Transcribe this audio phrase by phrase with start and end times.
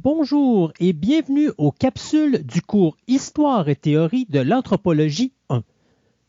[0.00, 5.64] Bonjour et bienvenue aux capsules du cours Histoire et théorie de l'anthropologie 1.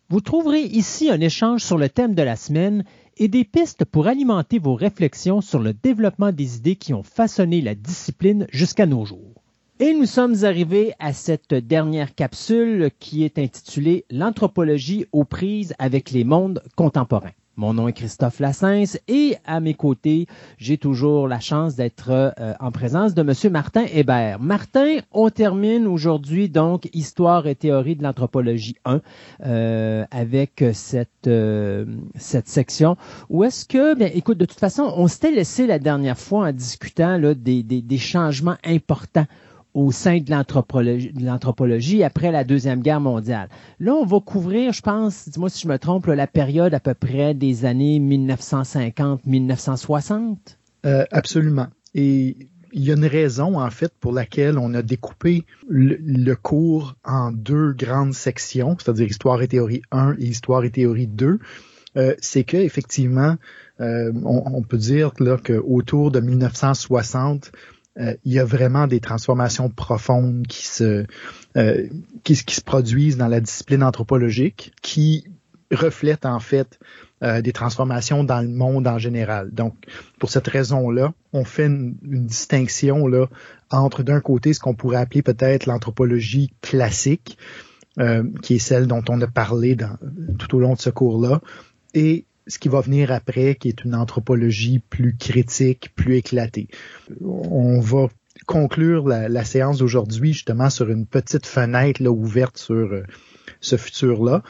[0.10, 2.84] Vous trouverez ici un échange sur le thème de la semaine
[3.18, 7.62] et des pistes pour alimenter vos réflexions sur le développement des idées qui ont façonné
[7.62, 9.44] la discipline jusqu'à nos jours.
[9.80, 16.10] Et nous sommes arrivés à cette dernière capsule qui est intitulée L'anthropologie aux prises avec
[16.10, 17.34] les mondes contemporains.
[17.60, 20.28] Mon nom est Christophe Lassens et à mes côtés,
[20.58, 24.40] j'ai toujours la chance d'être euh, en présence de Monsieur Martin Hébert.
[24.40, 29.02] Martin, on termine aujourd'hui donc Histoire et théorie de l'anthropologie 1
[29.46, 31.84] euh, avec cette euh,
[32.16, 32.96] cette section
[33.30, 36.54] où est-ce que, bien, écoute, de toute façon, on s'était laissé la dernière fois en
[36.54, 39.28] discutant là, des, des, des changements importants
[39.80, 40.30] au sein de
[41.26, 43.48] l'anthropologie après la Deuxième Guerre mondiale.
[43.80, 46.94] Là, on va couvrir, je pense, dis-moi si je me trompe, la période à peu
[46.94, 50.36] près des années 1950-1960.
[50.86, 51.68] Euh, absolument.
[51.96, 52.36] Et
[52.74, 57.32] il y a une raison, en fait, pour laquelle on a découpé le, cours en
[57.32, 61.40] deux grandes sections, c'est-à-dire Histoire et théorie 1 et Histoire et théorie 2.
[61.98, 63.36] Euh, c'est que effectivement,
[63.80, 67.52] euh, on, peut dire là qu'autour de 1960,
[68.00, 71.06] euh, il y a vraiment des transformations profondes qui se,
[71.58, 71.88] euh,
[72.24, 75.26] qui, se produisent dans la discipline anthropologique, qui
[75.72, 76.80] reflètent en fait
[77.24, 79.52] euh, des transformations dans le monde en général.
[79.52, 79.76] Donc,
[80.18, 83.28] pour cette raison-là, on fait une, distinction là
[83.70, 87.38] entre d'un côté ce qu'on pourrait appeler peut-être l'anthropologie classique,
[88.42, 89.98] qui est celle dont on a parlé dans,
[90.38, 91.42] tout au long de ce cours-là,
[91.94, 96.68] et ce qui va venir après, qui est une anthropologie plus critique, plus éclatée.
[97.22, 98.08] On va
[98.46, 103.04] conclure la, séance d'aujourd'hui justement sur une petite fenêtre là, ouverte sur euh,
[103.62, 104.44] ce futur-là.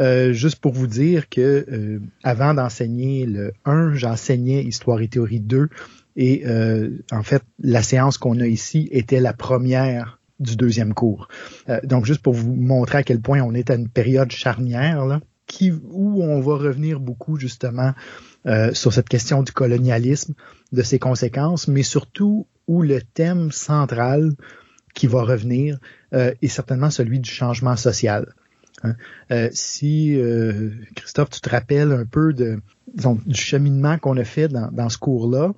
[0.00, 5.40] Euh, juste pour vous dire que euh, avant d'enseigner le 1, j'enseignais Histoire et théorie
[5.40, 5.68] 2
[6.16, 6.44] et
[7.10, 11.26] en fait la séance qu'on a ici était la première du deuxième cours.
[11.82, 15.20] donc juste pour vous montrer à quel point on est à une période charnière là,
[15.46, 17.92] qui, où on va revenir beaucoup justement
[18.46, 20.34] euh, sur cette question du colonialisme,
[20.72, 24.32] de ses conséquences, mais surtout où le thème central
[24.94, 25.78] qui va revenir
[26.14, 28.34] euh, est certainement celui du changement social.
[28.82, 28.94] Hein.
[29.30, 30.18] Euh, si
[30.94, 35.52] Christophe, tu te rappelles un peu du cheminement qu'on a fait dans, dans ce cours-là,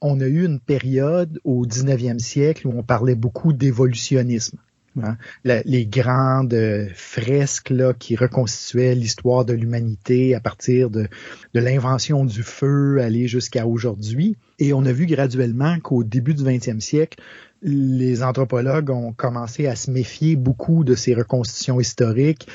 [0.00, 4.58] on a eu une période au 19e siècle où on parlait beaucoup d'évolutionnisme.
[5.04, 5.16] Hein.
[5.44, 11.08] les grandes fresques là, qui reconstituaient l'histoire de l'humanité à partir de,
[11.54, 14.36] l'invention du feu aller jusqu'à aujourd'hui.
[14.58, 17.20] Et on a vu graduellement qu'au début du 20e siècle,
[17.60, 22.46] les anthropologues ont commencé à se méfier beaucoup de ces reconstitutions historiques,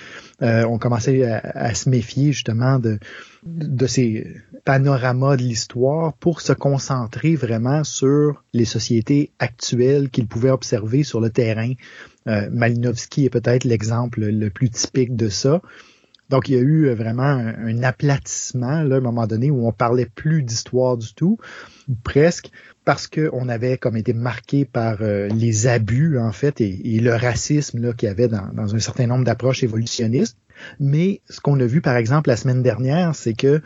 [0.42, 4.26] euh, ont commencé à, se méfier justement de ces
[4.64, 11.20] panoramas de l'histoire pour se concentrer vraiment sur les sociétés actuelles qu'ils pouvaient observer sur
[11.20, 11.74] le terrain.
[12.28, 15.62] Euh, Malinowski est peut-être l'exemple le plus typique de ça.
[16.30, 19.72] Donc, il y a eu vraiment un, aplatissement là, à un moment donné où on
[19.72, 21.38] parlait plus d'histoire du tout,
[21.90, 22.50] ou presque,
[22.86, 27.94] parce qu'on avait comme été marqué par euh, les abus, en fait, et, le racisme
[27.94, 30.38] qu'il y avait dans, un certain nombre d'approches évolutionnistes.
[30.80, 33.62] Mais ce qu'on a vu, par exemple, la semaine dernière, c'est que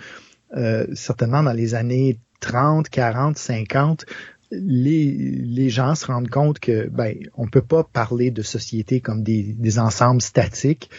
[0.55, 4.05] euh, certainement dans les années 30, 40, 50,
[4.51, 9.23] les, les gens se rendent compte que ben on peut pas parler de société comme
[9.23, 10.89] des, des ensembles statiques.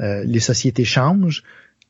[0.00, 1.42] Euh, les sociétés changent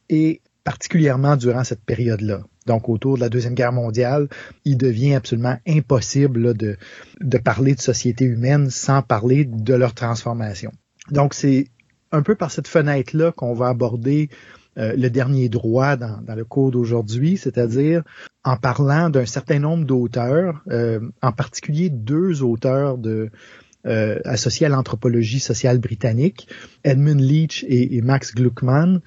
[0.09, 2.43] et particulièrement durant cette période-là.
[2.67, 4.29] Donc autour de la Deuxième Guerre mondiale,
[4.65, 6.77] il devient absolument impossible de,
[7.21, 10.73] de parler de société humaine sans parler de leur transformation.
[11.11, 11.69] Donc c'est
[12.13, 14.31] un peu par cette fenêtre-là qu'on va aborder
[14.79, 18.03] euh, le dernier droit dans, le cours d'aujourd'hui, c'est-à-dire
[18.45, 25.41] en parlant d'un certain nombre d'auteurs, euh, en particulier deux auteurs euh, associés à l'anthropologie
[25.41, 26.49] sociale britannique,
[26.85, 29.01] Edmund Leach et, Max Gluckman,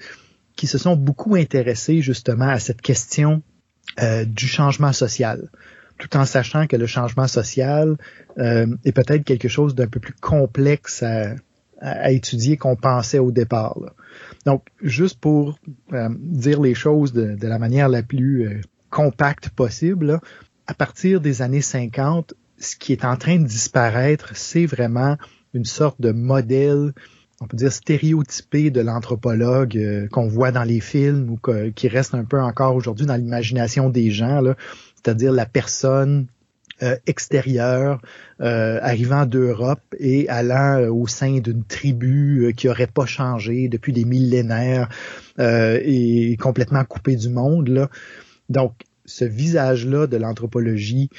[0.56, 3.42] qui se sont beaucoup intéressés justement à cette question
[4.26, 5.50] du changement social
[5.98, 7.96] tout en sachant que le changement social
[8.36, 11.02] est peut-être quelque chose d'un peu plus complexe
[11.80, 13.76] à, étudier qu'on pensait au départ.
[14.46, 15.58] Donc, juste pour
[15.92, 20.20] euh, dire les choses de, la manière la plus euh, compacte possible,
[20.66, 25.16] à partir des années 50, ce qui est en train de disparaître, c'est vraiment
[25.54, 26.92] une sorte de modèle,
[27.40, 31.38] on peut dire stéréotypé de l'anthropologue euh, qu'on voit dans les films ou
[31.72, 34.42] qui reste un peu encore aujourd'hui dans l'imagination des gens,
[34.96, 36.26] c'est-à-dire la personne
[36.80, 38.00] euh, extérieur
[38.40, 43.92] euh, arrivant d'Europe et allant euh, au sein d'une tribu qui aurait pas changé depuis
[43.92, 44.88] des millénaires
[45.40, 47.88] et complètement coupé du monde.
[48.48, 48.72] Donc,
[49.04, 51.10] ce visage-là de l'anthropologie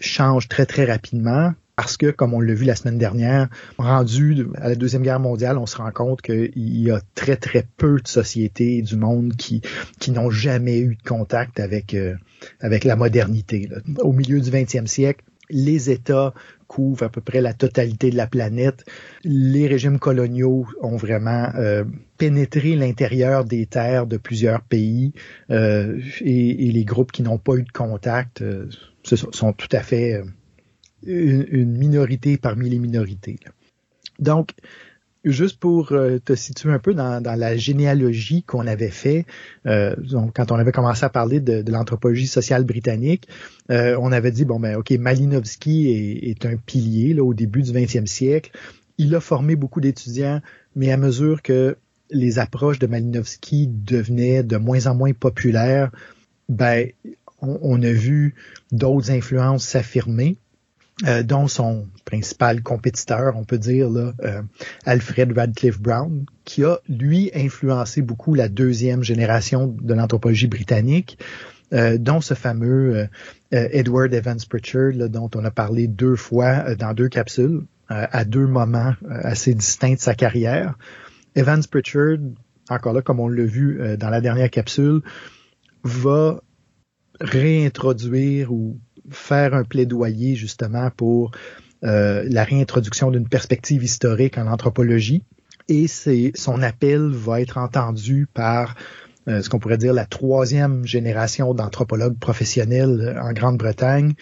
[0.00, 4.68] change très très rapidement Parce que, comme on l'a vu la semaine dernière, rendu à
[4.68, 8.08] la Deuxième Guerre mondiale, on se rend compte qu'il y a très, très peu de
[8.08, 9.62] sociétés du monde qui,
[10.00, 12.16] qui n'ont jamais eu de contact avec, euh,
[12.58, 13.68] avec la modernité.
[14.00, 16.34] Au milieu du 20e siècle, les États
[16.68, 18.84] couvrent à peu près la totalité de la planète.
[19.24, 21.84] Les régimes coloniaux ont vraiment euh,
[22.18, 25.12] pénétré l'intérieur des terres de plusieurs pays
[25.50, 28.68] euh, et, et, les groupes qui n'ont pas eu de contact euh,
[29.02, 30.22] sont tout à fait
[31.06, 33.38] une, minorité parmi les minorités.
[34.18, 34.50] Donc,
[35.30, 39.26] juste pour euh, te situer un peu dans, la généalogie qu'on avait fait,
[39.66, 39.94] euh,
[40.34, 43.28] quand on avait commencé à parler de, l'anthropologie sociale britannique,
[43.70, 45.88] euh, on avait dit bon ben ok Malinowski
[46.22, 48.50] est, un pilier là au début du 20e siècle.
[48.96, 50.40] Il a formé beaucoup d'étudiants,
[50.74, 51.76] mais à mesure que
[52.10, 55.90] les approches de Malinowski devenaient de moins en moins populaires,
[56.48, 56.88] ben
[57.40, 58.34] on a vu
[58.72, 60.38] d'autres influences s'affirmer.
[61.06, 64.42] Euh, dont son principal compétiteur, on peut dire, là, euh,
[64.84, 71.16] Alfred Radcliffe Brown, qui a, lui, influencé beaucoup la deuxième génération de l'anthropologie britannique,
[71.72, 73.08] euh, dont ce fameux
[73.52, 78.94] Edward Evans Pritchard, dont on a parlé deux fois dans deux capsules, à deux moments
[79.08, 80.76] assez distincts de sa carrière.
[81.36, 82.18] Evans Pritchard,
[82.68, 85.00] encore là, comme on l'a vu dans la dernière capsule,
[85.84, 86.42] va
[87.20, 88.78] réintroduire ou
[89.10, 91.32] faire un plaidoyer justement pour
[91.84, 95.22] euh, la réintroduction d'une perspective historique en anthropologie.
[95.68, 95.86] Et
[96.34, 98.74] son appel va être entendu par
[99.28, 104.14] euh, ce qu'on pourrait dire la troisième génération d'anthropologues professionnels en Grande-Bretagne,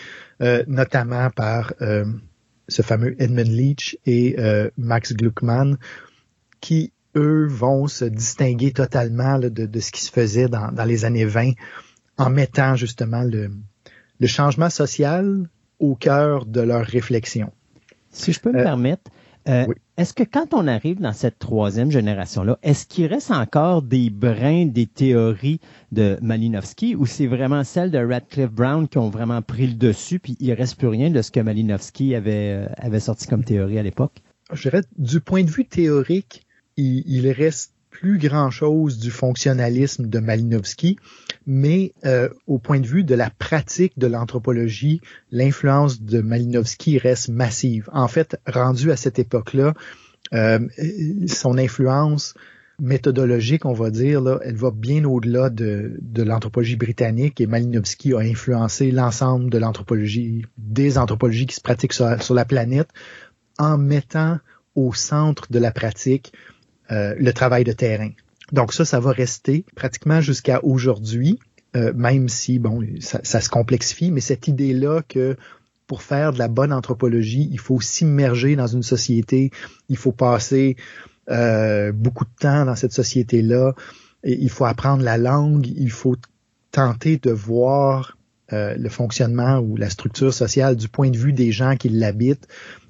[0.42, 1.72] euh, notamment par
[2.68, 4.36] ce fameux Edmund Leach et
[4.76, 5.76] Max Gluckman,
[6.60, 11.04] qui eux vont se distinguer totalement de, de, ce qui se faisait dans, dans les
[11.04, 11.52] années 20
[12.18, 13.50] en mettant justement le,
[14.20, 15.48] le changement social
[15.78, 17.52] au cœur de leur réflexion.
[18.10, 19.10] Si je peux me euh, permettre,
[19.48, 19.66] euh,
[19.96, 24.66] est-ce que quand on arrive dans cette troisième génération-là, est-ce qu'il reste encore des brins
[24.66, 25.60] des théories
[25.92, 30.19] de Malinowski ou c'est vraiment celles de Radcliffe Brown qui ont vraiment pris le dessus
[30.19, 33.78] puis il reste plus rien de ce que Malinowski avait, euh, avait sorti comme théorie
[33.78, 34.22] à l'époque?
[34.52, 36.46] Je dirais, du point de vue théorique,
[36.76, 40.98] il, il reste plus grand-chose du fonctionnalisme de Malinowski,
[41.46, 45.00] mais euh, au point de vue de la pratique de l'anthropologie,
[45.31, 47.88] l'influence de Malinowski reste massive.
[47.93, 49.72] En fait, rendu à cette époque-là,
[50.34, 50.58] euh,
[51.26, 52.34] son influence
[52.78, 58.12] méthodologique, on va dire, là, elle va bien au-delà de, de l'anthropologie britannique et Malinowski
[58.12, 62.88] a influencé l'ensemble de l'anthropologie, des anthropologies qui se pratiquent sur, sur la planète
[63.58, 64.38] en mettant
[64.75, 66.34] au centre de la pratique
[66.90, 68.10] euh, le travail de terrain.
[68.52, 71.38] Donc ça, ça va rester pratiquement jusqu'à aujourd'hui,
[71.74, 75.36] euh, même si bon, ça, se complexifie, mais cette idée-là que
[75.88, 79.50] pour faire de la bonne anthropologie, il faut s'immerger dans une société,
[79.88, 80.76] il faut passer
[81.28, 83.74] euh, beaucoup de temps dans cette société-là,
[84.22, 86.16] il faut apprendre la langue, il faut
[86.70, 88.16] tenter de voir
[88.52, 92.46] le fonctionnement ou la structure sociale du point de vue des gens qui l'habitent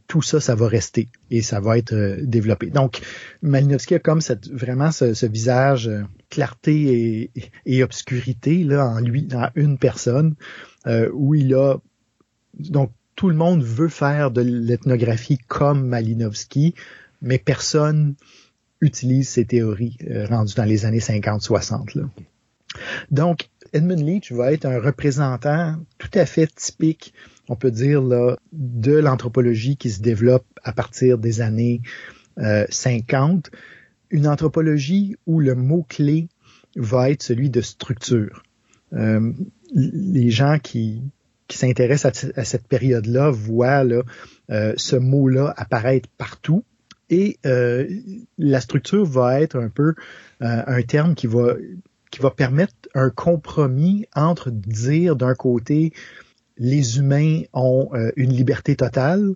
[0.07, 2.71] tout ça, ça va rester et ça va être euh, développé.
[2.71, 3.01] Donc,
[3.43, 7.31] Malinowski a comme cette, vraiment ce, visage euh, clarté
[7.65, 10.35] et, obscurité là en lui, dans une personne,
[10.87, 11.77] euh, où il a
[12.59, 16.75] donc tout le monde veut faire de l'ethnographie comme Malinowski,
[17.23, 18.15] mais personne
[18.81, 19.97] utilise ces théories
[20.29, 22.07] rendues dans les années 50-60.
[23.11, 27.15] Donc, Edmund Leach va être un représentant tout à fait typique
[27.49, 31.81] on peut dire, là, de l'anthropologie qui se développe à partir des années
[32.39, 33.59] 50, euh,
[34.11, 36.29] une anthropologie où le mot-clé
[36.77, 38.43] va être celui de structure.
[38.93, 39.33] Euh,
[39.75, 41.03] les gens qui,
[41.49, 44.03] qui s'intéressent à, cette période-là voient là,
[44.51, 46.65] euh, ce mot-là apparaître partout.
[47.09, 49.95] Et la structure va être un peu
[50.41, 51.55] un terme qui va
[52.11, 55.93] qui va permettre un compromis entre dire d'un côté
[56.59, 59.35] les humains ont euh, une liberté totale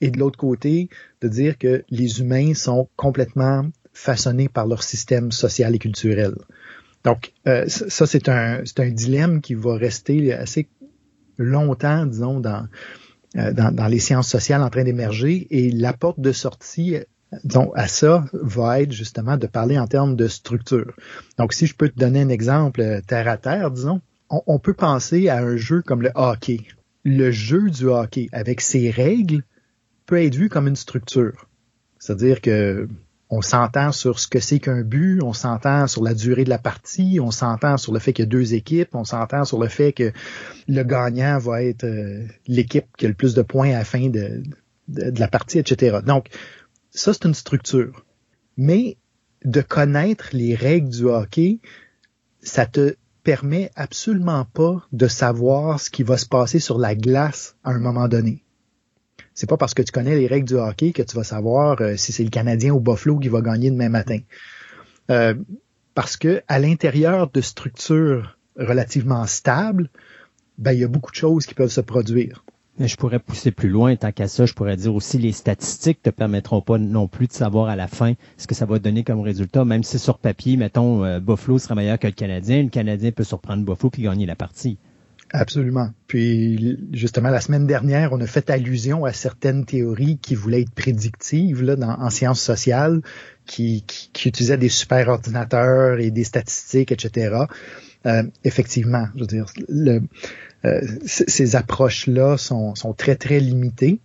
[0.00, 0.88] et de l'autre côté,
[1.20, 6.34] de dire que les humains sont complètement façonnés par leur système social et culturel.
[7.04, 10.68] Donc, euh, ça, c'est un, un dilemme qui va rester assez
[11.38, 12.66] longtemps, disons, dans,
[13.36, 15.46] euh, dans, dans, les sciences sociales en train d'émerger.
[15.50, 16.96] Et la porte de sortie
[17.44, 20.92] donc, à ça va être justement de parler en termes de structure.
[21.38, 24.00] Donc, si je peux te donner un exemple terre à terre, disons,
[24.32, 26.60] on, peut penser à un jeu comme le hockey.
[27.04, 29.42] Le jeu du hockey, avec ses règles,
[30.06, 31.46] peut être vu comme une structure.
[31.98, 32.88] C'est-à-dire que
[33.28, 36.58] on s'entend sur ce que c'est qu'un but, on s'entend sur la durée de la
[36.58, 39.68] partie, on s'entend sur le fait qu'il y a deux équipes, on s'entend sur le
[39.68, 40.12] fait que
[40.68, 44.10] le gagnant va être euh, l'équipe qui a le plus de points à la fin
[44.10, 44.42] de,
[44.88, 46.00] de, la partie, etc.
[46.04, 46.28] Donc,
[46.90, 48.04] ça, c'est une structure.
[48.58, 48.98] Mais
[49.46, 51.60] de connaître les règles du hockey,
[52.42, 57.56] ça te permet absolument pas de savoir ce qui va se passer sur la glace
[57.64, 58.42] à un moment donné.
[59.34, 61.96] C'est pas parce que tu connais les règles du hockey que tu vas savoir euh,
[61.96, 64.18] si c'est le Canadien ou Buffalo qui va gagner demain matin.
[65.10, 65.34] Euh,
[65.94, 69.88] parce que à l'intérieur de structures relativement stables,
[70.58, 72.44] ben, il y a beaucoup de choses qui peuvent se produire.
[72.78, 76.02] Mais je pourrais pousser plus loin, tant qu'à ça, je pourrais dire aussi les statistiques
[76.02, 79.04] te permettront pas non plus de savoir à la fin ce que ça va donner
[79.04, 82.70] comme résultat, même si sur papier, mettons, euh, Buffalo sera meilleur que le Canadien, le
[82.70, 84.78] Canadien peut surprendre Buffalo puis gagner la partie.
[85.34, 85.90] Absolument.
[86.08, 90.74] Puis justement, la semaine dernière, on a fait allusion à certaines théories qui voulaient être
[90.74, 93.00] prédictives là, en sciences sociales,
[93.46, 97.46] qui, qui, utilisaient des super ordinateurs et des statistiques, etc.
[98.04, 100.02] Euh, effectivement, je veux dire, le,
[101.04, 104.00] ces approches-là sont, sont, très, très limitées.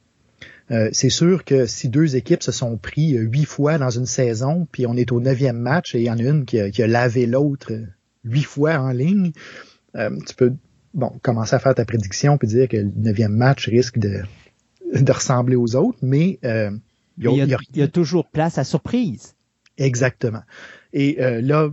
[0.69, 4.67] Euh, c'est sûr que si deux équipes se sont pris huit fois dans une saison,
[4.71, 6.83] puis on est au neuvième match et il y en a une qui a, qui
[6.83, 7.71] a lavé l'autre
[8.25, 9.31] huit fois en ligne,
[9.93, 10.53] tu peux
[10.93, 14.23] bon, commencer à faire ta prédiction puis dire que le neuvième match risque de,
[14.93, 16.71] de ressembler aux autres, mais euh,
[17.17, 19.35] il, y a, toujours place à surprise.
[19.77, 20.41] Exactement.
[20.93, 21.69] Et euh, là,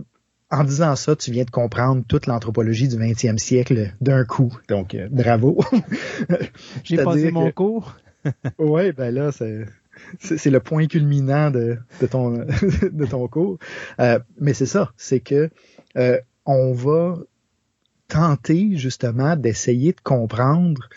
[0.55, 4.57] en disant ça, tu viens de comprendre toute l'anthropologie du 20e siècle d'un coup.
[4.69, 5.59] Donc, euh, bravo.
[6.83, 7.95] J'ai passé mon cours.
[8.57, 9.65] oui, ben là, c'est
[10.19, 12.31] c'est le point culminant de, de, ton,
[12.91, 13.57] de ton cours.
[13.99, 15.49] Euh, mais c'est ça, c'est que
[15.97, 17.17] euh, on va
[18.07, 20.89] tenter justement d'essayer de comprendre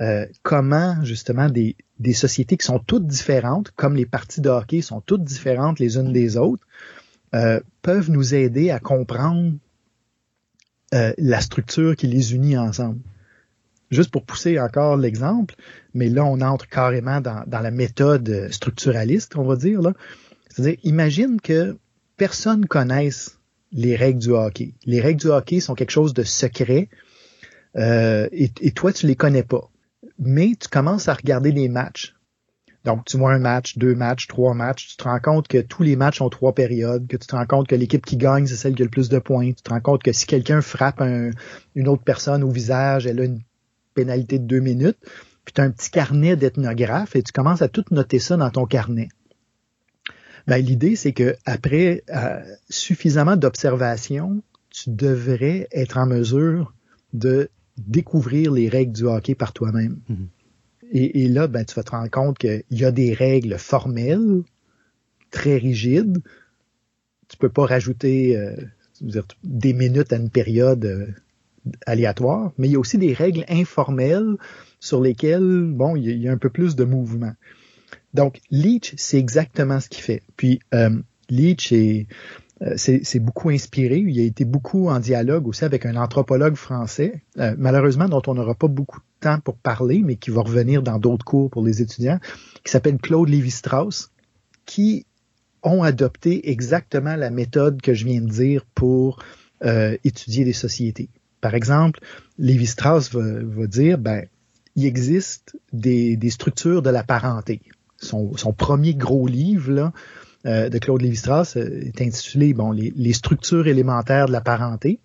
[0.00, 4.82] euh, comment justement des, des sociétés qui sont toutes différentes, comme les parties de hockey
[4.82, 6.66] sont toutes différentes les unes des autres,
[7.34, 9.52] euh, peuvent nous aider à comprendre
[10.94, 13.00] euh, la structure qui les unit ensemble.
[13.90, 15.54] Juste pour pousser encore l'exemple,
[15.94, 19.80] mais là on entre carrément dans, dans la méthode structuraliste, on va dire.
[20.48, 21.76] C'est-à-dire, imagine que
[22.16, 23.38] personne connaisse
[23.72, 24.74] les règles du hockey.
[24.84, 26.88] Les règles du hockey sont quelque chose de secret
[27.76, 29.70] euh, et, toi, tu les connais pas.
[30.18, 32.14] Mais tu commences à regarder les matchs.
[32.84, 35.82] Donc, tu vois un match, deux matchs, trois matchs, tu te rends compte que tous
[35.82, 38.56] les matchs ont trois périodes, que tu te rends compte que l'équipe qui gagne, c'est
[38.56, 39.52] celle qui a le plus de points.
[39.52, 43.24] Tu te rends compte que si quelqu'un frappe une autre personne au visage, elle a
[43.24, 43.40] une
[43.94, 44.98] pénalité de deux minutes.
[45.44, 48.50] Puis tu as un petit carnet d'ethnographe et tu commences à tout noter ça dans
[48.50, 49.08] ton carnet.
[50.46, 56.74] Ben, l'idée, c'est que après euh, suffisamment d'observations, tu devrais être en mesure
[57.12, 57.48] de
[57.78, 59.98] découvrir les règles du hockey par toi-même.
[60.08, 60.28] Mhm.
[60.94, 64.42] Et, là, ben, tu vas te rendre compte qu'il y a des règles formelles,
[65.30, 66.18] très rigides.
[67.28, 68.54] Tu peux pas rajouter euh,
[69.42, 71.06] des minutes à une période euh,
[71.86, 74.36] aléatoire, mais il y a aussi des règles informelles
[74.80, 77.32] sur lesquelles, bon, il y a un peu plus de mouvement.
[78.12, 80.22] Donc, Leach, c'est exactement ce qu'il fait.
[80.36, 80.90] Puis, euh,
[81.30, 82.06] Leach est,
[82.76, 83.98] c'est beaucoup inspiré.
[83.98, 88.34] Il a été beaucoup en dialogue aussi avec un anthropologue français, euh, malheureusement dont on
[88.34, 91.64] n'aura pas beaucoup de temps pour parler, mais qui va revenir dans d'autres cours pour
[91.64, 92.20] les étudiants,
[92.64, 94.10] qui s'appelle Claude Lévi-Strauss,
[94.64, 95.06] qui
[95.62, 99.22] ont adopté exactement la méthode que je viens de dire pour
[99.64, 101.08] euh, étudier des sociétés.
[101.40, 102.00] Par exemple,
[102.38, 104.26] Lévi-Strauss va, va, dire, ben,
[104.76, 107.60] il existe des, des structures de la parenté
[108.02, 109.92] son, premier gros livre là,
[110.44, 114.98] euh, de Claude Lévi-Strauss euh, est intitulé bon, les, structures élémentaires de la parenté.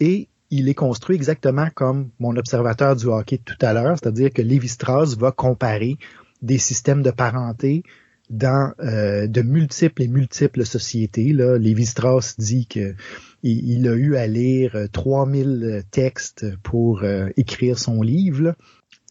[0.00, 4.40] Et il est construit exactement comme mon observateur du hockey tout à l'heure, c'est-à-dire que
[4.40, 5.98] Lévi-Strauss va comparer
[6.40, 7.82] des systèmes de parenté
[8.30, 11.32] dans euh, de multiples et multiples sociétés.
[11.32, 11.58] Là.
[11.58, 12.96] Lévi-Strauss dit qu'il
[13.42, 17.02] il a eu à lire 3000 textes pour
[17.36, 18.54] écrire son livre.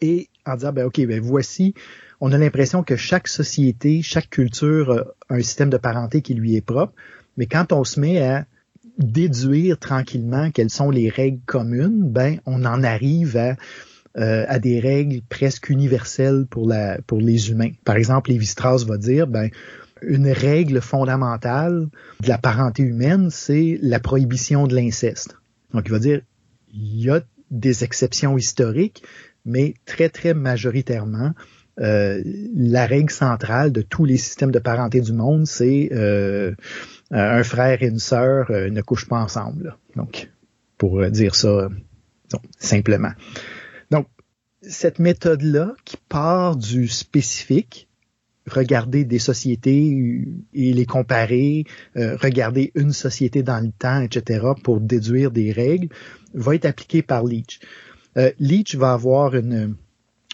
[0.00, 1.74] Et en disant, ben, OK, ben, voici
[2.20, 6.56] on a l'impression que chaque société, chaque culture a un système de parenté qui lui
[6.56, 6.92] est propre.
[7.36, 8.46] Mais quand on se met à
[8.98, 13.56] déduire tranquillement quelles sont les règles communes, ben on en arrive à,
[14.16, 17.70] euh, des règles presque universelles pour la pour les humains.
[17.84, 19.50] Par exemple, Lévi-Strauss va dire ben
[20.02, 21.86] une règle fondamentale
[22.20, 25.36] de la parenté humaine, c'est la prohibition de l'inceste.
[25.72, 26.20] Donc il va dire
[26.74, 27.20] il y a
[27.50, 29.02] des exceptions historiques,
[29.44, 31.32] mais très très majoritairement,
[31.80, 32.22] euh,
[32.54, 36.54] la règle centrale de tous les systèmes de parenté du monde, c'est euh,
[37.10, 39.76] un frère et une sœur euh, ne couchent pas ensemble.
[39.94, 40.30] Donc,
[40.76, 41.68] pour dire ça
[42.58, 43.12] simplement.
[43.90, 44.06] Donc,
[44.62, 47.88] cette méthode-là qui part du spécifique,
[48.48, 51.64] regarder des sociétés et les comparer,
[51.96, 55.88] regarder une société dans le temps, etc., pour déduire des règles,
[56.34, 57.60] va être appliquée par Leach.
[58.38, 59.74] Leach va avoir une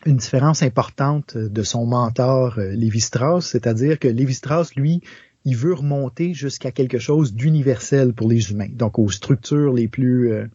[0.06, 5.02] une différence importante de son mentor euh, Lévi-Strauss, c'est-à-dire que Lévi-Strauss, lui,
[5.44, 10.32] il veut remonter jusqu'à quelque chose d'universel pour les humains, donc aux structures les plus
[10.32, 10.46] euh,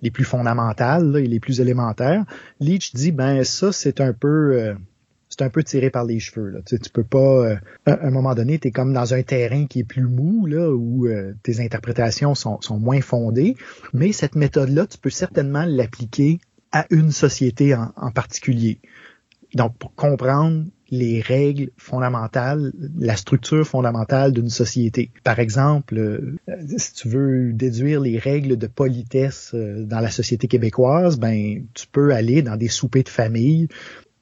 [0.00, 2.24] les plus fondamentales et les plus élémentaires.
[2.60, 4.74] Leach dit ben ça c'est un peu euh,
[5.28, 6.48] c'est un peu tiré par les cheveux.
[6.48, 6.60] Là.
[6.64, 9.80] Tu, sais, tu peux pas, à un moment donné, tu comme dans un terrain qui
[9.80, 11.06] est plus mou, là, où
[11.42, 13.54] tes interprétations sont, sont moins fondées.
[13.92, 16.40] Mais cette méthode-là, tu peux certainement l'appliquer
[16.72, 18.78] à une société en, particulier.
[19.54, 25.10] Donc, pour comprendre les règles fondamentales, la structure fondamentale d'une société.
[25.22, 26.36] Par exemple, euh,
[26.76, 31.86] si tu veux déduire les règles de politesse euh, dans la société québécoise, ben tu
[31.86, 33.68] peux aller dans des soupers de famille,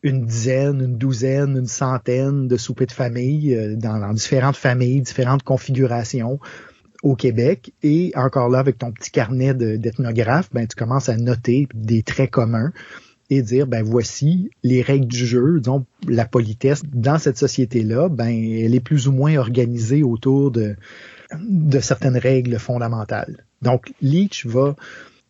[0.02, 5.02] une dizaine, une douzaine, une centaine de soupers de famille euh, dans, dans différentes familles,
[5.02, 6.40] différentes configurations
[7.06, 11.68] au Québec et encore là avec ton petit carnet d'ethnographe, ben tu commences à noter
[11.72, 12.72] des traits communs
[13.30, 18.30] et dire ben voici les règles du jeu, disons la politesse dans cette société-là, ben
[18.30, 20.74] elle est plus ou moins organisée autour de
[21.80, 23.46] certaines règles fondamentales.
[23.62, 24.74] Donc Leach va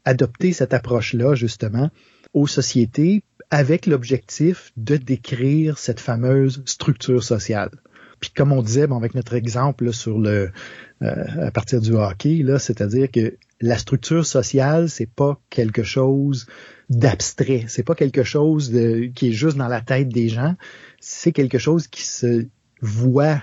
[0.06, 1.90] adopter cette approche-là justement
[2.32, 7.70] aux sociétés avec l'objectif de décrire cette fameuse structure sociale.
[8.18, 10.50] Puis comme on disait, bon, avec notre exemple sur le
[11.00, 16.46] à partir du hockey, là, c'est-à-dire que la structure sociale, c'est pas quelque chose
[16.90, 20.54] d'abstrait, c'est pas quelque chose de, qui est juste dans la tête des gens,
[21.00, 22.46] c'est quelque chose qui se
[22.80, 23.42] voit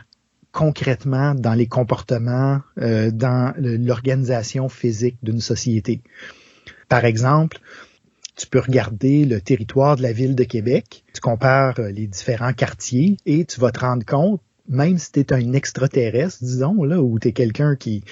[0.52, 6.02] concrètement dans les comportements, euh, dans l'organisation physique d'une société.
[6.90, 7.60] Par exemple,
[8.36, 12.54] tu peux regarder le territoire de la ville de Québec, tu compares euh, les différents
[12.54, 17.02] quartiers et tu vas te rendre compte même si tu es un extraterrestre, disons, là,
[17.02, 18.04] ou tu es quelqu'un qui,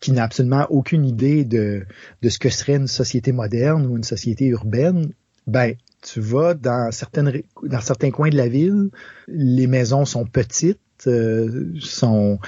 [0.00, 1.84] qui n'a absolument aucune idée de,
[2.22, 5.12] de ce que serait une société moderne ou une société urbaine,
[5.46, 8.90] ben, tu vas dans certaines dans certains coins de la ville,
[9.28, 12.38] les maisons sont petites, euh, sont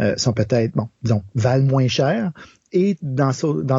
[0.00, 2.32] euh, sont peut-être bon, disons, valent moins cher
[2.72, 3.30] et dans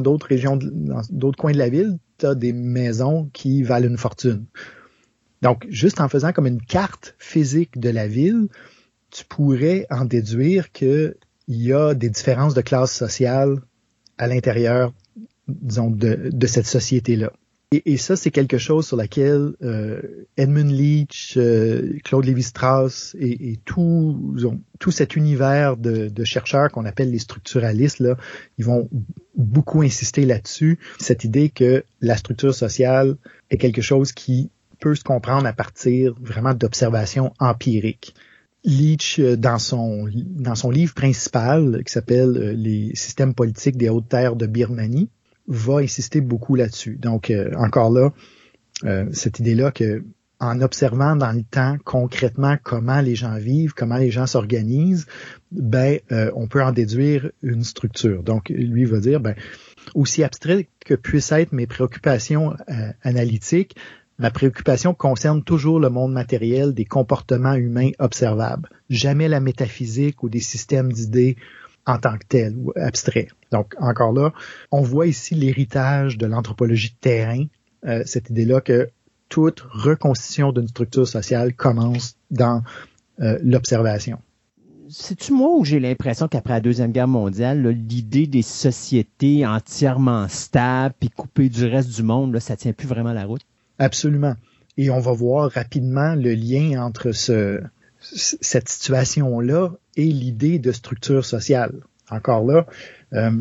[0.01, 4.45] d'autres régions dans d'autres coins de la ville, tu des maisons qui valent une fortune.
[5.41, 8.47] Donc juste en faisant comme une carte physique de la ville,
[9.11, 11.15] tu pourrais en déduire qu'il
[11.47, 13.61] y a des différences de classe sociale
[14.17, 14.93] à l'intérieur,
[15.47, 17.31] disons, de, cette société-là.
[17.71, 24.37] Et, ça, c'est quelque chose sur laquelle euh, Edmund Leach, euh, Claude Lévi-Strauss et, tout,
[24.79, 28.15] tout cet univers de, de chercheurs qu'on appelle les structuralistes, là,
[28.57, 28.89] ils vont
[29.35, 33.17] beaucoup insister là-dessus, cette idée que la structure sociale
[33.49, 38.13] est quelque chose qui peut se comprendre à partir vraiment d'observations empiriques.
[38.67, 43.89] Leach, euh, dans son, dans son livre principal, qui s'appelle euh, Les systèmes politiques des
[43.89, 45.10] hautes terres de Birmanie,
[45.47, 46.97] va insister beaucoup là-dessus.
[46.97, 48.12] Donc, euh, encore là,
[49.12, 50.03] cette idée-là que
[50.39, 55.08] en observant dans le temps concrètement comment les gens vivent, comment les gens s'organisent,
[55.49, 55.97] ben
[56.36, 58.21] on peut en déduire une structure.
[58.21, 59.34] Donc lui va dire ben
[59.95, 62.53] aussi abstrait que puissent être mes préoccupations
[63.01, 63.75] analytiques,
[64.19, 70.30] Ma préoccupation concerne toujours le monde matériel des comportements humains observables, jamais la métaphysique ou
[70.30, 71.38] des systèmes d'idées
[71.86, 73.30] en tant que tels ou abstraits.
[73.51, 74.34] Donc encore là,
[74.71, 77.45] on voit ici l'héritage de l'anthropologie de terrain,
[77.86, 78.89] euh, cette idée-là que
[79.30, 82.63] toute reconstitution d'une structure sociale commence dans
[83.19, 84.19] euh, l'observation.
[84.89, 90.95] C'est-tu moi où j'ai l'impression qu'après la Deuxième Guerre mondiale, l'idée des sociétés entièrement stables
[91.01, 93.41] et coupées du reste du monde, là, ça tient plus vraiment la route?
[93.79, 94.35] Absolument.
[94.77, 97.61] Et on va voir rapidement le lien entre ce,
[97.99, 101.73] cette situation-là et l'idée de structure sociale.
[102.09, 102.65] Encore là,
[103.13, 103.31] euh,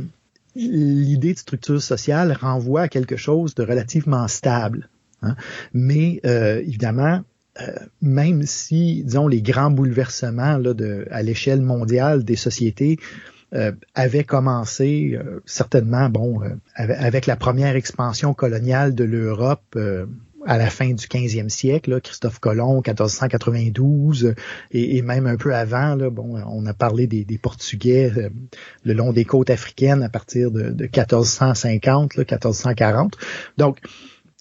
[0.55, 4.89] l'idée de structure sociale renvoie à quelque chose de relativement stable.
[5.23, 5.37] Hein.
[5.73, 7.23] Mais euh, évidemment,
[7.61, 12.99] euh, même si, disons, les grands bouleversements là, de, à l'échelle mondiale des sociétés
[13.95, 16.43] avaient commencé certainement, bon,
[16.75, 19.79] avec, la première expansion coloniale de l'Europe
[20.47, 24.35] à la fin du 15e siècle, Christophe Colomb, 1492,
[24.71, 28.31] et, même un peu avant, là, bon, on a parlé des, Portugais euh,
[28.85, 33.17] le long des côtes africaines à partir de, 1450, 1440.
[33.59, 33.79] Donc,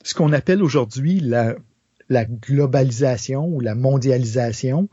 [0.04, 4.88] ce qu'on appelle aujourd'hui la globalisation ou la mondialisation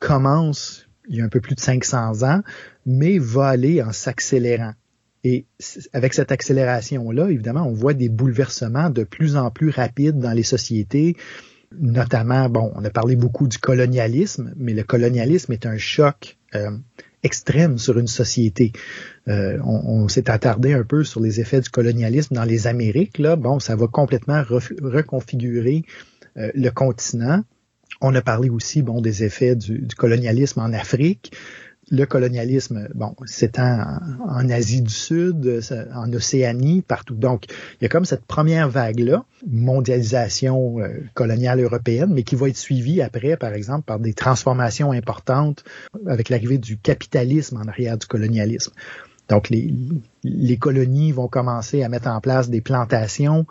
[0.00, 2.40] commence il y a un peu plus de 500 ans,
[2.86, 4.72] mais va aller en s'accélérant.
[5.24, 5.46] Et
[5.94, 10.42] avec cette accélération-là, évidemment, on voit des bouleversements de plus en plus rapides dans les
[10.42, 11.16] sociétés,
[11.80, 16.70] notamment, bon, on a parlé beaucoup du colonialisme, mais le colonialisme est un choc euh,
[17.22, 18.72] extrême sur une société.
[19.28, 23.18] Euh, on, s'est attardé un peu sur les effets du colonialisme dans les Amériques.
[23.18, 25.84] Là, bon, ça va complètement reconfigurer
[26.36, 27.42] le continent.
[28.00, 31.32] On a parlé aussi bon des effets du, du colonialisme en Afrique
[31.90, 35.60] le colonialisme, bon, s'étend en, Asie du Sud,
[35.94, 37.14] en Océanie, partout.
[37.14, 42.48] Donc, il y a comme cette première vague-là, mondialisation euh, coloniale européenne, mais qui va
[42.48, 45.64] être suivie après, par exemple, par des transformations importantes
[46.06, 48.72] avec l'arrivée du capitalisme en arrière du colonialisme.
[49.28, 49.72] Donc, les,
[50.22, 53.46] les colonies vont commencer à mettre en place des plantations.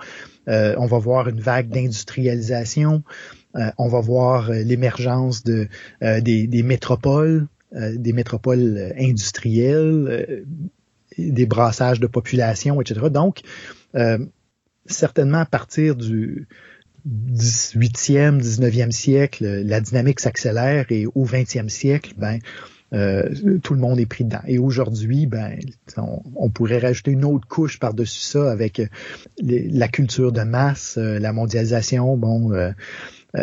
[0.48, 3.04] Euh, on va voir une vague d'industrialisation.
[3.56, 5.68] Euh, on va voir l'émergence de,
[6.02, 10.44] des, des métropoles euh, des métropoles euh, industrielles, euh,
[11.18, 13.02] des brassages de population, etc.
[13.12, 13.42] Donc,
[14.88, 16.48] certainement à partir du
[17.08, 22.40] 18e, 19e siècle, la dynamique s'accélère et au 20e siècle, ben,
[23.62, 24.42] tout le monde est pris dedans.
[24.48, 25.60] Et aujourd'hui, ben,
[25.98, 28.82] on, pourrait rajouter une autre couche par-dessus ça avec
[29.40, 32.72] la culture de masse, la mondialisation, bon, euh,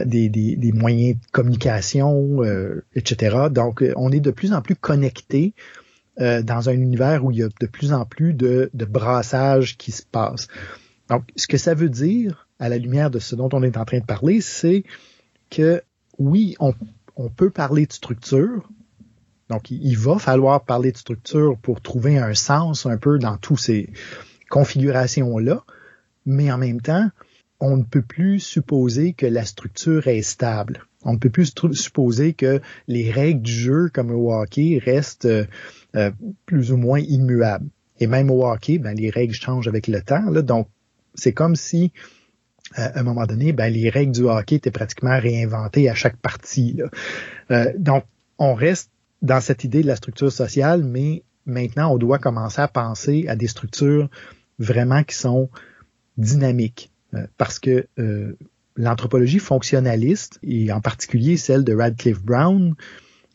[0.05, 3.49] des, des, moyens de communication, euh, etc.
[3.51, 5.55] Donc, euh, on est de plus en plus connecté
[6.19, 9.91] dans un univers où il y a de plus en plus de, de brassage qui
[9.91, 10.49] se passe.
[11.09, 13.87] Donc, ce que ça veut dire, à la lumière de ce dont on est en
[13.87, 14.85] train de parler, c'est
[15.49, 15.83] que
[16.19, 16.75] oui, on,
[17.17, 18.69] on peut parler de structure,
[19.51, 23.59] donc, il va falloir parler de structure pour trouver un sens un peu dans toutes
[23.59, 23.91] ces
[24.49, 25.65] configurations-là,
[26.25, 27.11] mais en même temps,
[27.61, 30.87] on ne peut plus supposer que la structure est stable.
[31.05, 35.47] On ne peut plus supposer que les règles du jeu, comme au hockey, restent euh,
[35.95, 36.11] euh,
[36.47, 37.69] plus ou moins immuables.
[38.01, 40.31] Et même au hockey, ben, les règles changent avec le temps.
[40.31, 40.69] Là, donc,
[41.15, 41.93] c'est comme si,
[42.79, 46.17] euh, à un moment donné, ben, les règles du hockey étaient pratiquement réinventées à chaque
[46.17, 46.79] partie.
[47.49, 47.67] Là.
[47.77, 48.05] donc,
[48.39, 52.69] on reste dans cette idée de la structure sociale, mais maintenant, on doit commencer à
[52.69, 54.09] penser à des structures
[54.59, 55.51] vraiment qui sont
[56.17, 57.00] dynamiques euh,
[57.37, 58.37] parce que euh,
[58.77, 62.75] l'anthropologie fonctionnaliste, et en particulier celle de Radcliffe Brown,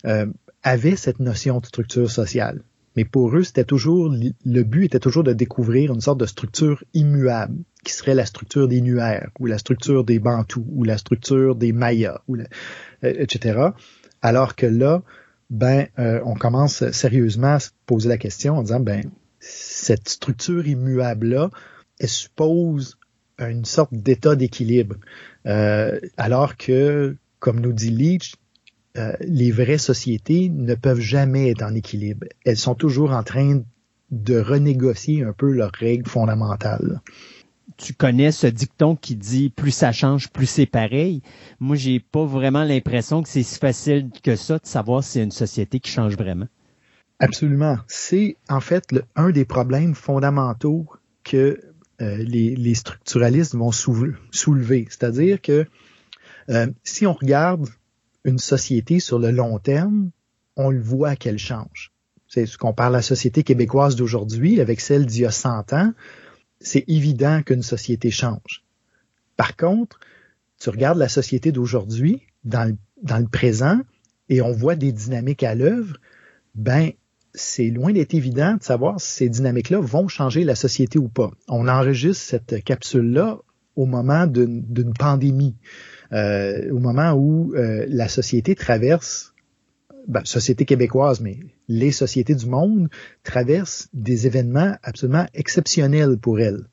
[0.06, 0.28] euh,
[0.64, 2.62] avait cette notion de structure sociale.
[2.96, 6.84] Mais pour eux, c'était toujours le but était toujours de découvrir une sorte de structure
[6.94, 11.56] immuable, qui serait la structure des Nuers, ou la structure des Bantous, ou la structure
[11.56, 12.38] des Mayas, ou
[13.04, 13.60] etc.
[14.22, 15.04] Alors que là,
[15.50, 19.04] ben, on commence sérieusement à se poser la question en disant, ben,
[19.42, 21.50] cette structure immuable là,
[22.00, 22.98] elle suppose
[23.40, 24.96] une sorte d'état d'équilibre.
[25.46, 28.36] Euh, alors que, comme nous dit Leach,
[28.98, 32.26] euh, les vraies sociétés ne peuvent jamais être en équilibre.
[32.46, 33.62] Elles sont toujours en train
[34.12, 37.02] de renégocier un peu leurs règles fondamentales.
[37.78, 41.22] Tu connais ce dicton qui dit plus ça change, plus c'est pareil.
[41.60, 45.24] Moi, j'ai pas vraiment l'impression que c'est si facile que ça de savoir si c'est
[45.24, 46.48] une société qui change vraiment.
[47.20, 47.78] Absolument.
[47.88, 50.86] C'est en fait le, un des problèmes fondamentaux
[51.24, 51.60] que
[52.02, 54.88] euh, les, structuralistes vont soulever.
[54.90, 55.66] C'est-à-dire que
[56.50, 57.68] euh, si on regarde
[58.24, 60.12] une société sur le long terme,
[60.56, 61.92] on le voit qu'elle change.
[62.28, 65.94] C'est ce qu'on parle la société québécoise d'aujourd'hui avec celle d'il y a 100 ans.
[66.60, 68.64] C'est évident qu'une société change.
[69.38, 70.00] Par contre,
[70.60, 73.80] tu regardes la société d'aujourd'hui dans le, dans le présent
[74.30, 75.98] et on voit des dynamiques à l'œuvre,
[76.56, 76.92] ben
[77.36, 81.32] c'est loin d'être évident de savoir si ces dynamiques-là vont changer la société ou pas.
[81.48, 83.40] On enregistre cette capsule-là
[83.76, 85.56] au moment d'une pandémie,
[86.14, 89.34] euh, au moment où euh, la société traverse,
[90.08, 92.90] ben, société québécoise, mais les sociétés du monde
[93.24, 96.66] traversent des événements absolument exceptionnels pour elles.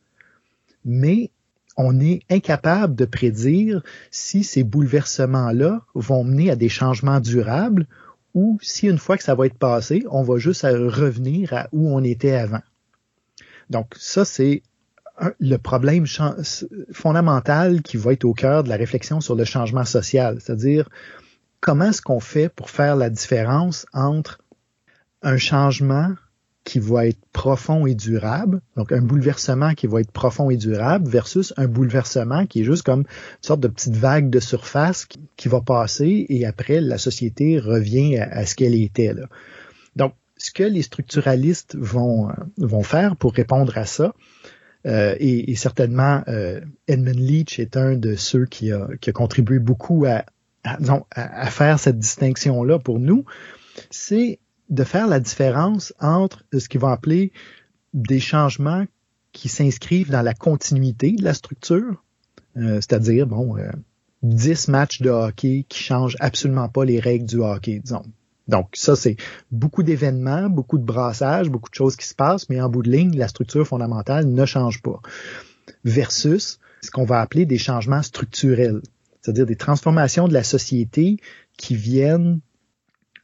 [0.85, 1.31] Mais
[1.77, 7.87] on est incapable de prédire si ces bouleversements-là vont mener à des changements durables
[8.35, 11.95] ou si une fois que ça va être passé, on va juste revenir à où
[11.95, 12.63] on était avant.
[13.71, 14.63] Donc ça, c'est
[15.39, 16.07] le problème
[16.93, 20.89] fondamental qui va être au cœur de la réflexion sur le changement social, c'est-à-dire
[21.61, 24.39] comment est-ce qu'on fait pour faire la différence entre
[25.23, 26.15] un changement
[26.65, 31.09] qui va être profond et durable, donc un bouleversement qui va être profond et durable
[31.09, 33.07] versus un bouleversement qui est juste comme une
[33.41, 38.47] sorte de petite vague de surface qui, va passer et après la société revient à,
[38.47, 39.13] ce qu'elle était.
[39.13, 39.27] Là.
[39.97, 44.15] Donc, ce que les structuralistes vont, euh, vont faire pour répondre à ça,
[44.87, 49.59] euh, et, certainement euh, Edmund Leach est un de ceux qui a, qui a contribué
[49.59, 50.25] beaucoup à,
[50.65, 50.79] à,
[51.15, 53.25] à faire cette distinction-là pour nous,
[53.91, 54.39] c'est
[54.73, 57.31] de faire la différence entre ce qu'ils vont appeler
[57.93, 58.87] des changements
[59.33, 62.03] qui s'inscrivent dans la continuité de la structure,
[62.57, 63.71] euh, c'est-à-dire, bon, euh,
[64.23, 68.05] 10 matchs de hockey qui changent absolument pas les règles du hockey, disons.
[68.49, 69.17] Donc, ça, c'est
[69.51, 72.91] beaucoup d'événements, beaucoup de brassages, beaucoup de choses qui se passent, mais en bout de
[72.91, 75.01] ligne, la structure fondamentale ne change pas.
[75.85, 78.81] Versus ce qu'on va appeler des changements structurels.
[79.21, 81.19] c'est-à-dire des transformations de la société
[81.57, 82.41] qui viennent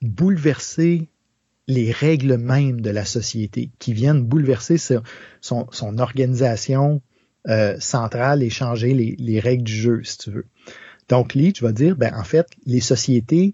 [0.00, 1.08] bouleverser
[1.68, 5.02] les règles mêmes de la société, qui viennent bouleverser son,
[5.70, 7.02] son, organisation
[7.46, 10.46] euh, centrale et changer les, les, règles du jeu, si tu veux.
[11.08, 13.52] Donc, Leach va dire, ben, en fait, les sociétés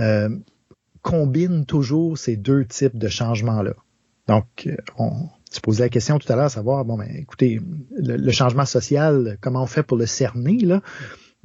[0.00, 0.28] euh,
[1.02, 3.74] combinent toujours ces deux types de changements-là.
[4.26, 5.12] Donc, euh, on,
[5.52, 7.60] tu posais la question tout à l'heure, savoir, bon, ben, écoutez,
[7.96, 10.82] le, changement social, comment on fait pour le cerner, là?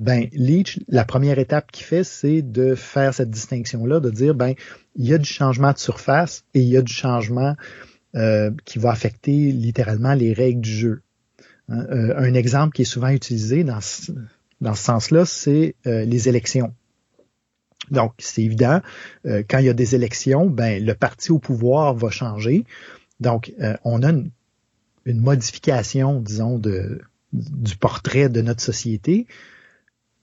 [0.01, 4.55] Ben, Leach, la première étape qu'il fait, c'est de faire cette distinction-là, de dire, ben,
[4.95, 7.55] il y a du changement de surface et il y a du changement
[8.15, 11.01] euh, qui va affecter littéralement les règles du jeu.
[11.69, 14.11] Hein, euh, un exemple qui est souvent utilisé dans ce,
[14.59, 16.73] dans ce sens-là, c'est euh, les élections.
[17.91, 18.81] Donc, c'est évident,
[19.23, 22.63] quand il y a des élections, ben, le parti au pouvoir va changer.
[23.19, 24.31] Donc, on a une,
[25.05, 27.01] une, modification, disons, de,
[27.33, 29.27] du portrait de notre société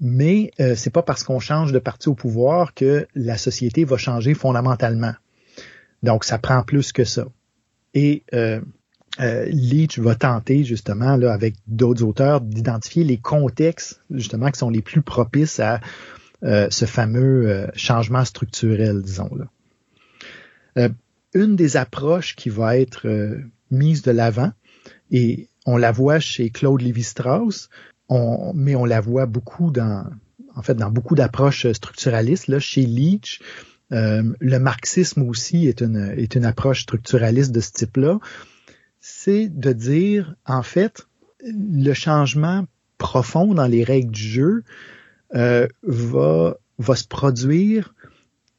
[0.01, 3.97] mais euh, c'est pas parce qu'on change de parti au pouvoir que la société va
[3.97, 5.15] changer fondamentalement.
[6.03, 7.27] Donc, ça prend plus que ça.
[7.95, 8.61] Et euh,
[9.21, 14.71] euh, Leach va tenter justement là avec d'autres auteurs d'identifier les contextes justement qui sont
[14.71, 15.81] les plus propices à
[16.45, 20.89] euh, ce fameux euh, changement structurel, disons là.
[21.35, 23.09] une des approches qui va être
[23.73, 24.53] mise de l'avant
[25.11, 27.69] et on la voit chez Claude Lévi-Strauss,
[28.09, 30.05] on, mais on la voit beaucoup dans,
[30.55, 32.49] en fait, dans beaucoup d'approches structuralistes.
[32.49, 33.41] Là, chez Leach,
[33.93, 38.19] euh, le marxisme aussi est une, est une approche structuraliste de ce type-là.
[39.01, 41.07] C'est de dire, en fait,
[41.45, 42.65] le changement
[42.99, 44.65] profond dans les règles du jeu
[45.35, 47.95] euh, va, va se produire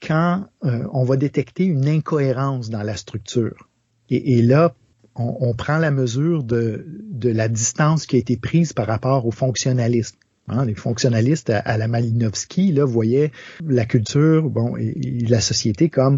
[0.02, 3.68] quand euh, on va détecter une incohérence dans la structure.
[4.10, 4.74] Et, et là,
[5.20, 9.32] on, prend la mesure de, de, la distance qui a été prise par rapport aux
[9.32, 10.18] fonctionnalistes.
[10.48, 13.32] Hein, les fonctionnalistes à, la Malinowski là, voyaient
[13.68, 14.94] la culture bon, et,
[15.28, 16.18] la société comme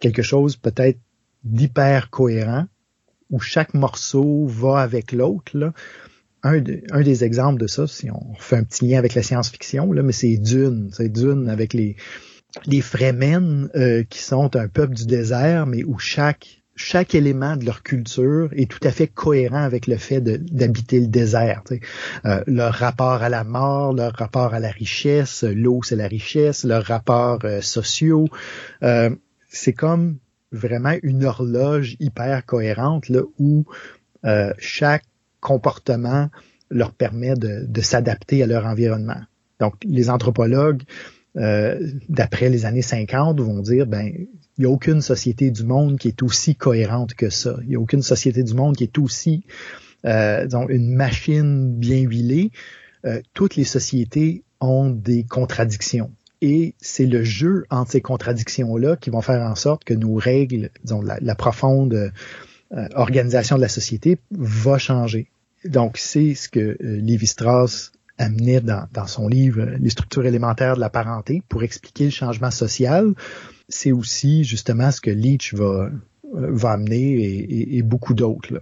[0.00, 0.98] quelque chose peut-être
[1.44, 2.66] d'hyper cohérent,
[3.30, 5.72] où chaque morceau va avec l'autre.
[6.42, 9.92] Un, un, des exemples de ça, si on fait un petit lien avec la science-fiction,
[9.92, 10.90] là, mais c'est Dune.
[10.92, 11.96] C'est Dune avec les,
[12.66, 17.64] les Fremen euh, qui sont un peuple du désert, mais où chaque chaque élément de
[17.64, 21.62] leur culture est tout à fait cohérent avec le fait d'habiter le désert.
[22.24, 26.64] Euh, leur rapport à la mort, leur rapport à la richesse, l'eau c'est la richesse,
[26.64, 28.28] leurs rapports euh, sociaux.
[28.82, 29.10] Euh,
[29.48, 30.18] c'est comme
[30.50, 33.64] vraiment une horloge hyper cohérente là, où
[34.58, 35.04] chaque
[35.40, 36.30] comportement
[36.70, 39.20] leur permet de, de s'adapter à leur environnement.
[39.60, 40.82] Donc, les anthropologues,
[41.34, 44.12] d'après les années 50, vont dire, ben,
[44.56, 47.56] il n'y a aucune société du monde qui est aussi cohérente que ça.
[47.62, 49.44] Il n'y a aucune société du monde qui est aussi
[50.04, 52.52] euh, une machine bien huilée.
[53.04, 56.10] Euh, toutes les sociétés ont des contradictions.
[56.40, 60.70] Et c'est le jeu entre ces contradictions-là qui vont faire en sorte que nos règles,
[60.84, 62.12] disons, la, profonde
[62.72, 65.28] euh, organisation de la société va changer.
[65.64, 70.80] Donc, c'est ce que euh, Lévi-Strauss amenait dans, dans, son livre Les structures élémentaires de
[70.80, 73.14] la parenté pour expliquer le changement social
[73.68, 75.90] c'est aussi justement ce que Leach va, euh,
[76.32, 78.60] va amener et, beaucoup d'autres.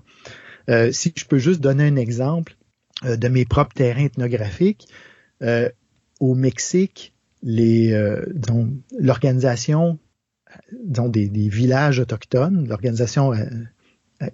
[0.70, 2.56] Euh, si je peux juste donner un exemple
[3.04, 4.88] euh, de mes propres terrains ethnographiques,
[6.20, 7.12] au Mexique,
[7.42, 7.90] les
[8.96, 9.98] l'organisation
[10.70, 13.32] des, des, villages autochtones, l'organisation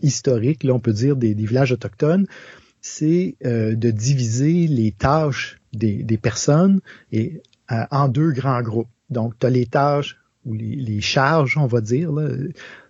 [0.03, 2.27] historique, là on peut dire des, villages autochtones,
[2.89, 6.81] c'est de diviser les tâches des, personnes
[7.13, 8.89] et, en deux grands groupes.
[9.11, 12.13] Donc, tu as les tâches ou les, charges, on va dire,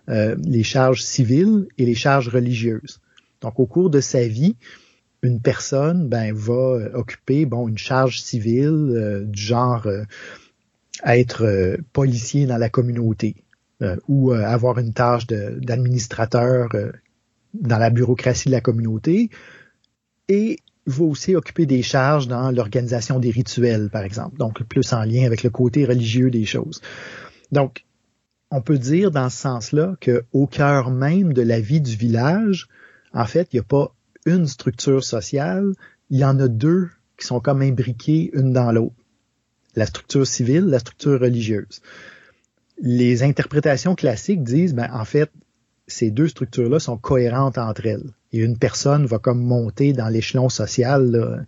[0.09, 2.99] euh, les charges civiles et les charges religieuses.
[3.41, 4.55] Donc, au cours de sa vie,
[5.21, 10.03] une personne ben, va occuper bon une charge civile euh, du genre euh,
[11.05, 13.35] être policier dans la communauté
[14.09, 16.67] ou avoir une tâche d'administrateur
[17.53, 19.29] dans la bureaucratie de la communauté
[20.29, 25.03] et va aussi occuper des charges dans l'organisation des rituels, par exemple, donc plus en
[25.03, 26.81] lien avec le côté religieux des choses.
[27.51, 27.85] Donc,
[28.51, 32.67] on peut dire dans ce sens-là qu'au cœur même de la vie du village,
[33.13, 33.93] en fait, il n'y a pas
[34.25, 35.73] une structure sociale,
[36.09, 38.95] il y en a deux qui sont comme imbriquées une dans l'autre.
[39.75, 41.81] La structure civile, la structure religieuse.
[42.81, 45.29] Les interprétations classiques disent, ben, en fait,
[45.85, 48.13] ces deux structures-là sont cohérentes entre elles.
[48.31, 51.45] Et une personne va comme monter dans l'échelon social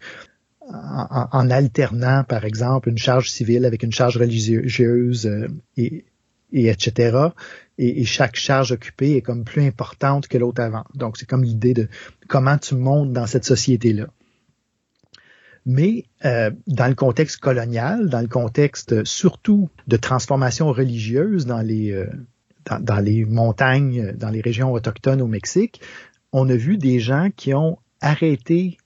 [0.74, 6.06] en, alternant, par exemple, une charge civile avec une charge religieuse euh, et,
[6.52, 7.17] et etc.
[7.78, 10.86] Et, chaque charge occupée est comme plus importante que l'autre avant.
[10.94, 11.88] Donc, c'est comme l'idée de
[12.28, 14.08] comment tu montes dans cette société-là.
[15.65, 21.91] Mais euh, dans le contexte colonial, dans le contexte surtout de transformation religieuse dans les,
[21.91, 22.08] euh,
[22.80, 25.82] dans, les montagnes, dans les régions autochtones au Mexique,
[26.32, 28.78] on a vu des gens qui ont arrêté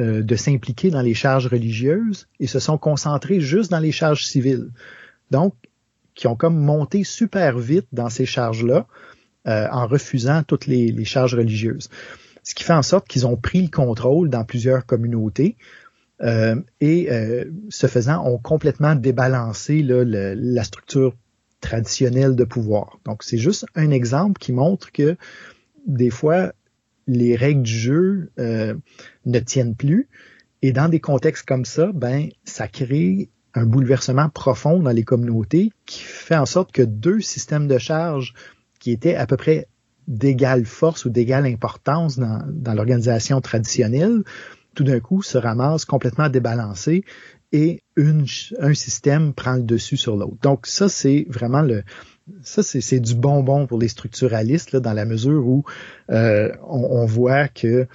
[0.00, 4.24] euh, de s'impliquer dans les charges religieuses et se sont concentrés juste dans les charges
[4.26, 4.70] civiles.
[5.30, 5.54] Donc,
[6.14, 8.86] qui ont comme monté super vite dans ces charges-là
[9.46, 11.88] en refusant toutes les, charges religieuses.
[12.42, 15.56] Ce qui fait en sorte qu'ils ont pris le contrôle dans plusieurs communautés
[16.22, 21.14] euh, et euh, ce faisant, ont complètement débalancé la structure
[21.60, 22.98] traditionnelle de pouvoir.
[23.04, 25.16] Donc, c'est juste un exemple qui montre que
[25.86, 26.52] des fois,
[27.08, 28.74] les règles du jeu euh,
[29.26, 30.08] ne tiennent plus.
[30.62, 35.72] Et dans des contextes comme ça, ben, ça crée un bouleversement profond dans les communautés
[35.86, 38.34] qui fait en sorte que deux systèmes de charge
[38.78, 39.66] qui étaient à peu près
[40.06, 44.22] d'égale force ou d'égale importance dans, dans l'organisation traditionnelle
[44.74, 47.04] tout d'un coup se ramasse complètement débalancé
[47.52, 50.36] et un système prend le dessus sur l'autre.
[50.42, 51.82] Donc ça, c'est vraiment le,
[52.42, 55.64] ça, c'est du bonbon pour les structuralistes dans la mesure où
[56.10, 57.86] euh, on, voit que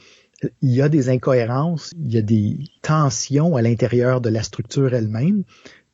[0.61, 4.93] il y a des incohérences, il y a des tensions à l'intérieur de la structure
[4.93, 5.43] elle-même,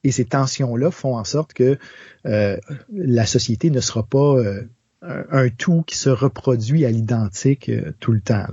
[0.03, 1.77] et ces tensions-là font en sorte que
[2.25, 2.57] euh,
[2.93, 4.67] la société ne sera pas euh,
[5.01, 8.47] un, tout qui se reproduit à l'identique tout le temps.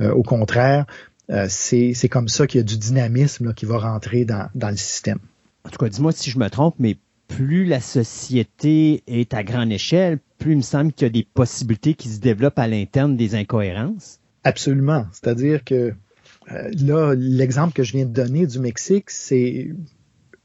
[0.00, 0.86] Au contraire,
[1.30, 5.18] euh, c'est comme ça qu'il y a du dynamisme qui va rentrer dans, le système.
[5.64, 6.96] En tout cas, dis-moi si je me trompe, mais
[7.28, 11.26] plus la société est à grande échelle, plus il me semble qu'il y a des
[11.32, 14.20] possibilités qui se développent à l'interne des incohérences.
[14.44, 15.06] Absolument.
[15.12, 15.94] C'est-à-dire que
[16.52, 19.70] euh, là, l'exemple que je viens de donner du Mexique, c'est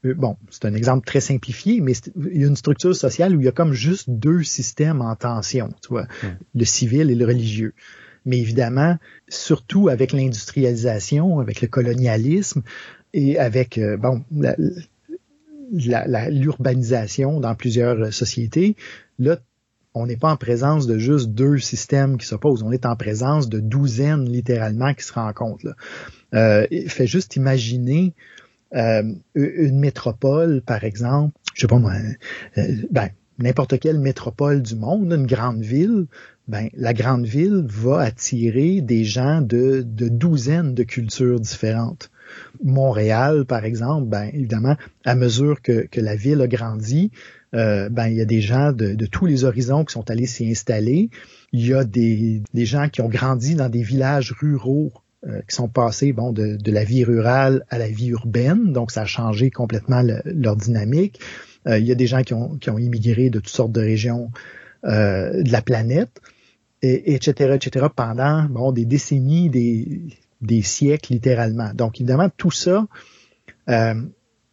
[0.06, 3.40] euh, bon, c'est un exemple très simplifié, mais il y a une structure sociale où
[3.40, 6.06] il y a comme juste deux systèmes en tension, tu vois,
[6.54, 7.74] le civil et le religieux
[8.24, 8.96] mais évidemment,
[9.28, 12.62] surtout avec l'industrialisation, avec le colonialisme
[13.12, 14.24] et avec euh, bon
[15.72, 18.76] l'urbanisation dans plusieurs sociétés,
[19.18, 19.38] là,
[19.94, 23.48] on n'est pas en présence de juste deux systèmes qui s'opposent, on est en présence
[23.48, 25.74] de douzaines littéralement qui se rencontrent.
[26.34, 28.14] Euh, fait juste imaginer
[28.74, 29.02] euh,
[29.34, 31.94] une métropole, par exemple, je sais pas moi,
[32.58, 36.06] euh, ben, n'importe quelle métropole du monde, une grande ville,
[36.50, 42.10] ben, la grande ville va attirer des gens de, de douzaines de cultures différentes.
[42.62, 47.12] Montréal, par exemple, ben, évidemment, à mesure que, que la ville a grandi,
[47.54, 50.26] euh, ben, il y a des gens de, de, tous les horizons qui sont allés
[50.26, 51.10] s'y installer.
[51.52, 54.92] Il y a des, des gens qui ont grandi dans des villages ruraux
[55.28, 58.90] euh, qui sont passés bon, de, de, la vie rurale à la vie urbaine, donc
[58.90, 61.20] ça a changé complètement leur dynamique.
[61.68, 63.80] Euh, il y a des gens qui ont, qui ont immigré de toutes sortes de
[63.80, 64.32] régions
[64.82, 66.22] de la planète
[66.82, 70.02] et, etc., etc., pendant bon, des décennies, des,
[70.40, 71.72] des siècles littéralement.
[71.74, 72.86] Donc évidemment, tout ça,
[73.68, 73.94] euh,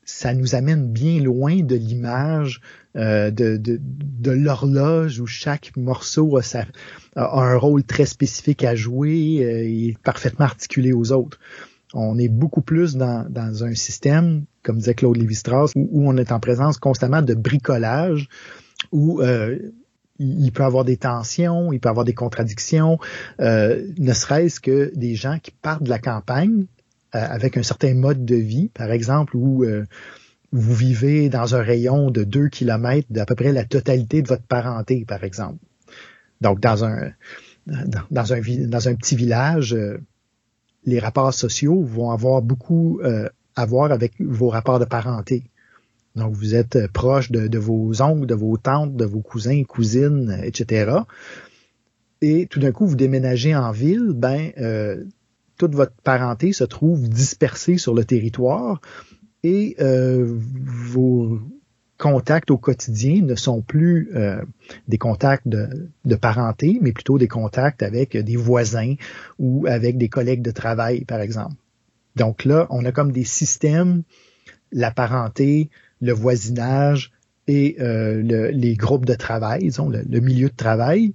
[0.03, 2.61] ça nous amène bien loin de l'image
[2.95, 6.65] euh, de, de, de l'horloge où chaque morceau a, sa,
[7.15, 11.39] a, un rôle très spécifique à jouer euh, et parfaitement articulé aux autres.
[11.93, 16.17] On est beaucoup plus dans, dans un système, comme disait Claude Lévi-Strauss, où, où, on
[16.17, 18.27] est en présence constamment de bricolage,
[18.91, 19.57] où euh,
[20.19, 22.99] il peut avoir des tensions, il peut avoir des contradictions,
[23.39, 26.65] euh, ne serait-ce que des gens qui partent de la campagne
[27.15, 29.85] euh, avec un certain mode de vie, par exemple, où euh,
[30.51, 34.43] vous vivez dans un rayon de 2 km d'à peu près la totalité de votre
[34.43, 35.59] parenté, par exemple.
[36.41, 37.11] Donc, dans un,
[37.65, 39.75] dans, un, dans un petit village,
[40.85, 43.01] les rapports sociaux vont avoir beaucoup
[43.55, 45.43] à voir avec vos rapports de parenté.
[46.17, 50.41] Donc, vous êtes euh, proche de, vos oncles, de vos tantes, de vos cousins, cousines,
[50.43, 50.91] etc.
[52.21, 55.03] Et tout d'un coup, vous déménagez en ville, ben, euh,
[55.57, 58.81] toute votre parenté se trouve dispersée sur le territoire
[59.43, 61.39] et euh, vos
[61.99, 64.11] contacts au quotidien ne sont plus
[64.87, 68.93] des contacts de, de, parenté, mais plutôt des contacts avec des voisins
[69.39, 71.55] ou avec des collègues de travail, par exemple.
[72.15, 74.03] Donc là, on a comme des systèmes,
[74.71, 75.71] la parenté,
[76.01, 77.11] le voisinage
[77.47, 81.13] et euh, les groupes de travail, disons, le, milieu de travail,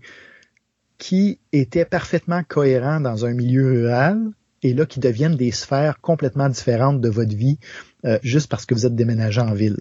[0.99, 4.19] qui étaient parfaitement cohérents dans un milieu rural
[4.63, 7.59] et là qui deviennent des sphères complètement différentes de votre vie
[8.05, 9.81] euh, juste parce que vous êtes déménagé en ville.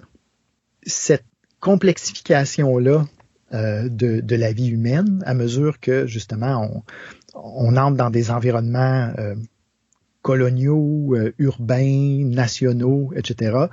[0.84, 1.26] Cette
[1.60, 3.06] complexification-là
[3.54, 6.84] euh, de, la vie humaine, à mesure que justement
[7.34, 9.14] on, on entre dans des environnements
[10.22, 13.68] coloniaux, urbains, nationaux, etc.,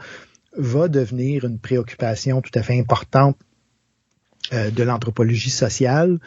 [0.58, 3.38] va devenir une préoccupation tout à fait importante
[4.52, 6.18] euh, de l'anthropologie sociale,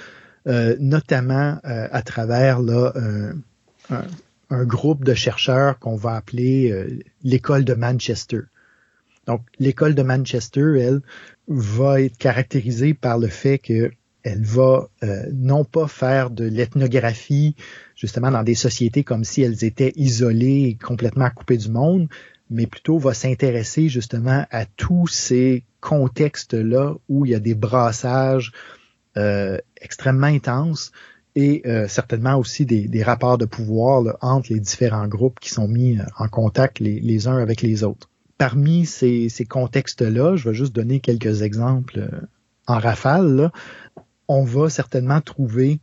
[0.47, 2.93] euh, notamment euh, à travers là,
[3.89, 8.41] un, groupe de chercheurs qu'on va appeler l'école de Manchester.
[9.25, 11.01] Donc, l'école de Manchester, elle,
[11.47, 13.91] va être caractérisée par le fait que
[14.23, 14.89] elle va
[15.31, 17.55] non pas faire de l'ethnographie
[17.95, 22.07] justement dans des sociétés comme si elles étaient isolées et complètement coupées du monde,
[22.51, 28.51] mais plutôt va s'intéresser justement à tous ces contextes-là où il y a des brassages
[29.17, 30.91] euh, extrêmement intenses
[31.35, 35.97] et euh, certainement aussi des, rapports de pouvoir entre les différents groupes qui sont mis
[36.19, 38.09] en contact les, uns avec les autres.
[38.37, 42.09] Parmi ces, contextes-là, je vais juste donner quelques exemples
[42.67, 43.51] en rafale.
[44.27, 45.79] On va certainement trouver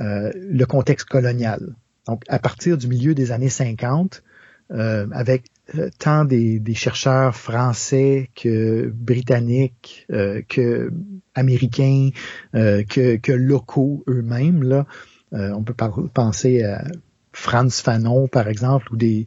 [0.00, 1.74] euh, le contexte colonial.
[2.06, 4.22] Donc, à partir du milieu des années 50,
[4.70, 5.57] euh, avec euh,
[5.98, 10.06] tant des, chercheurs français que britanniques,
[10.48, 10.92] que
[11.34, 12.10] américains,
[12.52, 14.86] que, locaux eux-mêmes, là,
[15.32, 15.74] on peut
[16.14, 16.84] penser à
[17.32, 19.26] Franz Fanon, par exemple, ou des,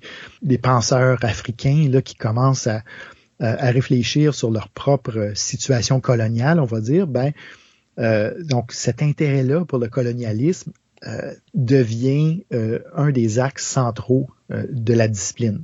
[0.61, 2.83] penseurs africains là, qui commencent à,
[3.39, 7.33] à, réfléchir sur leur propre situation coloniale, on va dire, ben,
[7.99, 10.71] euh, donc, cet intérêt-là pour le colonialisme
[11.07, 15.63] euh, devient euh, un des axes centraux de la discipline.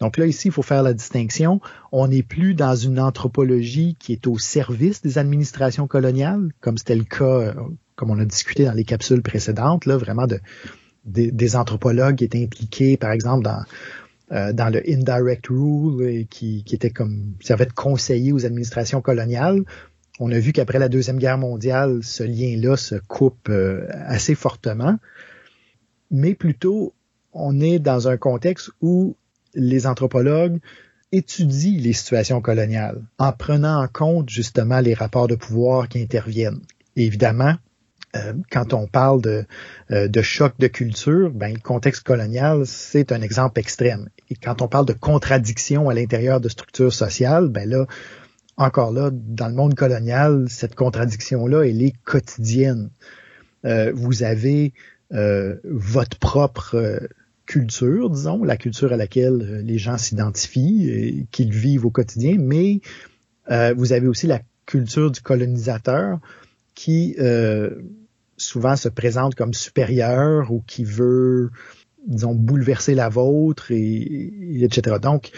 [0.00, 1.60] Donc là, ici, il faut faire la distinction.
[1.92, 6.96] On n'est plus dans une anthropologie qui est au service des administrations coloniales, comme c'était
[6.96, 7.54] le cas,
[7.94, 10.40] comme on a discuté dans les capsules précédentes, là, vraiment de,
[11.04, 16.90] des anthropologues qui étaient impliqués, par exemple, dans, dans le indirect rule, qui, qui était
[16.90, 19.64] comme servait de conseiller aux administrations coloniales
[20.20, 24.98] on a vu qu'après la Deuxième Guerre mondiale, ce lien-là se coupe euh, assez fortement,
[26.10, 26.94] mais plutôt
[27.32, 29.16] on est dans un contexte où
[29.54, 30.58] les anthropologues
[31.12, 36.60] étudient les situations coloniales en prenant en compte justement les rapports de pouvoir qui interviennent.
[36.96, 37.54] évidemment,
[38.16, 39.44] euh, quand on parle de,
[39.90, 44.08] euh, de choc de culture, ben, le contexte colonial, c'est un exemple extrême.
[44.30, 47.86] Et quand on parle de contradiction à l'intérieur de structures sociales, ben là,
[48.56, 52.90] encore là, dans le monde colonial, cette contradiction-là, elle est quotidienne.
[53.64, 54.72] Euh, vous avez
[55.12, 56.98] euh, votre propre euh,
[57.46, 62.80] culture, disons, la culture à laquelle les gens s'identifient et qu'ils vivent au quotidien, mais
[63.76, 66.18] vous avez aussi la culture du colonisateur
[66.74, 67.16] qui
[68.36, 71.50] souvent se présente comme supérieur ou qui veut,
[72.06, 74.96] disons, bouleverser la vôtre, et etc.
[75.00, 75.30] Donc,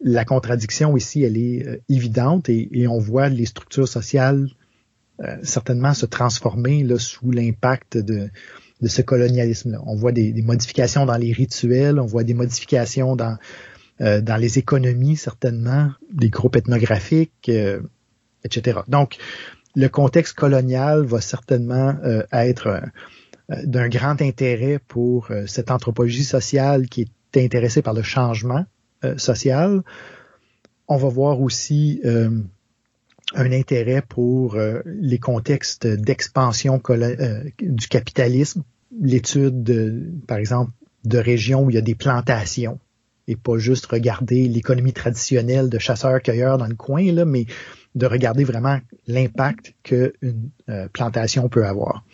[0.00, 4.48] la contradiction ici, elle est euh, évidente et, on voit les structures sociales
[5.20, 8.28] euh, certainement se transformer sous l'impact de,
[8.82, 9.80] de ce colonialisme-là.
[9.86, 13.38] On voit des, modifications dans les rituels, on voit des modifications dans,
[14.00, 17.50] euh, les économies certainement, des groupes ethnographiques,
[18.44, 18.80] etc.
[18.88, 19.16] Donc,
[19.74, 21.96] le contexte colonial va certainement
[22.30, 22.82] être
[23.48, 28.66] d'un grand intérêt pour cette anthropologie sociale qui est intéressée par le changement
[29.04, 29.82] euh, sociale.
[30.86, 32.30] On va voir aussi euh,
[33.34, 36.80] un intérêt pour euh, les contextes d'expansion
[37.60, 38.62] du capitalisme,
[39.00, 40.72] l'étude, par exemple,
[41.04, 42.78] de régions où il y a des plantations
[43.28, 47.46] et pas juste regarder l'économie traditionnelle de chasseurs-cueilleurs dans le coin, là, mais
[47.94, 50.50] de regarder vraiment l'impact qu'une
[50.92, 52.04] plantation peut avoir.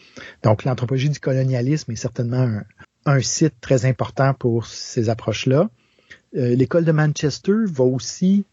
[0.43, 2.61] Donc, l'anthropologie du colonialisme est certainement
[3.07, 5.71] un site très important pour ces approches-là.
[6.37, 8.45] Euh, l'école de Manchester va aussi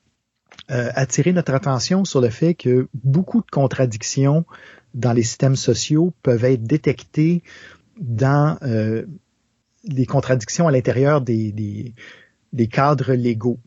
[0.72, 4.46] euh, attirer notre attention sur le fait que beaucoup de contradictions
[4.94, 7.44] dans les systèmes sociaux peuvent être détectées
[8.00, 9.06] dans euh,
[9.84, 11.93] les contradictions à l'intérieur des,
[12.72, 13.60] cadres légaux.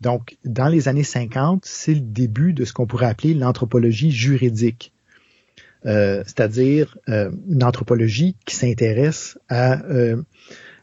[0.00, 4.92] Donc, dans les années 50, c'est le début de ce qu'on pourrait appeler l'anthropologie juridique,
[5.84, 9.80] c'est-à-dire une anthropologie qui s'intéresse à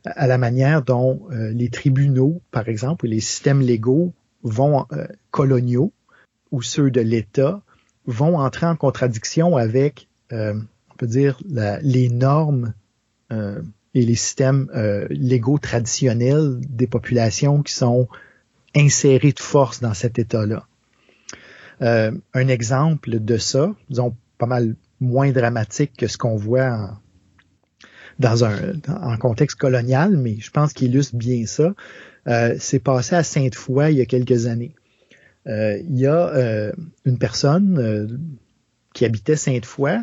[0.05, 4.13] à la manière dont euh, les tribunaux, par exemple, ou les systèmes légaux
[4.43, 5.91] vont euh, coloniaux
[6.51, 7.61] ou ceux de l'État
[8.05, 10.53] vont entrer en contradiction avec, euh,
[10.95, 11.37] on peut dire,
[11.81, 12.73] les normes
[13.31, 14.69] et les systèmes
[15.09, 18.07] légaux traditionnels des populations qui sont
[18.75, 20.65] insérées de force dans cet État-là.
[21.81, 26.97] un exemple de ça, disons pas mal moins dramatique que ce qu'on voit en,
[28.19, 31.73] dans un en contexte colonial, mais je pense qu'il illustre bien ça.
[32.27, 34.73] Euh, c'est passé à Sainte-Foy il y a quelques années.
[35.47, 36.71] Euh, il y a euh,
[37.05, 38.07] une personne euh,
[38.95, 39.99] qui habitait Sainte-Foy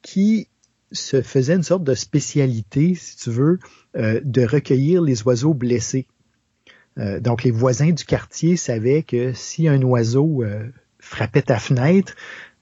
[0.00, 0.48] qui
[0.90, 3.58] se faisait une sorte de spécialité, si tu veux,
[3.94, 6.06] de recueillir les oiseaux blessés.
[6.96, 10.42] donc les voisins du quartier savaient que si un oiseau
[10.98, 12.14] frappait ta fenêtre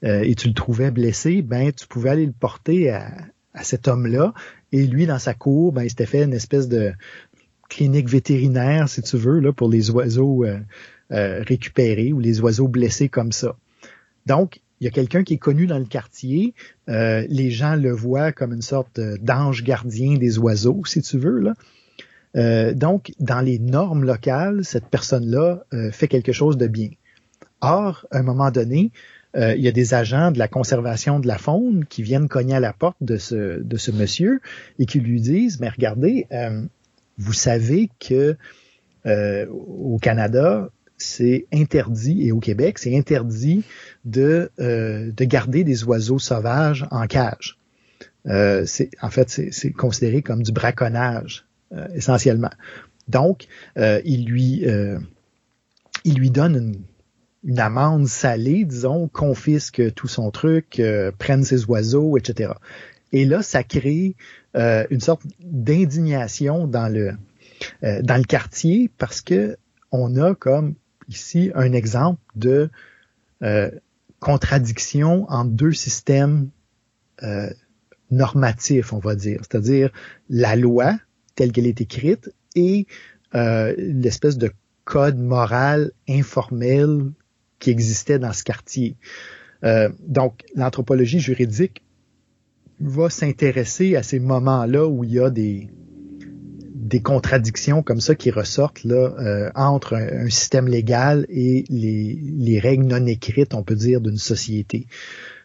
[0.03, 3.11] et tu le trouvais blessé, ben tu pouvais aller le porter à,
[3.53, 4.33] à cet homme-là.
[4.71, 6.93] Et lui, dans sa cour, ben, il s'était fait une espèce de
[7.69, 10.59] clinique vétérinaire, si tu veux, là, pour les oiseaux euh,
[11.11, 13.55] euh, récupérés ou les oiseaux blessés comme ça.
[14.25, 16.53] Donc, il y a quelqu'un qui est connu dans le quartier.
[16.89, 21.39] Euh, les gens le voient comme une sorte d'ange gardien des oiseaux, si tu veux.
[21.39, 22.73] Là.
[22.73, 26.89] donc, dans les normes locales, cette personne-là fait quelque chose de bien.
[27.61, 28.91] Or, à un moment donné,
[29.35, 32.59] il y a des agents de la conservation de la faune qui viennent cogner à
[32.59, 34.41] la porte de ce, de ce monsieur
[34.79, 36.27] et qui lui disent, mais regardez,
[37.17, 38.35] vous savez que
[39.05, 40.69] euh, au Canada,
[41.01, 43.63] c'est interdit, et au Québec, c'est interdit
[44.05, 47.57] de, euh, de garder des oiseaux sauvages en cage.
[48.27, 48.65] Euh,
[49.01, 52.51] en fait, c'est considéré comme du braconnage, euh, essentiellement.
[53.07, 54.63] Donc, il, lui,
[56.05, 56.81] il lui donne une,
[57.43, 60.81] une, amende salée, disons, confisque tout son truc,
[61.17, 62.53] prenne ses oiseaux, etc.
[63.11, 64.15] Et là, ça crée
[64.55, 67.13] euh, une sorte d'indignation dans le
[67.83, 69.57] euh, dans le quartier parce que
[69.91, 70.75] on a comme
[71.11, 72.69] ici un exemple de
[73.43, 73.69] euh,
[74.19, 76.49] contradiction entre deux systèmes
[78.09, 79.91] normatifs, on va dire, c'est-à-dire
[80.27, 80.97] la loi
[81.35, 82.87] telle qu'elle est écrite et
[83.33, 84.51] l'espèce de
[84.85, 87.11] code moral informel
[87.59, 88.97] qui existait dans ce quartier.
[89.99, 91.83] donc, l'anthropologie juridique
[92.79, 95.69] va s'intéresser à ces moments-là où il y a des,
[96.81, 102.59] des contradictions comme ça qui ressortent là euh, entre un, système légal et les, les,
[102.59, 104.87] règles non écrites, on peut dire, d'une société.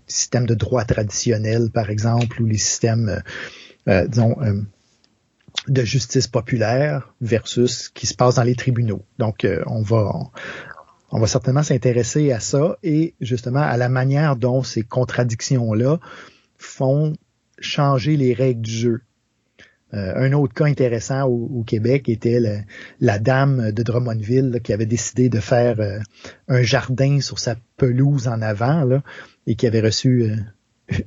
[0.09, 3.23] Les systèmes de droit traditionnel, par exemple, ou les systèmes,
[3.89, 4.63] euh, euh disons, euh,
[5.69, 9.05] de justice populaire versus ce qui se passe dans les tribunaux.
[9.19, 10.13] Donc, on va
[11.11, 15.99] on va certainement s'intéresser à ça et justement à la manière dont ces contradictions-là
[16.59, 17.15] font
[17.59, 19.03] changer les règles du jeu.
[19.95, 22.41] Euh, un autre cas intéressant au, Québec était
[23.01, 25.99] la dame de Drummondville qui avait décidé de faire euh,
[26.49, 29.01] un jardin sur sa pelouse en avant
[29.47, 30.37] et qui avait reçu euh,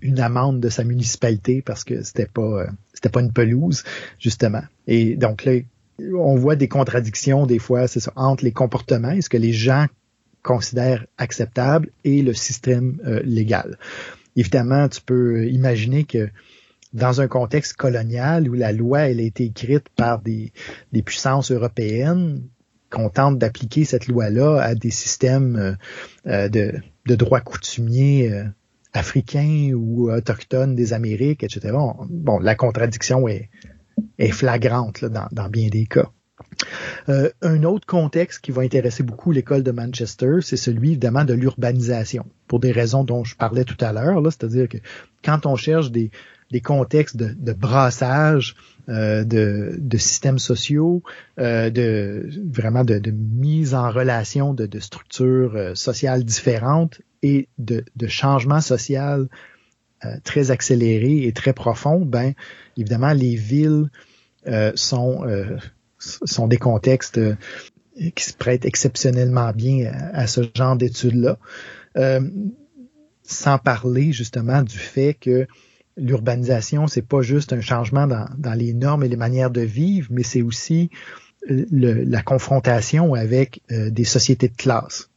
[0.02, 3.84] une amende de sa municipalité parce que c'était pas c'était pas une pelouse
[4.18, 4.64] justement.
[4.88, 5.60] Et donc là,
[6.18, 9.88] on voit des contradictions des fois, c'est ça, entre les comportements, est-ce que les gens
[10.42, 13.78] considèrent acceptable et le système légal
[14.36, 16.30] évidemment, tu peux imaginer que
[16.94, 20.52] dans un contexte colonial où la loi elle a été écrite par des,
[21.06, 22.44] puissances européennes,
[22.90, 25.74] qu'on tente d'appliquer cette loi-là à des systèmes euh,
[26.28, 26.74] euh, de,
[27.06, 28.46] de droit coutumier euh,
[28.94, 31.78] africains ou autochtones des Amériques, etc.
[32.10, 33.50] Bon, la contradiction est,
[34.32, 36.10] flagrante dans bien des cas.
[37.08, 41.34] Euh, un autre contexte qui va intéresser beaucoup l'école de Manchester, c'est celui évidemment de
[41.34, 44.78] l'urbanisation, pour des raisons dont je parlais tout à l'heure, c'est-à-dire que
[45.24, 46.12] quand on cherche des,
[46.62, 48.56] contextes de, brassage,
[48.90, 51.04] euh, de, systèmes sociaux,
[51.40, 58.62] euh, de vraiment de, mise en relation de, structures sociales différentes et de, de changement
[58.62, 59.28] social
[60.24, 62.32] très accéléré et très profond, ben
[62.78, 63.90] évidemment les villes
[64.76, 65.26] sont
[66.00, 67.36] sont des contextes euh,
[68.16, 71.38] qui se prêtent exceptionnellement bien à, ce genre d'études-là.
[71.98, 72.22] Euh,
[73.24, 75.48] sans parler justement du fait que
[76.00, 80.24] l'urbanisation, c'est pas juste un changement dans, les normes et les manières de vivre, mais
[80.24, 80.90] c'est aussi
[81.48, 85.10] la confrontation avec euh, des sociétés de classe.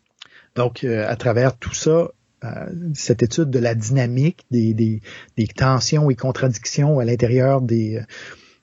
[0.55, 2.11] Donc, à travers tout ça,
[2.95, 5.01] cette étude de la dynamique, des, des,
[5.47, 8.03] tensions et contradictions à l'intérieur des,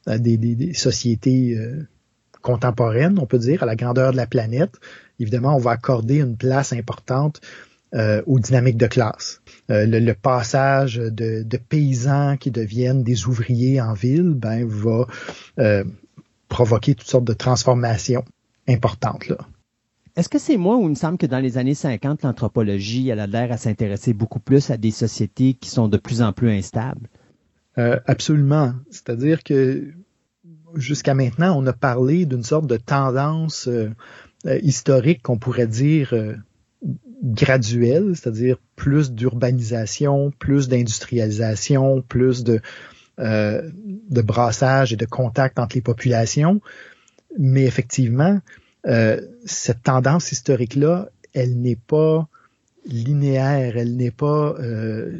[0.06, 1.58] des, des, sociétés
[2.42, 4.76] contemporaine, on peut dire, à la grandeur de la planète,
[5.20, 7.42] évidemment, on va accorder une place importante
[7.94, 9.39] euh, aux dynamiques de classe.
[9.70, 15.06] Euh, le, passage de, paysans qui deviennent des ouvriers en ville, ben, va
[15.60, 15.84] euh,
[16.48, 18.26] provoquer toutes sortes de transformations
[18.68, 19.28] importantes.
[19.28, 19.38] Là.
[20.16, 23.20] Est-ce que c'est moi ou il me semble que dans les années 50, l'anthropologie, elle
[23.20, 26.50] a l'air à s'intéresser beaucoup plus à des sociétés qui sont de plus en plus
[26.50, 27.08] instables?
[28.08, 28.74] absolument.
[28.92, 29.94] C'est-à-dire que
[30.76, 33.90] jusqu'à maintenant, on a parlé d'une sorte de tendance euh,
[34.46, 36.36] euh, historique qu'on pourrait dire euh,
[37.24, 42.62] graduelle, c'est-à-dire plus d'urbanisation, plus d'industrialisation, plus de,
[43.18, 46.62] de brassage et de contact entre les populations.
[47.38, 48.40] Mais effectivement,
[49.46, 52.28] cette tendance historique-là, elle n'est pas
[52.86, 54.56] linéaire, elle n'est pas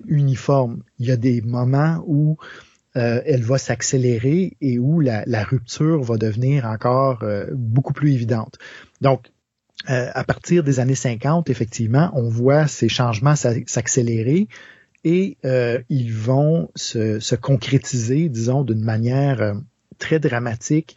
[0.08, 0.84] uniforme.
[1.00, 2.38] Il y a des moments où
[2.96, 8.58] euh, elle va s'accélérer et où la, rupture va devenir encore euh, beaucoup plus évidente.
[9.00, 9.28] Donc,
[9.90, 14.48] euh, à partir des années 50, effectivement, on voit ces changements s'accélérer
[15.04, 19.54] et euh, ils vont se, se concrétiser, disons, d'une manière euh,
[19.98, 20.96] très dramatique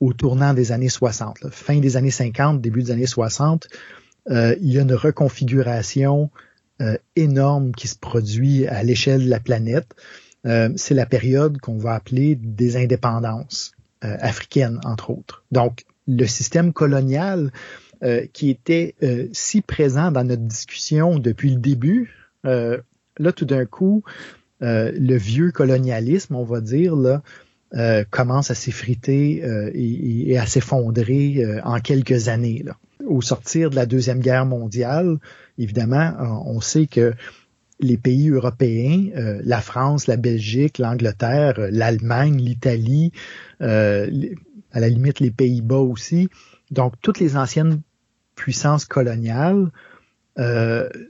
[0.00, 1.50] au tournant des années 60.
[1.50, 3.68] Fin des années 50, début des années 60,
[4.30, 6.30] euh, il y a une reconfiguration
[7.16, 9.96] énorme qui se produit à l'échelle de la planète.
[10.44, 15.42] C'est la période qu'on va appeler des indépendances africaines, entre autres.
[15.50, 17.50] Donc, le système colonial
[18.32, 18.94] qui était
[19.32, 24.04] si présent dans notre discussion depuis le début, là, tout d'un coup,
[24.62, 27.22] euh, le vieux colonialisme, on va dire, là,
[27.74, 32.64] euh, commence à s'effriter euh, et, à s'effondrer en quelques années.
[33.06, 35.18] Au sortir de la Deuxième Guerre mondiale,
[35.58, 36.14] évidemment,
[36.46, 37.14] on sait que
[37.80, 39.06] les pays européens,
[39.44, 43.12] la France, la Belgique, l'Angleterre, l'Allemagne, l'Italie,
[43.60, 46.28] à la limite les Pays-Bas aussi,
[46.70, 47.80] donc toutes les anciennes
[48.38, 49.70] puissances coloniales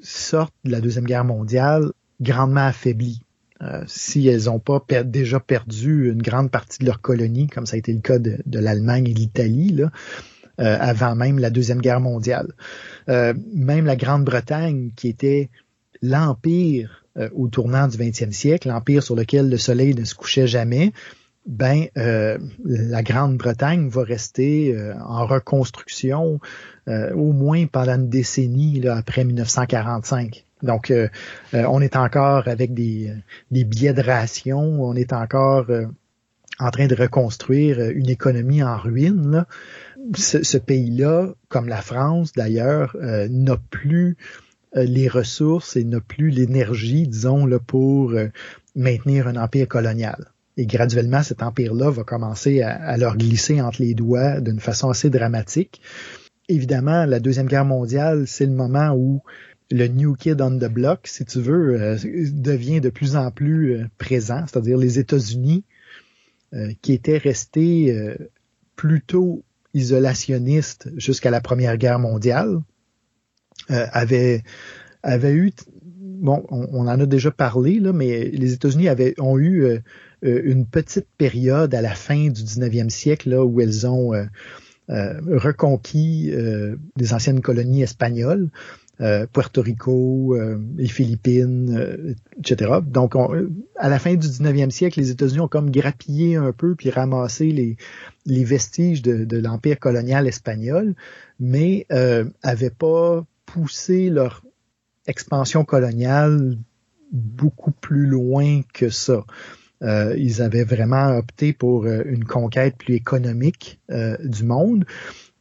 [0.03, 3.23] sortent de la Deuxième Guerre mondiale grandement affaiblies.
[3.61, 7.75] Euh, si elles n'ont pas déjà perdu une grande partie de leur colonie, comme ça
[7.75, 9.89] a été le cas de, l'Allemagne et de l'Italie, euh,
[10.81, 12.53] avant même la Deuxième Guerre mondiale.
[13.09, 15.51] Euh, même la Grande-Bretagne, qui était
[16.03, 17.05] l'empire
[17.35, 20.93] au tournant du 20e siècle, l'empire sur lequel le soleil ne se couchait jamais,
[21.47, 24.73] ben la Grande-Bretagne va rester
[25.05, 26.39] en reconstruction
[27.15, 30.45] au moins pendant une décennie après 1945.
[30.63, 31.09] Donc, euh,
[31.55, 33.13] euh, on est encore avec des,
[33.51, 35.87] des, billets de ration, on est encore euh,
[36.59, 39.47] en train de reconstruire une économie en ruine.
[40.17, 44.17] Ce, pays-là, comme la France d'ailleurs, n'a plus
[44.75, 48.15] les ressources et n'a plus l'énergie, disons, là, pour
[48.75, 50.33] maintenir un empire colonial.
[50.57, 54.89] Et graduellement, cet empire-là va commencer à, à, leur glisser entre les doigts d'une façon
[54.89, 55.81] assez dramatique.
[56.49, 59.23] Évidemment, la Deuxième Guerre mondiale, c'est le moment où
[59.71, 61.99] le New Kid on the Block, si tu veux, euh,
[62.33, 65.65] devient de plus en plus euh, présent, c'est-à-dire les États-Unis,
[66.55, 67.95] euh, qui étaient restés
[68.77, 69.45] plutôt
[69.75, 72.61] isolationnistes jusqu'à la Première Guerre mondiale,
[73.69, 74.43] avaient,
[75.03, 75.53] avaient eu,
[76.01, 79.83] bon, on, en a déjà parlé, là, mais les États-Unis avaient, ont eu
[80.23, 84.15] une petite période à la fin du 19e siècle là, où elles ont
[84.89, 86.33] reconquis
[86.97, 88.49] des anciennes colonies espagnoles.
[89.01, 92.81] Euh, Puerto Rico, euh, les Philippines, euh, etc.
[92.85, 93.15] Donc,
[93.77, 97.77] à la fin du 19e siècle, les États-Unis ont comme grappillé un peu puis ramassé
[98.27, 100.97] les, vestiges de, de l'empire colonial espagnol,
[101.39, 104.43] mais euh, avaient pas poussé leur
[105.07, 106.59] expansion coloniale
[107.13, 109.25] beaucoup plus loin que ça.
[109.83, 114.85] Euh, ils avaient vraiment opté pour une conquête plus économique du monde.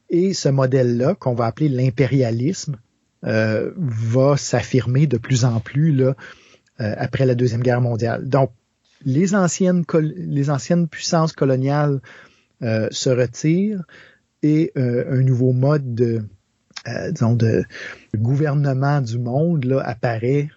[0.09, 2.77] Et ce modèle-là, qu'on va appeler l'impérialisme,
[3.25, 6.15] euh, va s'affirmer de plus en plus là,
[6.79, 8.29] euh, après la Deuxième Guerre mondiale.
[8.29, 8.51] Donc,
[9.05, 11.99] les anciennes, les anciennes puissances coloniales
[12.61, 13.83] euh, se retirent
[14.43, 16.23] et un nouveau mode de,
[17.11, 17.65] disons, de
[18.15, 20.49] gouvernement du monde là, apparaît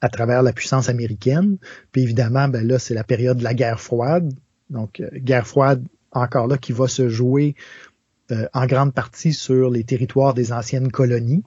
[0.00, 1.56] à travers la puissance américaine.
[1.92, 4.32] Puis évidemment, ben là, c'est la période de la guerre froide.
[4.70, 7.54] Donc, guerre froide encore là qui va se jouer
[8.32, 11.44] euh, en grande partie sur les territoires des anciennes colonies.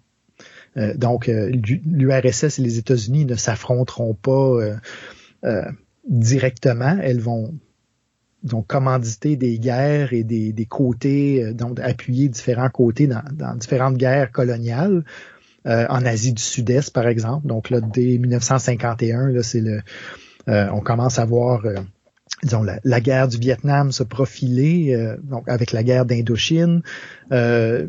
[0.78, 1.52] Euh, donc, euh,
[1.86, 4.60] l'URSS et les États-Unis ne s'affronteront pas
[6.08, 6.98] directement.
[7.02, 7.54] Elles vont
[8.44, 15.04] donc commanditer des guerres et des, côtés, donc appuyer différents côtés dans, différentes guerres coloniales.
[15.66, 17.48] En Asie du Sud-Est, par exemple.
[17.48, 19.82] Donc là, dès 1951, là, c'est le,
[20.48, 21.64] on commence à voir
[22.44, 26.82] disons, la, guerre du Vietnam se profiler, euh, donc avec la guerre d'Indochine,
[27.32, 27.88] euh,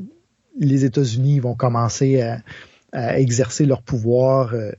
[0.59, 2.43] les États-Unis vont commencer à,
[2.93, 4.73] exercer leur pouvoir euh,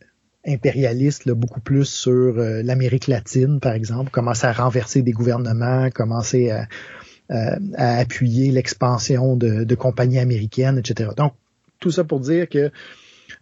[0.45, 6.67] impérialiste beaucoup plus sur l'Amérique latine, par exemple, commencer à renverser des gouvernements, commencer à,
[7.77, 11.11] appuyer l'expansion de, de, compagnies américaines, etc.
[11.15, 11.31] Donc,
[11.81, 12.71] tout ça pour dire que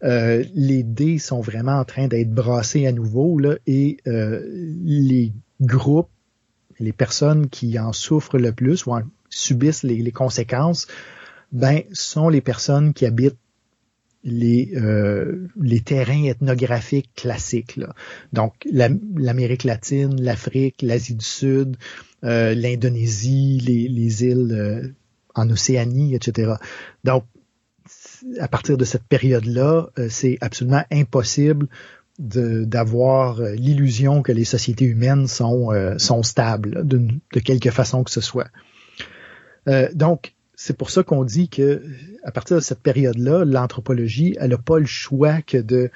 [0.02, 6.10] les dés sont vraiment en train d'être brassés à nouveau là, et les groupes
[6.80, 10.88] les personnes qui en souffrent le plus ou en subissent les, conséquences,
[11.52, 13.38] ben, sont les personnes qui habitent
[14.24, 17.80] les, euh, les terrains ethnographiques classiques.
[18.34, 21.78] Donc, l'Amérique latine, l'Afrique, l'Asie du Sud,
[22.24, 24.88] euh, l'Indonésie, les, les, îles euh,
[25.36, 26.54] en Océanie, etc.
[27.04, 27.24] Donc,
[28.40, 31.68] à partir de cette période-là, c'est absolument impossible
[32.20, 37.08] d'avoir euh, l'illusion que les sociétés humaines sont, euh, stables de,
[37.40, 38.50] quelque façon que ce soit.
[39.68, 41.82] Euh, donc, c'est pour ça qu'on dit que
[42.24, 45.90] à partir de cette période-là, l'anthropologie, elle n'a pas le choix que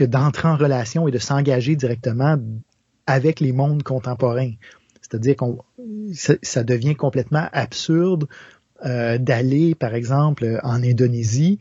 [0.00, 2.38] d'entrer en relation et de s'engager directement
[3.06, 4.52] avec les mondes contemporains.
[5.02, 5.58] C'est-à-dire qu'on
[6.14, 8.26] ça, devient complètement absurde
[8.84, 11.58] euh, d'aller, par exemple, en Indonésie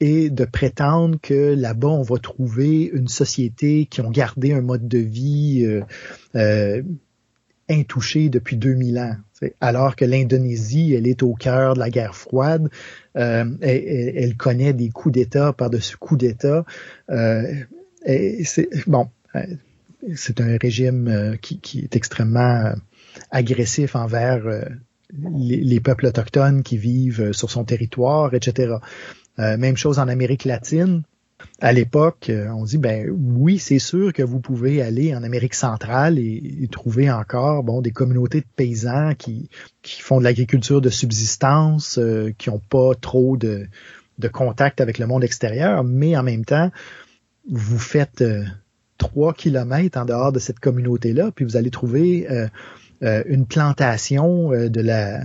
[0.00, 4.88] et de prétendre que là-bas, on va trouver une société qui ont gardé un mode
[4.88, 5.82] de vie euh,
[6.34, 6.82] euh,
[7.70, 9.16] intouché depuis 2000 ans.
[9.60, 12.68] Alors que l'Indonésie, elle est au cœur de la guerre froide,
[13.16, 16.64] euh, elle, connaît des coups d'État par-dessus coups d'État.
[17.08, 19.08] c'est bon,
[20.14, 22.72] c'est un régime qui, est extrêmement
[23.30, 24.66] agressif envers
[25.36, 28.76] les, les, peuples autochtones qui vivent sur son territoire, etc.
[29.38, 31.02] Euh, même chose en Amérique latine.
[31.60, 35.54] À l'époque, euh, on dit ben oui, c'est sûr que vous pouvez aller en Amérique
[35.54, 39.50] centrale et, trouver encore bon des communautés de paysans qui,
[39.82, 43.66] qui font de l'agriculture de subsistance, euh, qui n'ont pas trop de,
[44.18, 46.70] de contact avec le monde extérieur, mais en même temps,
[47.50, 48.24] vous faites
[48.96, 52.26] trois kilomètres en dehors de cette communauté-là, puis vous allez trouver
[53.02, 55.22] une plantation de la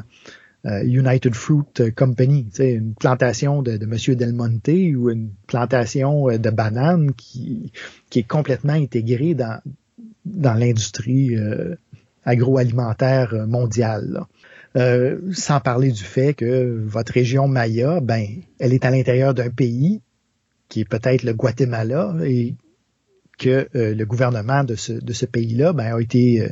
[0.65, 6.37] euh, United Fruit Company, une plantation de, de Monsieur Del Monte ou une plantation euh,
[6.37, 7.71] de bananes qui,
[8.09, 9.61] qui est complètement intégrée dans,
[10.25, 11.75] dans l'industrie euh,
[12.25, 14.25] agroalimentaire mondiale.
[15.31, 18.25] sans parler du fait que votre région Maya, ben,
[18.59, 20.01] elle est à l'intérieur d'un pays
[20.67, 22.55] qui est peut-être le Guatemala et
[23.39, 26.47] que le gouvernement de ce, de ce pays-là ben, a été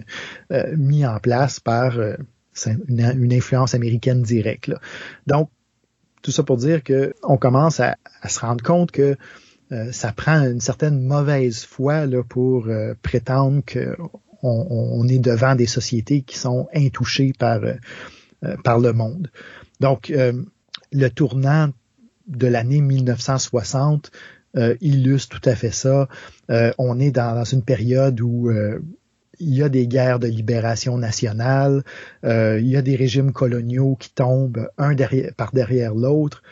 [0.76, 2.00] mis en place par
[2.88, 4.72] une, influence américaine directe.
[5.28, 5.50] Donc,
[6.22, 7.96] tout ça pour dire qu'on commence à,
[8.28, 9.16] se rendre compte que
[9.72, 14.10] euh, ça prend une certaine mauvaise foi là, pour euh, prétendre qu'on
[14.42, 19.30] on est devant des sociétés qui sont intouchées par, euh, par le monde.
[19.80, 21.70] Donc, le tournant
[22.28, 24.12] de l'année 1960
[24.82, 26.08] illustre tout à fait ça.
[26.78, 28.52] on est dans, une période où
[29.40, 31.84] il y a des guerres de libération nationale,
[32.24, 36.44] euh, il y a des régimes coloniaux qui tombent un derrière, par derrière l'autre.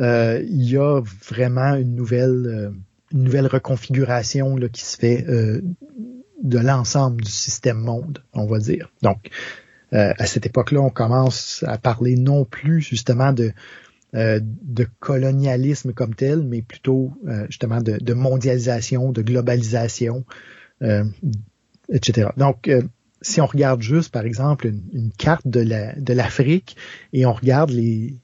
[0.00, 2.70] Euh, il y a vraiment une nouvelle, euh,
[3.12, 5.24] une nouvelle reconfiguration là, qui se fait
[6.42, 8.90] de l'ensemble du système monde, on va dire.
[9.02, 9.30] Donc,
[9.92, 13.52] à cette époque-là, on commence à parler non plus justement de
[14.14, 17.12] de colonialisme comme tel, mais plutôt
[17.48, 20.24] justement de, de, mondialisation, de globalisation,
[21.88, 22.28] etc.
[22.36, 22.82] Donc, euh,
[23.22, 26.76] si on regarde juste, par exemple, une, carte de l'Afrique
[27.12, 28.16] et on regarde les,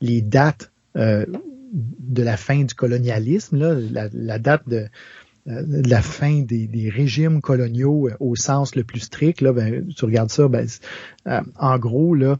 [0.00, 1.24] les dates euh,
[1.72, 4.88] de la fin du colonialisme, là, la, date de,
[5.48, 9.88] euh, de, la fin des, des, régimes coloniaux au sens le plus strict, là, ben,
[9.88, 10.66] tu regardes ça, ben,
[11.56, 12.38] en gros, là,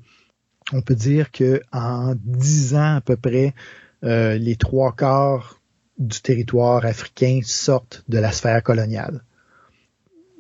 [0.72, 3.54] on peut dire que en dix ans à peu près,
[4.02, 5.60] les trois quarts
[5.98, 9.22] du territoire africain sortent de la sphère coloniale.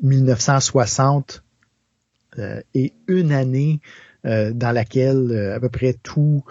[0.02, 1.42] 1960
[2.38, 3.80] euh, et une année
[4.24, 6.44] euh, dans laquelle euh, à peu près tout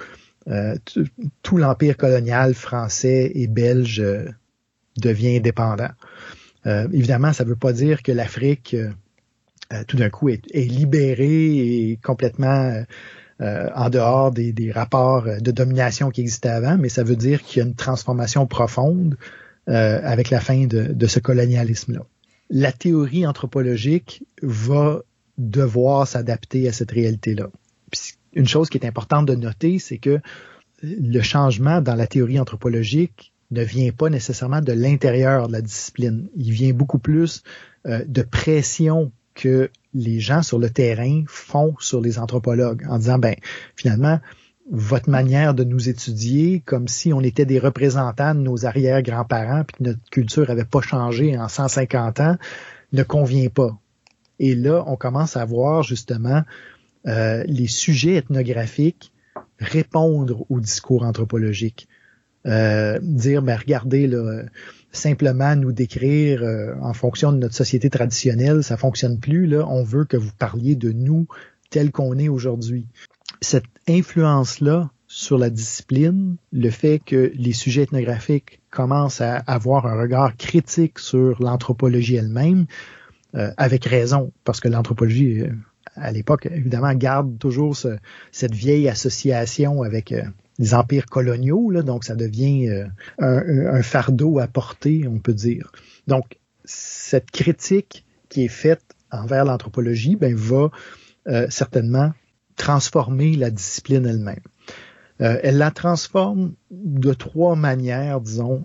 [1.44, 4.04] tout l'empire colonial français et belge
[4.98, 5.92] devient indépendant.
[6.66, 8.76] évidemment, ça ne veut pas dire que l'Afrique
[9.88, 12.84] tout d'un coup est, libérée et complètement
[13.42, 17.66] en dehors des, rapports de domination qui existaient avant, mais ça veut dire qu'il y
[17.66, 19.18] a une transformation profonde
[19.66, 22.02] avec la fin de ce colonialisme-là
[22.52, 25.02] la théorie anthropologique va
[25.38, 27.48] devoir s'adapter à cette réalité-là.
[28.34, 30.20] Une chose qui est importante de noter, c'est que
[30.84, 36.30] le changement dans la théorie anthropologique ne vient pas nécessairement de l'intérieur de la discipline.
[36.36, 37.44] Il vient beaucoup plus
[37.86, 43.20] euh, de pression que les gens sur le terrain font sur les anthropologues en disant,
[43.20, 43.36] ben,
[43.76, 44.20] finalement,
[44.70, 49.78] votre manière de nous étudier comme si on était des représentants de nos arrière-grands-parents puis
[49.78, 52.38] que notre culture avait pas changé en 150 ans
[52.94, 53.78] ne convient pas.
[54.40, 56.44] Et là, on commence à voir justement
[57.08, 59.12] euh, les sujets ethnographiques
[59.60, 61.88] répondre au discours anthropologique.
[62.48, 64.44] Euh, dire, ben regardez, là,
[64.92, 69.48] simplement nous décrire euh, en fonction de notre société traditionnelle, ça fonctionne plus.
[69.48, 71.28] Là, on veut que vous parliez de nous
[71.70, 72.88] tel qu'on est aujourd'hui
[73.42, 80.00] cette influence-là sur la discipline, le fait que les sujets ethnographiques commencent à avoir un
[80.00, 82.66] regard critique sur l'anthropologie elle-même,
[83.36, 85.52] euh, avec raison, parce que l'anthropologie, euh,
[85.96, 87.76] à l'époque, évidemment, garde toujours
[88.32, 90.24] cette vieille association avec euh,
[90.62, 92.70] les empires coloniaux, donc ça devient
[93.20, 95.74] un, un, fardeau à porter, on peut dire.
[96.08, 100.70] Donc, cette critique qui est faite envers l'anthropologie, ben, va
[101.50, 102.14] certainement
[102.56, 104.40] transformer la discipline elle-même.
[105.22, 108.64] Euh, elle la transforme de trois manières, disons,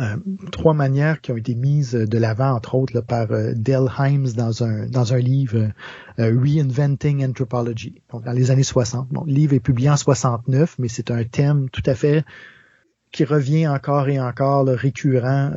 [0.00, 0.16] euh,
[0.52, 4.86] trois manières qui ont été mises de l'avant, entre autres, par Dell Himes dans un,
[4.86, 5.70] dans un livre
[6.18, 9.08] Reinventing Anthropology, donc dans les années 60.
[9.10, 12.24] Bon, le livre est publié en 69, mais c'est un thème tout à fait
[13.10, 15.50] qui revient encore et encore le récurrent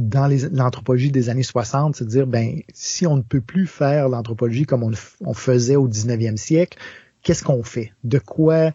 [0.00, 4.08] dans l'anthropologie des années 60, c'est de dire, ben, si on ne peut plus faire
[4.08, 6.78] l'anthropologie comme on, on, faisait au 19e siècle,
[7.22, 7.92] qu'est-ce qu'on fait?
[8.02, 8.72] De quoi,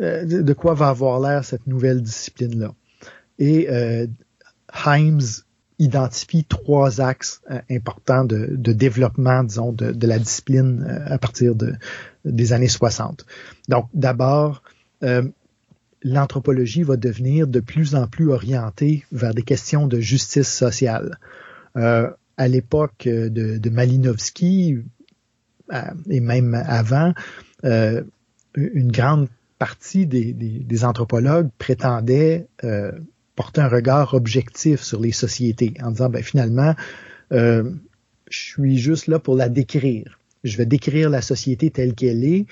[0.00, 2.74] euh, de quoi va avoir l'air cette nouvelle discipline-là?
[3.38, 4.06] Et euh,
[4.84, 5.20] Himes
[5.78, 11.18] identifie trois axes euh, importants de, de, développement, disons, de, de la discipline euh, à
[11.18, 11.74] partir de,
[12.24, 13.26] des années 60.
[13.68, 14.62] Donc, d'abord,
[16.02, 21.18] l'anthropologie va devenir de plus en plus orientée vers des questions de justice sociale.
[21.76, 24.78] Euh, à l'époque de, de, Malinowski,
[25.72, 27.12] euh, et même avant,
[27.64, 28.02] euh,
[28.54, 29.28] une grande
[29.58, 32.92] partie des, des, des anthropologues prétendaient euh,
[33.36, 36.74] porter un regard objectif sur les sociétés, en disant, ben, finalement,
[37.32, 37.70] euh,
[38.28, 40.18] je suis juste là pour la décrire.
[40.42, 42.46] Je vais décrire la société telle qu'elle est,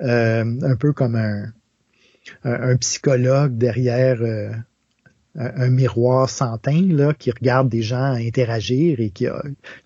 [0.00, 4.50] un peu comme un, psychologue derrière euh,
[5.34, 9.42] un, miroir sans teint là, qui regarde des gens interagir et qui a,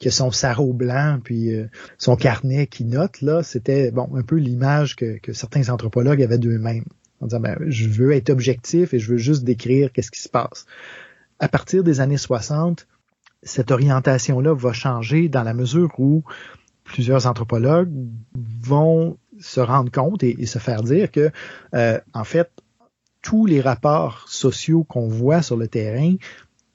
[0.08, 1.66] son sarrau blanc puis euh,
[1.98, 6.84] son carnet qui note là, c'était bon un peu l'image que certains anthropologues avaient d'eux-mêmes
[7.24, 10.28] en disant ben, je veux être objectif et je veux juste décrire qu'est-ce qui se
[10.28, 10.66] passe.
[11.40, 12.86] À partir des années 60,
[13.42, 16.22] cette orientation-là va changer dans la mesure où
[16.84, 17.90] plusieurs anthropologues
[18.60, 21.30] vont se rendre compte et, se faire dire que,
[21.74, 22.50] euh, en fait,
[23.22, 26.14] tous les rapports sociaux qu'on voit sur le terrain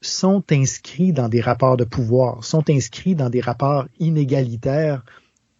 [0.02, 5.04] sont inscrits dans des rapports de pouvoir, sont inscrits dans des rapports inégalitaires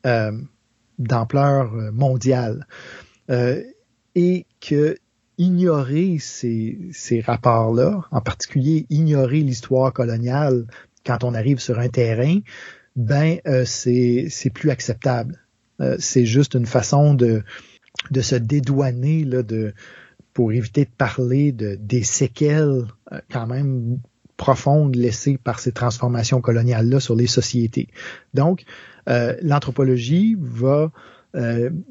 [0.08, 0.32] euh,
[0.98, 2.66] d'ampleur euh, mondiale.
[4.16, 4.97] Et que
[5.38, 10.66] ignorer ces, ces rapports-là, en particulier ignorer l'histoire coloniale
[11.05, 12.39] quand on arrive sur un terrain,
[12.95, 15.39] ben c'est plus acceptable.
[15.82, 17.43] Euh, c'est juste une façon de,
[18.12, 19.74] de se dédouaner là, de,
[20.34, 23.99] pour éviter de parler de, des séquelles euh, quand même
[24.36, 27.88] profondes laissées par ces transformations coloniales-là sur les sociétés.
[28.34, 28.64] Donc,
[29.07, 30.91] euh, l'anthropologie va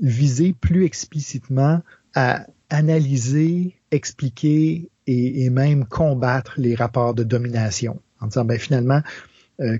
[0.02, 1.80] viser plus explicitement
[2.18, 8.00] à analyser, expliquer et, même combattre les rapports de domination.
[8.20, 9.02] En disant, ben finalement,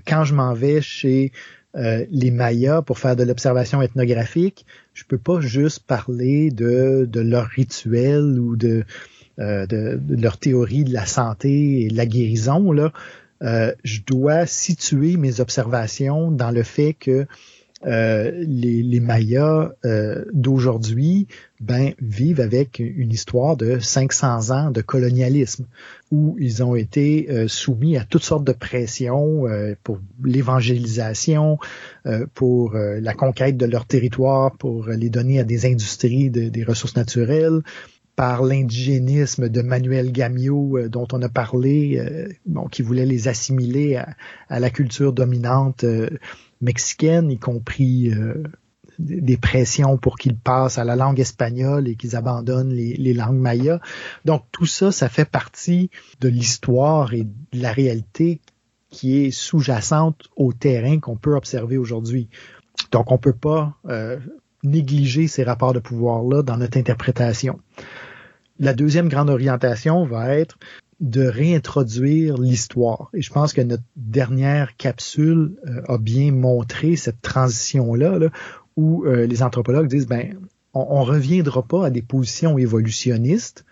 [0.07, 1.33] quand je m'en vais chez
[1.75, 7.45] euh, les Mayas pour faire de l'observation ethnographique, je peux pas juste parler de, leur
[7.45, 8.85] rituel ou de,
[9.39, 12.71] euh, de, leur théorie de la santé et de la guérison.
[12.71, 12.91] Là.
[13.43, 17.27] Euh, je dois situer mes observations dans le fait que
[17.85, 21.27] euh, les, les, Mayas euh, d'aujourd'hui
[21.61, 25.65] ben, vivent avec une histoire de 500 ans de colonialisme
[26.11, 29.45] où ils ont été euh, soumis à toutes sortes de pressions
[29.83, 31.57] pour l'évangélisation,
[32.33, 37.61] pour la conquête de leur territoire, pour les donner à des industries des ressources naturelles,
[38.15, 42.01] par l'indigénisme de Manuel Gamio dont on a parlé,
[42.45, 44.09] bon, qui voulait les assimiler à,
[44.49, 45.85] à la culture dominante
[46.61, 48.43] mexicaine, y compris euh,
[48.99, 53.79] des pressions pour qu'ils passent à la langue espagnole et qu'ils abandonnent les, langues mayas.
[54.25, 55.89] Donc tout ça, ça fait partie
[56.19, 58.41] de l'histoire et de la réalité
[58.89, 62.29] qui est sous-jacente au terrain qu'on peut observer aujourd'hui.
[62.91, 64.17] Donc on peut pas euh,
[64.63, 67.59] négliger ces rapports de pouvoir-là dans notre interprétation.
[68.59, 70.57] La deuxième grande orientation va être
[70.99, 73.09] de réintroduire l'histoire.
[73.13, 78.29] Et je pense que notre dernière capsule euh, a bien montré cette transition-là, là,
[78.75, 80.37] où euh, les anthropologues disent, ben,
[80.73, 83.65] on, on reviendra pas à des positions évolutionnistes.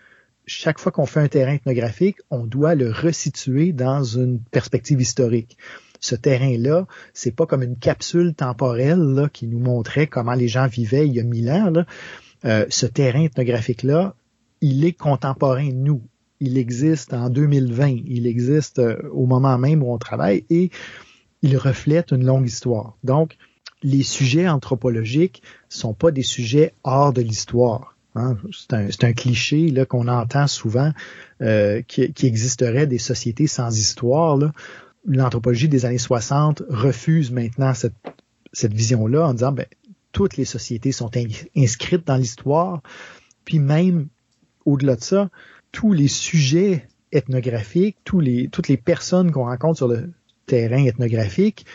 [0.46, 5.58] Chaque fois qu'on fait un terrain ethnographique, on doit le resituer dans une perspective historique.
[6.00, 10.66] Ce terrain-là, c'est pas comme une capsule temporelle là, qui nous montrait comment les gens
[10.66, 11.70] vivaient il y a mille ans.
[11.70, 11.84] Là.
[12.44, 14.14] Euh, ce terrain ethnographique-là,
[14.60, 16.02] il est contemporain nous
[16.40, 20.70] il existe en 2020, il existe euh, au moment même où on travaille et
[21.42, 22.96] il reflète une longue histoire.
[23.04, 23.36] Donc,
[23.82, 27.96] les sujets anthropologiques sont pas des sujets hors de l'histoire.
[28.14, 28.36] Hein.
[28.52, 30.92] C'est un, cliché qu'on entend souvent
[31.42, 34.38] euh, qui, existerait des sociétés sans histoire.
[35.06, 37.94] L'anthropologie des années 60 refuse maintenant cette,
[38.52, 39.66] cette vision-là en disant ben,
[40.10, 41.10] toutes les sociétés sont
[41.56, 42.82] inscrites dans l'histoire,
[43.44, 44.08] puis même
[44.64, 45.30] au-delà de ça,
[45.72, 50.10] tous les sujets ethnographiques, toutes les personnes qu'on rencontre sur le
[50.46, 51.66] terrain ethnographique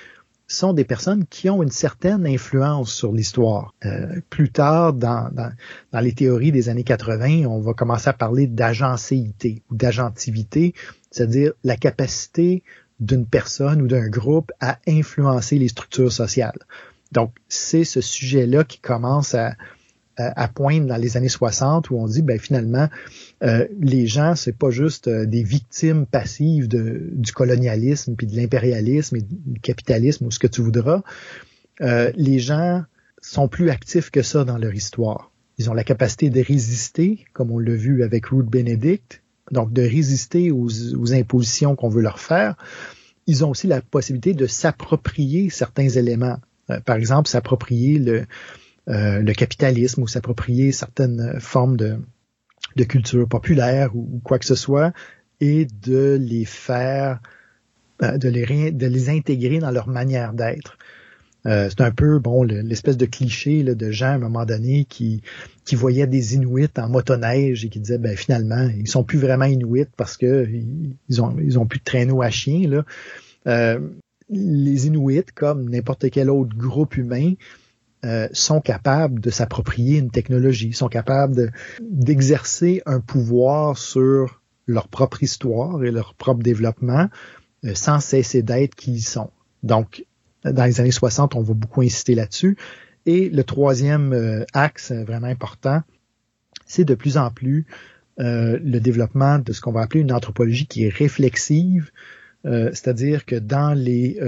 [0.47, 3.73] sont des personnes qui ont une certaine influence sur l'histoire.
[3.85, 5.51] Euh, plus tard, dans, dans,
[5.91, 10.73] dans, les théories des années 80, on va commencer à parler d'agencéité ou d'agentivité,
[11.11, 12.63] c'est-à-dire la capacité
[12.99, 16.59] d'une personne ou d'un groupe à influencer les structures sociales.
[17.11, 19.55] Donc, c'est ce sujet-là qui commence à,
[20.17, 22.87] à, poindre dans les années 60 où on dit, ben finalement,
[23.43, 28.35] euh, les gens, c'est pas juste euh, des victimes passives de, du colonialisme, puis de
[28.35, 31.01] l'impérialisme et du capitalisme ou ce que tu voudras.
[31.81, 32.83] Euh, les gens
[33.21, 35.31] sont plus actifs que ça dans leur histoire.
[35.57, 39.81] Ils ont la capacité de résister, comme on l'a vu avec Ruth Benedict, donc de
[39.81, 42.55] résister aux, aux impositions qu'on veut leur faire.
[43.25, 46.37] Ils ont aussi la possibilité de s'approprier certains éléments.
[46.85, 48.25] par exemple, s'approprier le,
[48.87, 51.99] le capitalisme ou s'approprier certaines formes de,
[52.83, 54.93] culture populaire ou, quoi que ce soit
[55.43, 57.19] et de les faire,
[58.01, 60.77] euh, de les, de les intégrer dans leur manière d'être.
[61.45, 65.21] Euh, c'est un peu bon l'espèce de cliché de gens à un moment donné qui
[65.65, 69.43] qui voyaient des Inuits en motoneige et qui disaient ben finalement ils sont plus vraiment
[69.43, 70.47] Inuits parce que
[71.09, 72.85] ils ont ils ont plus de traîneau à chien là.
[73.47, 73.77] Euh,
[74.29, 77.33] les Inuits comme n'importe quel autre groupe humain
[78.05, 85.23] euh, sont capables de s'approprier une technologie, sont capables d'exercer un pouvoir sur leur propre
[85.23, 87.07] histoire et leur propre développement
[87.63, 89.29] euh, sans cesser d'être qui ils sont.
[89.63, 90.05] Donc,
[90.43, 92.57] dans les années 60, on va beaucoup insister là-dessus.
[93.05, 95.81] Et le troisième euh, axe vraiment important,
[96.65, 97.65] c'est de plus en plus
[98.17, 101.89] le développement de ce qu'on va appeler une anthropologie qui est réflexive,
[102.43, 104.19] c'est-à-dire que dans les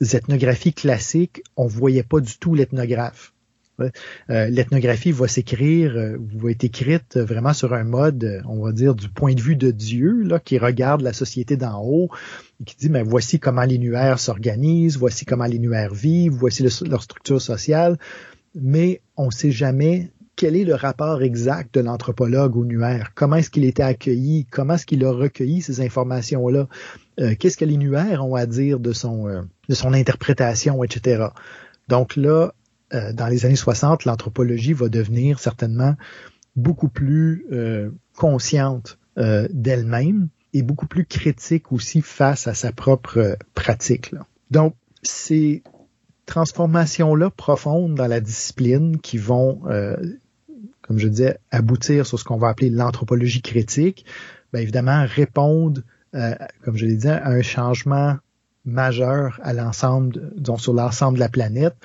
[0.00, 3.32] ethnographies classiques, on voyait pas du tout l'ethnographe.
[3.80, 8.94] Euh, l'ethnographie va s'écrire, euh, va être écrite vraiment sur un mode, on va dire,
[8.94, 12.08] du point de vue de Dieu, là, qui regarde la société d'en haut
[12.60, 16.64] et qui dit, mais voici comment les nuaires s'organisent, voici comment les nuaires vivent, voici
[16.86, 17.98] leur structure sociale,
[18.54, 23.12] mais on ne sait jamais quel est le rapport exact de l'anthropologue au nuaire?
[23.14, 24.46] Comment est-ce qu'il était accueilli?
[24.50, 26.68] Comment est-ce qu'il a recueilli ces informations-là?
[27.20, 31.26] Euh, qu'est-ce que les nuaires ont à dire de son, euh, de son interprétation, etc.
[31.88, 32.52] Donc là,
[32.92, 35.96] euh, dans les années 60, l'anthropologie va devenir certainement
[36.56, 37.46] beaucoup plus
[38.16, 44.14] consciente d'elle-même et beaucoup plus critique aussi face à sa propre pratique.
[44.52, 45.64] Donc, ces
[46.26, 49.62] transformations-là profondes dans la discipline qui vont
[50.86, 54.04] comme je disais, aboutir sur ce qu'on va appeler l'anthropologie critique,
[54.52, 55.80] bien évidemment répondre,
[56.14, 58.16] euh, comme je l'ai dit, à un changement
[58.64, 61.76] majeur à l'ensemble, donc sur l'ensemble de la planète,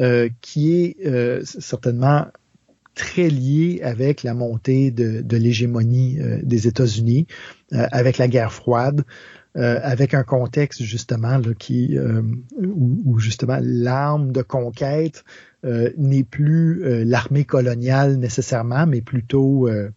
[0.00, 2.26] euh, qui est euh, certainement
[2.94, 7.26] très lié avec la montée de, de l'hégémonie des États-Unis,
[7.70, 9.04] avec la guerre froide,
[9.54, 15.24] avec un contexte justement là, qui où, où, justement l'arme de conquête
[15.64, 19.90] euh, n'est plus euh, l'armée coloniale nécessairement, mais plutôt euh,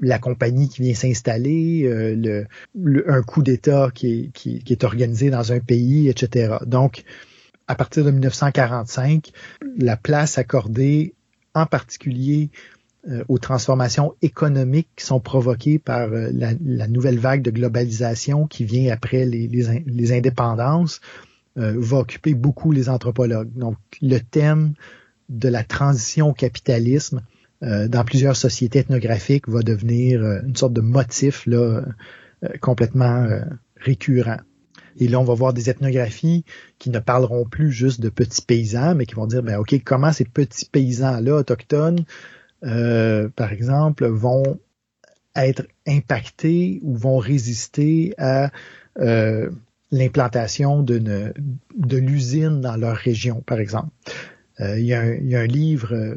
[0.00, 4.32] la compagnie qui vient s'installer, le, un coup d'État qui
[4.66, 6.56] est, organisé dans un pays, etc.
[6.66, 7.04] Donc,
[7.68, 9.30] à partir de 1945,
[9.78, 11.14] la place accordée
[11.54, 12.50] en particulier
[13.28, 19.24] aux transformations économiques qui sont provoquées par la, nouvelle vague de globalisation qui vient après
[19.24, 21.00] les, les, les indépendances
[21.56, 23.52] va occuper beaucoup les anthropologues.
[23.54, 24.74] Donc, le thème
[25.30, 27.22] de la transition au capitalisme
[27.62, 31.82] euh, dans plusieurs sociétés ethnographiques va devenir euh, une sorte de motif là,
[32.44, 33.26] euh, complètement
[33.76, 34.38] récurrent.
[34.98, 36.44] Et là, on va voir des ethnographies
[36.78, 40.12] qui ne parleront plus juste de petits paysans, mais qui vont dire, ben, OK, comment
[40.12, 42.04] ces petits paysans-là autochtones,
[42.60, 44.58] par exemple, vont
[45.36, 48.50] être impactés ou vont résister à
[49.92, 51.32] l'implantation de
[51.96, 53.90] l'usine dans leur région, par exemple.
[54.60, 56.16] Euh, il, y a un, livre euh,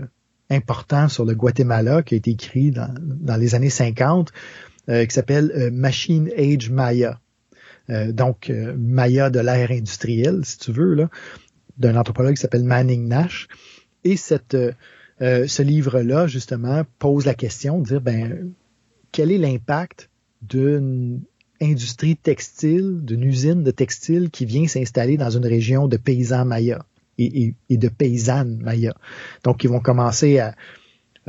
[0.50, 4.32] important sur le Guatemala qui a été écrit dans, les années 50
[4.90, 7.20] euh, qui s'appelle Machine Age Maya.
[7.90, 11.10] donc Maya de l'ère industrielle, si tu veux, là,
[11.78, 13.48] d'un anthropologue qui s'appelle Manning Nash.
[14.04, 18.54] Et ce livre-là, justement, pose la question de dire, ben,
[19.14, 20.10] quel est l'impact
[20.42, 21.22] d'une
[21.62, 26.84] industrie textile, d'une usine de textile qui vient s'installer dans une région de paysans mayas?
[27.18, 28.94] Et, de paysannes Maya.
[29.44, 30.56] Donc, ils vont commencer à,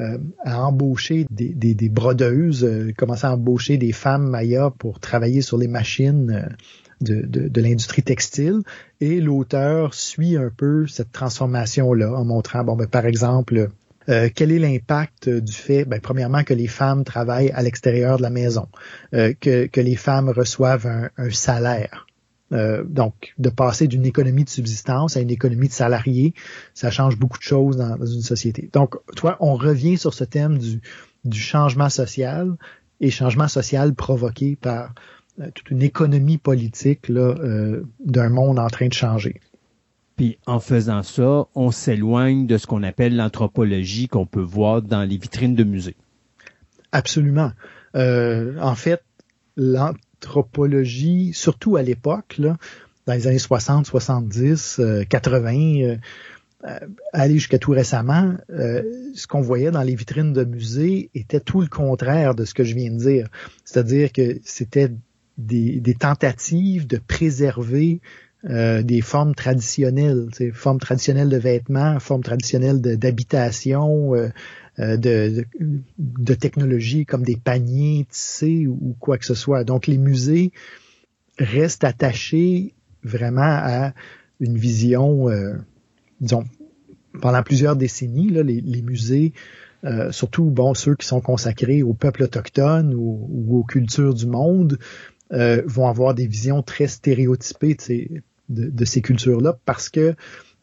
[0.01, 5.69] euh, embaucher des, brodeuses, euh, commencer à embaucher des femmes Maya pour travailler sur les
[5.69, 8.63] machines euh, de, l'industrie textile.
[9.01, 13.69] Et l'auteur suit un peu cette transformation-là en montrant, bon, ben, par exemple,
[14.07, 18.31] quel est l'impact du fait, ben, premièrement, que les femmes travaillent à l'extérieur de la
[18.31, 18.69] maison,
[19.13, 22.07] que, les femmes reçoivent un salaire
[22.55, 26.35] Euh, donc, de passer d'une économie de subsistance à une économie de salariés,
[26.73, 28.71] ça change beaucoup de choses dans, une société.
[28.73, 30.81] Donc, toi, on revient sur ce thème du,
[31.25, 32.57] du changement social
[33.01, 34.95] et changement social provoqué par
[35.41, 39.41] euh, toute une économie politique là, euh, d'un monde en train de changer.
[40.17, 45.03] Puis en faisant ça, on s'éloigne de ce qu'on appelle l'anthropologie qu'on peut voir dans
[45.03, 45.97] les vitrines de musées.
[46.93, 47.51] Absolument.
[47.95, 49.03] En fait,
[51.33, 52.41] surtout à l'époque,
[53.07, 55.97] dans les années 60, 70, 80,
[57.13, 58.83] aller jusqu'à tout récemment, euh,
[59.15, 62.65] ce qu'on voyait dans les vitrines de musées était tout le contraire de ce que
[62.65, 63.29] je viens de dire.
[63.65, 64.91] C'est-à-dire que c'était
[65.37, 68.01] des, tentatives de préserver
[68.49, 74.29] euh, des formes traditionnelles, formes traditionnelles de vêtements, formes traditionnelles d'habitation, euh,
[74.79, 75.45] euh, de,
[75.99, 79.65] de, technologies comme des paniers tissés ou, quoi que ce soit.
[79.65, 80.53] Donc les musées
[81.39, 83.93] restent attachés vraiment à
[84.41, 85.29] une vision,
[86.21, 86.45] disons,
[87.21, 89.33] pendant plusieurs décennies, là, les, musées,
[90.11, 94.79] surtout bon ceux qui sont consacrés au peuple autochtone ou, ou aux cultures du monde,
[95.33, 97.77] euh, vont avoir des visions très stéréotypées
[98.51, 100.15] de, de, ces cultures-là parce que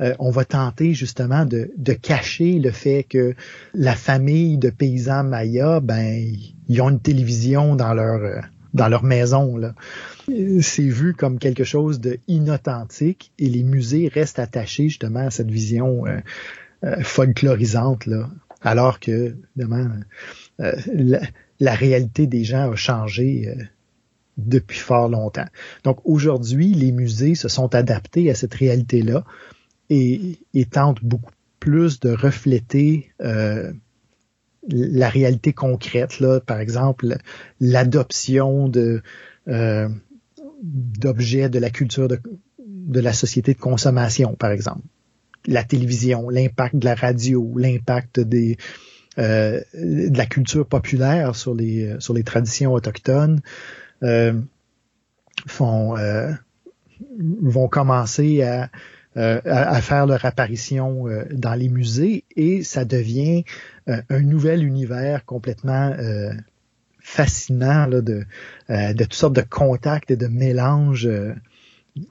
[0.01, 3.35] euh, on va tenter justement de, cacher le fait que
[3.73, 6.25] la famille de paysans mayas, ben,
[6.67, 8.39] ils ont une télévision dans leur euh,
[8.73, 9.57] dans leur maison.
[9.57, 9.75] Là.
[10.61, 16.05] C'est vu comme quelque chose de et les musées restent attachés justement à cette vision
[17.01, 18.29] folklorisante là,
[18.61, 19.89] alors que évidemment
[20.57, 21.19] la,
[21.59, 23.53] la, réalité des gens a changé
[24.37, 25.47] depuis fort longtemps.
[25.83, 29.25] Donc aujourd'hui, les musées se sont adaptés à cette réalité-là
[29.91, 33.71] et, tentent beaucoup plus de refléter euh,
[34.67, 36.19] la réalité concrète.
[36.19, 36.39] Là.
[36.39, 37.17] Par exemple,
[37.59, 39.01] l'adoption de
[39.47, 39.89] euh,
[40.63, 42.19] d'objets de la culture de,
[42.59, 44.81] de la société de consommation, par exemple.
[45.47, 48.57] La télévision, l'impact de la radio, l'impact des
[49.19, 53.41] euh, de la culture populaire sur les sur les traditions autochtones,
[54.03, 54.39] euh,
[55.47, 56.31] font, euh,
[57.19, 58.69] vont commencer à,
[59.17, 63.43] euh, à, faire leur apparition dans les musées et ça devient
[63.87, 65.93] un nouvel univers complètement
[66.99, 68.01] fascinant de,
[68.69, 71.09] de toutes sortes de contacts et de mélanges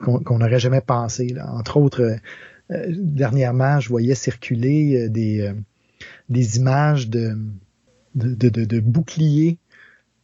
[0.03, 1.35] qu'on n'aurait jamais pensé.
[1.43, 2.17] Entre autres,
[2.69, 5.55] dernièrement, je voyais circuler des,
[6.59, 7.35] images de,
[8.15, 9.59] boucliers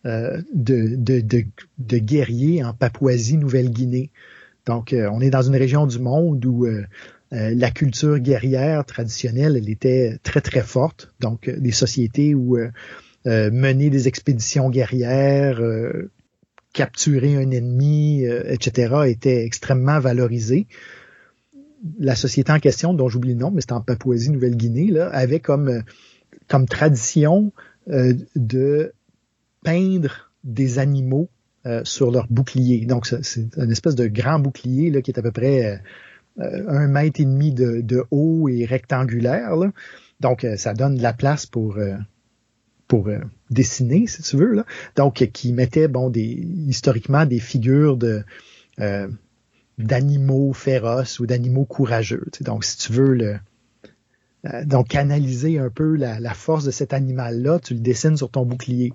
[0.07, 4.11] euh, de, guerriers en Papouasie-Nouvelle-Guinée.
[4.67, 6.85] Donc, euh, on est dans une région du monde où euh,
[7.31, 11.13] la culture guerrière traditionnelle, elle était très, très forte.
[11.21, 12.57] Donc, des sociétés où
[13.25, 15.61] mener des expéditions guerrières,
[16.73, 20.69] capturer un ennemi, etc., était extrêmement valorisé.
[21.99, 25.83] La société en question, dont j'oublie le nom, mais c'est en Papouasie-Nouvelle-Guinée, là, avait comme
[26.69, 27.53] tradition
[27.89, 28.93] de
[29.65, 31.29] peindre des animaux
[31.67, 32.87] euh, sur leur bouclier.
[32.87, 35.81] Donc, c'est une espèce de grand bouclier là, qui est à peu près
[36.39, 39.51] euh, un mètre et demi de, haut et rectangulaire.
[40.21, 41.79] Donc, euh, ça donne de la place pour
[42.87, 43.11] pour
[43.51, 44.63] dessiner, si tu veux.
[44.95, 48.23] Donc, qui mettait bon des historiquement des figures de
[49.77, 52.27] d'animaux féroces ou d'animaux courageux.
[52.43, 53.39] Donc, si tu veux le
[54.65, 58.47] donc analyser un peu la, la force de cet animal-là, tu le dessines sur ton
[58.47, 58.93] bouclier.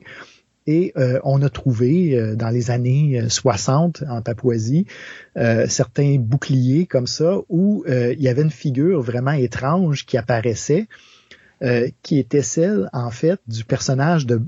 [0.68, 4.86] Et euh, on a trouvé euh, dans les années 60 euh, en Papouasie
[5.68, 10.88] certains boucliers comme ça où il y avait une figure vraiment étrange qui apparaissait,
[12.04, 14.42] qui était celle en fait du personnage de,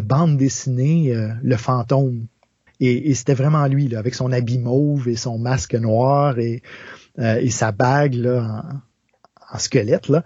[0.00, 2.26] bande dessinée Le Fantôme.
[2.80, 6.62] Et, c'était vraiment lui, là, avec son habit mauve et son masque noir et,
[7.18, 8.64] et sa bague là,
[9.50, 10.24] en, en squelette, là,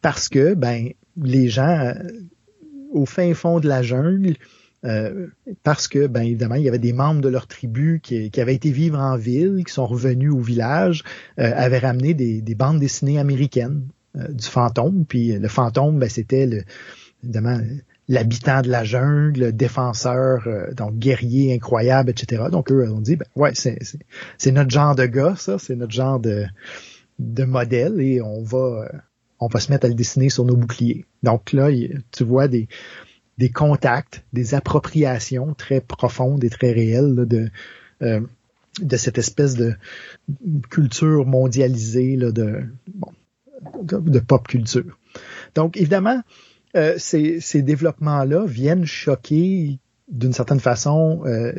[0.00, 1.94] parce que ben les gens
[2.92, 4.34] au fin fond de la jungle,
[4.84, 5.28] euh,
[5.62, 8.70] parce que, ben évidemment, il y avait des membres de leur tribu qui, avaient été
[8.70, 11.04] vivre en ville, qui sont revenus au village,
[11.38, 13.86] euh, avaient ramené des, bandes dessinées américaines
[14.16, 15.04] euh, du fantôme.
[15.06, 16.62] Puis le fantôme, ben, c'était le,
[17.22, 17.60] évidemment
[18.08, 22.44] l'habitant de la jungle, le défenseur, donc guerrier incroyable, etc.
[22.50, 23.78] Donc eux ont dit, ben ouais, c'est,
[24.50, 26.44] notre genre de gars, ça, c'est notre genre de,
[27.20, 28.88] de modèle et on va
[29.42, 31.04] on va se mettre à le dessiner sur nos boucliers.
[31.22, 31.68] Donc là,
[32.10, 32.68] tu vois des,
[33.38, 37.50] des contacts, des appropriations très profondes et très réelles de,
[38.02, 38.20] euh,
[38.80, 39.74] de cette espèce de
[40.70, 42.62] culture mondialisée là, de,
[43.82, 44.98] de, pop culture.
[45.54, 46.22] Donc évidemment,
[46.76, 49.78] euh, ces, ces développements-là viennent choquer
[50.08, 51.52] d'une certaine façon euh,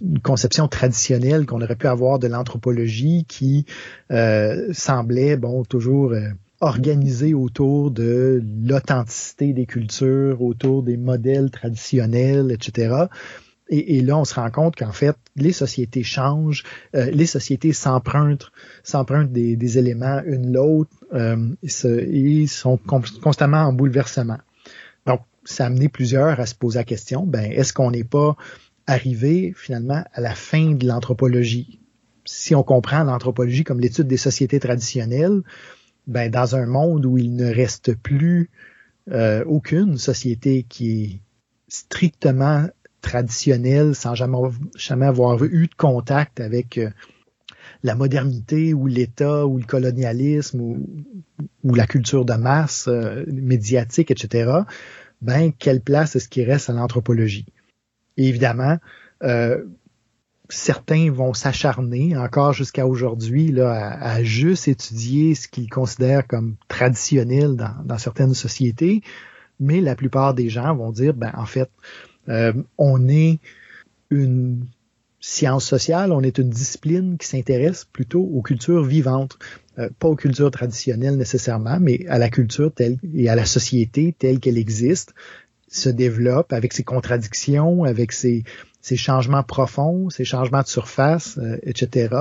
[0.00, 3.66] une conception traditionnelle qu'on aurait pu avoir de l'anthropologie qui
[4.10, 6.28] euh, semblait bon toujours euh,
[6.60, 13.06] organisée autour de l'authenticité des cultures, autour des modèles traditionnels, etc.
[13.70, 16.64] Et, là, on se rend compte qu'en fait, les sociétés changent,
[16.94, 18.50] les sociétés s'empruntent,
[18.82, 20.90] s'empruntent des, éléments une l'autre
[21.62, 22.78] et, sont
[23.20, 24.38] constamment en bouleversement.
[25.06, 28.36] Donc, ça a amené plusieurs à se poser la question, ben, est-ce qu'on n'est pas
[28.86, 31.80] arrivé finalement à la fin de l'anthropologie?
[32.24, 35.42] Si on comprend l'anthropologie comme l'étude des sociétés traditionnelles,
[36.08, 38.50] ben, dans un monde où il ne reste plus
[39.10, 41.20] euh, aucune société qui est
[41.68, 42.66] strictement
[43.00, 44.38] traditionnelle, sans jamais,
[44.76, 46.90] jamais avoir eu de contact avec euh,
[47.84, 50.86] la modernité ou l'État ou le colonialisme ou,
[51.62, 54.50] ou, la culture de masse euh, médiatique, etc.,
[55.20, 57.46] ben quelle place est-ce qui reste à l'anthropologie?
[58.18, 58.78] évidemment,
[59.22, 59.64] euh,
[60.48, 67.74] certains vont s'acharner encore jusqu'à aujourd'hui à, juste étudier ce qu'ils considèrent comme traditionnel dans,
[67.84, 69.02] dans, certaines sociétés,
[69.60, 71.70] mais la plupart des gens vont dire, ben en fait,
[72.28, 73.38] euh, on est
[74.10, 74.64] une
[75.20, 79.38] science sociale, on est une discipline qui s'intéresse plutôt aux cultures vivantes.
[79.78, 84.14] Euh, pas aux cultures traditionnelles nécessairement, mais à la culture telle et à la société
[84.18, 85.14] telle qu'elle existe,
[85.68, 88.44] se développe avec ses contradictions, avec ses,
[88.88, 92.14] ses changements profonds, ses changements de surface, euh, etc.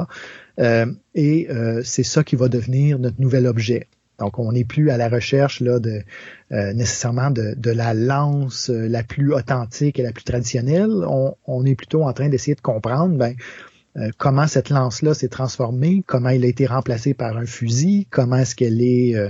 [0.60, 0.86] Euh,
[1.16, 1.48] et
[1.84, 3.88] c'est ça qui va devenir notre nouvel objet.
[4.20, 6.02] Donc, on n'est plus à la recherche là de
[6.50, 11.06] nécessairement de, la lance la plus authentique et la plus traditionnelle.
[11.46, 13.36] On, est plutôt en train d'essayer de comprendre ben,
[13.98, 18.38] euh, comment cette lance-là s'est transformée, comment elle a été remplacée par un fusil, comment
[18.38, 19.30] est-ce qu'elle est, euh,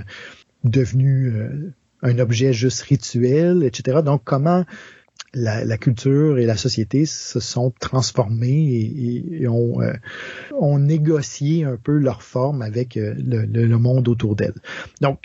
[0.64, 4.00] devenue euh, un objet juste rituel, etc.
[4.04, 4.64] Donc, comment
[5.34, 9.78] la, culture et la société se sont transformées et, ont,
[10.58, 14.60] ont, négocié un peu leur forme avec le, monde autour d'elles.
[15.00, 15.24] Donc,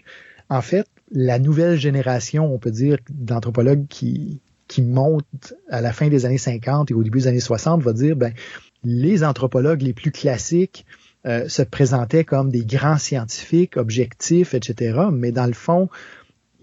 [0.50, 6.10] en fait, la nouvelle génération, on peut dire, d'anthropologues qui, qui monte à la fin
[6.10, 8.34] des années 50 et au début des années 60 va dire, ben,
[8.84, 10.86] les anthropologues les plus classiques
[11.26, 15.04] euh, se présentaient comme des grands scientifiques, objectifs, etc.
[15.12, 15.90] Mais dans le fond,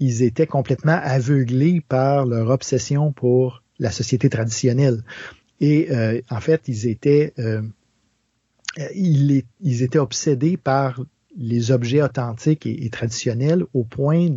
[0.01, 5.03] ils étaient complètement aveuglés par leur obsession pour la société traditionnelle.
[5.61, 7.63] Et euh, en fait, ils étaient, euh,
[8.95, 9.45] ils,
[9.83, 11.01] étaient obsédés par
[11.37, 14.29] les objets authentiques et, et traditionnels au point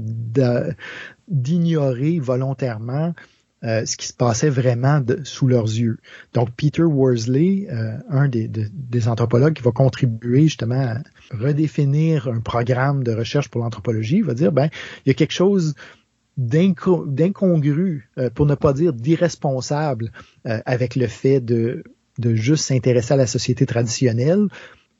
[1.28, 3.14] d'ignorer volontairement
[3.64, 5.98] euh, ce qui se passait vraiment sous leurs yeux.
[6.34, 10.98] Donc Peter Worsley, euh, un des, anthropologues qui va contribuer justement à
[11.32, 14.70] redéfinir un programme de recherche pour l'anthropologie, va dire ben
[15.06, 15.76] il y a quelque chose
[16.36, 20.12] d'incongru, euh, pour ne pas dire d'irresponsable,
[20.44, 21.84] avec le fait de,
[22.20, 24.48] de juste s'intéresser à la société traditionnelle,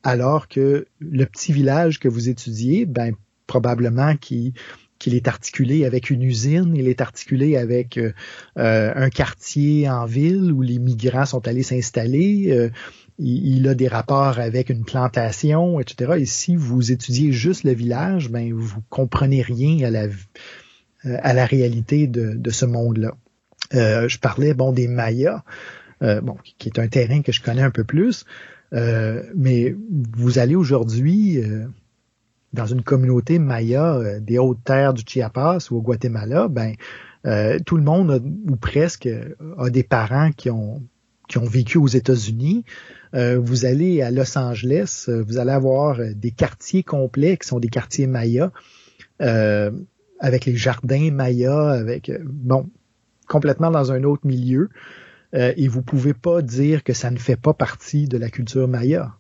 [0.04, 3.14] alors que le petit village que vous étudiez, ben
[3.48, 4.54] probablement qui
[5.04, 8.14] qu'il est articulé avec une usine, il est articulé avec euh,
[8.58, 12.52] euh, un quartier en ville où les migrants sont allés s'installer.
[12.52, 12.70] Euh,
[13.20, 16.14] il, a des rapports avec une plantation, etc.
[16.20, 20.08] Et si vous étudiez juste le village, ben vous comprenez rien à la
[21.04, 23.12] à la réalité de, de ce monde-là.
[23.72, 25.44] je parlais bon des Mayas,
[26.02, 28.26] bon qui est un terrain que je connais un peu plus,
[28.72, 29.76] mais
[30.18, 31.40] vous allez aujourd'hui
[32.54, 36.74] dans une communauté maya euh, des hautes terres du Chiapas ou au Guatemala, ben
[37.26, 39.10] euh, tout le monde ou presque
[39.58, 40.84] a des parents qui ont
[41.30, 42.66] qui ont vécu aux États-Unis.
[43.16, 47.70] Euh, vous allez à Los Angeles, vous allez avoir des quartiers complets qui sont des
[47.70, 48.52] quartiers mayas
[49.20, 52.70] avec les jardins mayas, avec bon
[53.28, 54.70] complètement dans un autre milieu.
[55.34, 59.16] et vous pouvez pas dire que ça ne fait pas partie de la culture maya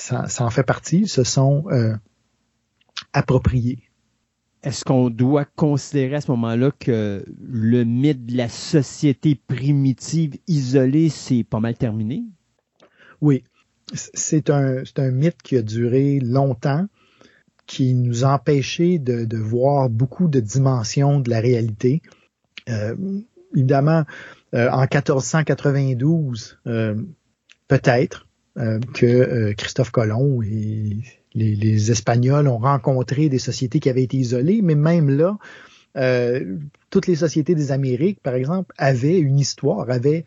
[0.00, 1.94] ça, en fait partie, se sont euh,
[3.12, 3.82] appropriés.
[4.62, 11.08] Est-ce qu'on doit considérer à ce moment-là que le mythe de la société primitive isolée,
[11.08, 12.24] c'est pas mal terminé?
[13.20, 13.44] Oui.
[13.92, 16.86] C'est un, un mythe qui a duré longtemps,
[17.66, 22.02] qui nous a empêché de, voir beaucoup de dimensions de la réalité.
[22.68, 22.94] Euh,
[23.54, 24.04] évidemment,
[24.54, 26.58] euh, en 1492,
[27.66, 28.26] peut-être,
[28.94, 30.96] que euh, Christophe Colomb et
[31.34, 35.38] les, Espagnols ont rencontré des sociétés qui avaient été isolées, mais même là,
[35.96, 36.56] euh,
[36.90, 40.24] toutes les sociétés des Amériques, par exemple, avaient une histoire, avaient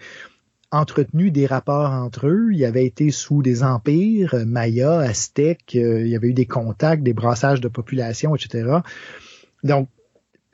[0.72, 2.50] entretenu des rapports entre eux.
[2.54, 7.14] Il avait été sous des empires, Maya, Aztèques, il y avait eu des contacts, des
[7.14, 8.80] brassages de population, etc.
[9.64, 9.88] Donc,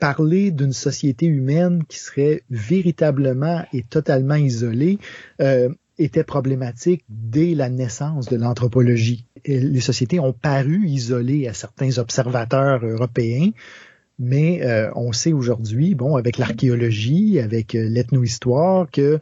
[0.00, 4.98] parler d'une société humaine qui serait véritablement et totalement isolée
[5.40, 5.68] euh,
[6.00, 9.26] était problématique dès la naissance de l'anthropologie.
[9.46, 13.50] Les sociétés ont paru isolées à certains observateurs européens,
[14.18, 19.20] mais euh, on sait aujourd'hui, bon, avec l'archéologie, avec euh, l'ethnohistoire, que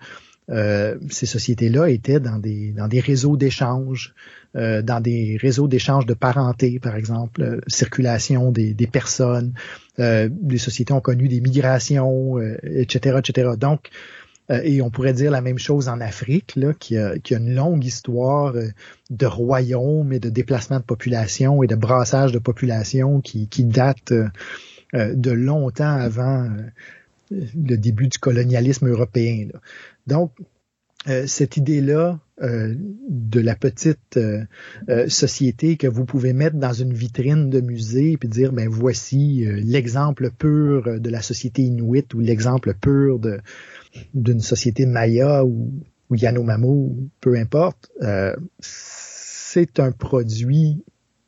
[0.50, 4.14] euh, ces sociétés-là étaient dans des, dans des réseaux d'échange,
[4.56, 9.52] euh, dans des réseaux d'échange de parenté, par exemple, euh, circulation des, des personnes.
[9.98, 13.50] les sociétés ont connu des migrations, etc., etc.
[13.58, 13.90] Donc,
[14.50, 17.54] et on pourrait dire la même chose en Afrique, là, qui, a, qui a une
[17.54, 18.54] longue histoire
[19.10, 24.12] de royaumes et de déplacement de population et de brassage de population qui, qui date
[24.94, 26.48] de longtemps avant
[27.30, 29.48] le début du colonialisme européen.
[29.52, 29.60] Là.
[30.06, 30.32] Donc,
[31.06, 32.74] euh, cette idée-là euh,
[33.08, 34.46] de la petite euh,
[35.08, 40.30] société que vous pouvez mettre dans une vitrine de musée puis dire ben voici l'exemple
[40.30, 43.40] pur de la société inuit ou l'exemple pur de
[44.14, 45.72] d'une société maya ou,
[46.10, 47.90] ou Yanomamo, peu importe,
[48.60, 50.82] c'est un produit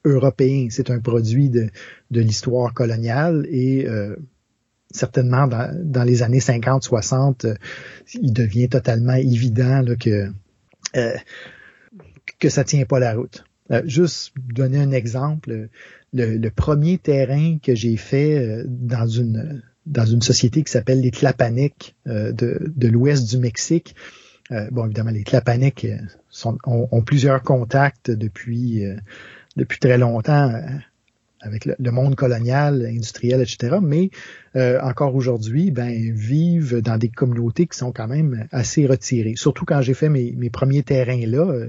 [0.04, 1.68] européen, c'est un produit de,
[2.10, 3.86] de l'histoire coloniale et
[4.90, 7.54] certainement dans, les années 50-60, euh,
[8.14, 10.30] il devient totalement évident que
[10.96, 11.16] euh,
[12.38, 13.44] que ça tient pas la route.
[13.70, 15.68] Euh, juste donner un exemple,
[16.12, 21.94] le, premier terrain que j'ai fait dans une dans une société qui s'appelle les Tlapanec
[22.06, 22.32] de,
[22.74, 23.94] de l'ouest du Mexique.
[24.70, 25.86] bon, évidemment, les Tlapanec
[26.28, 28.84] sont, ont, ont, plusieurs contacts depuis
[29.56, 30.52] depuis très longtemps
[31.40, 33.78] avec le, monde colonial, industriel, etc.
[33.82, 34.10] Mais
[34.56, 39.34] euh, encore aujourd'hui, ben vivent dans des communautés qui sont quand même assez retirées.
[39.36, 41.66] Surtout quand j'ai fait mes, mes, premiers terrains là,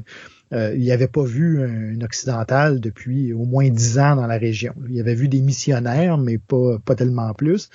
[0.53, 4.37] euh, il n'y avait pas vu un, occidental depuis au moins dix ans dans la
[4.37, 4.73] région.
[4.89, 7.69] Il avait vu des missionnaires, mais pas pas tellement plus.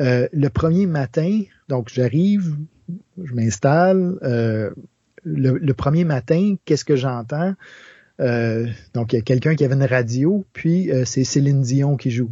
[0.00, 2.56] Euh, le premier matin, donc j'arrive,
[3.22, 4.18] je m'installe.
[4.22, 4.70] Euh,
[5.24, 7.54] le, premier matin, qu'est-ce que j'entends?
[8.20, 12.10] Euh, donc, il y a quelqu'un qui avait une radio, puis c'est Céline Dion qui
[12.10, 12.30] joue.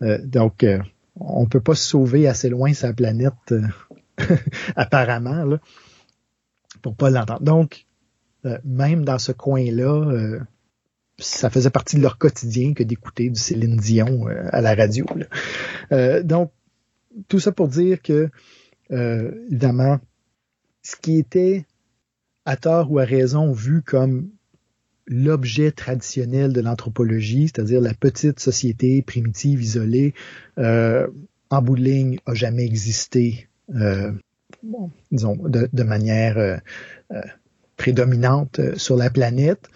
[0.00, 0.64] Donc,
[1.16, 3.54] on peut pas se sauver assez loin sa planète,
[4.76, 5.60] apparemment, là,
[6.82, 7.42] pour pas l'entendre.
[7.42, 7.86] Donc,
[8.64, 10.38] même dans ce coin-là,
[11.18, 15.06] ça faisait partie de leur quotidien que d'écouter du Céline Dion à la radio.
[16.22, 16.52] donc,
[17.26, 18.30] tout ça pour dire que,
[18.90, 19.98] évidemment,
[20.82, 21.66] ce qui était
[22.44, 24.30] à tort ou à raison vu comme
[25.08, 30.14] l'objet traditionnel de l'anthropologie, c'est-à-dire la petite société primitive isolée,
[30.58, 31.08] euh,
[31.50, 34.12] en bout de ligne, a jamais existé, euh,
[35.10, 36.56] disons, de, manière euh,
[37.12, 37.22] euh,
[37.78, 39.70] prédominante sur la planète.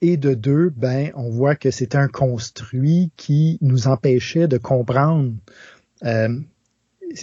[0.00, 5.32] Et de deux, ben, on voit que c'est un construit qui nous empêchait de comprendre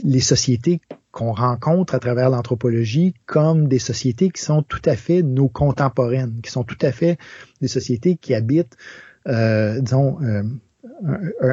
[0.04, 0.82] les sociétés
[1.12, 6.42] qu'on rencontre à travers l'anthropologie comme des sociétés qui sont tout à fait nos contemporaines,
[6.42, 7.18] qui sont tout à fait
[7.62, 8.76] des sociétés qui habitent,
[9.28, 10.44] euh, disons, euh,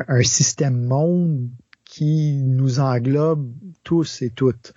[0.09, 1.49] un, système monde
[1.85, 3.53] qui nous englobe
[3.85, 4.75] tous et toutes.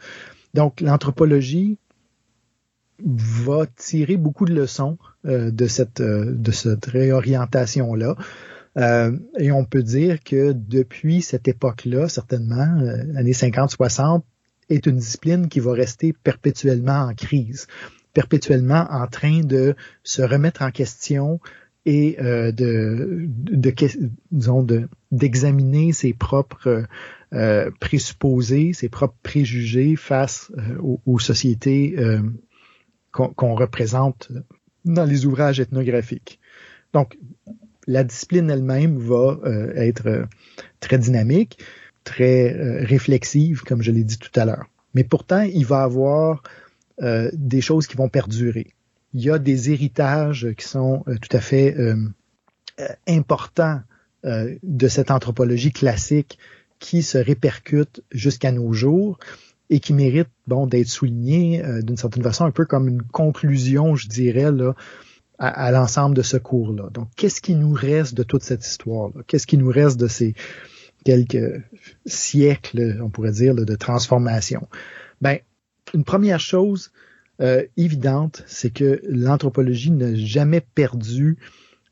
[0.53, 1.79] Donc, l'anthropologie
[3.03, 8.15] va tirer beaucoup de leçons euh, de cette de cette réorientation là.
[9.39, 12.77] et on peut dire que depuis cette époque-là, certainement,
[13.15, 14.21] années 50-60,
[14.69, 17.67] est une discipline qui va rester perpétuellement en crise,
[18.13, 21.39] perpétuellement en train de se remettre en question
[21.85, 23.73] et euh, de, de,
[24.31, 26.85] disons de d'examiner ses propres
[27.33, 32.21] euh, présupposés, ses propres préjugés face euh, aux, sociétés euh,
[33.35, 34.31] qu'on représente
[34.83, 36.39] dans les ouvrages ethnographiques.
[36.93, 37.17] Donc,
[37.87, 40.27] la discipline elle-même va euh, être
[40.79, 41.59] très dynamique
[42.05, 44.67] très euh, réflexive, comme je l'ai dit tout à l'heure.
[44.93, 46.41] Mais pourtant, il va avoir
[47.01, 48.67] euh, des choses qui vont perdurer.
[49.13, 51.75] Il y a des héritages qui sont euh, tout à fait
[53.07, 53.81] importants
[54.23, 56.39] de cette anthropologie classique
[56.79, 59.19] qui se répercute jusqu'à nos jours
[59.69, 64.07] et qui mérite bon d'être souligné d'une certaine façon un peu comme une conclusion, je
[64.07, 64.73] dirais là,
[65.39, 66.89] à, à l'ensemble de ce cours-là.
[66.91, 69.21] Donc, qu'est-ce qui nous reste de toute cette histoire-là?
[69.27, 70.35] Qu'est-ce qui nous reste de ces
[71.03, 71.63] quelques
[72.05, 74.67] siècles, on pourrait dire, de transformation?
[75.21, 75.39] Ben,
[75.93, 76.91] une première chose
[77.41, 81.37] euh, évidente, c'est que l'anthropologie n'a jamais perdu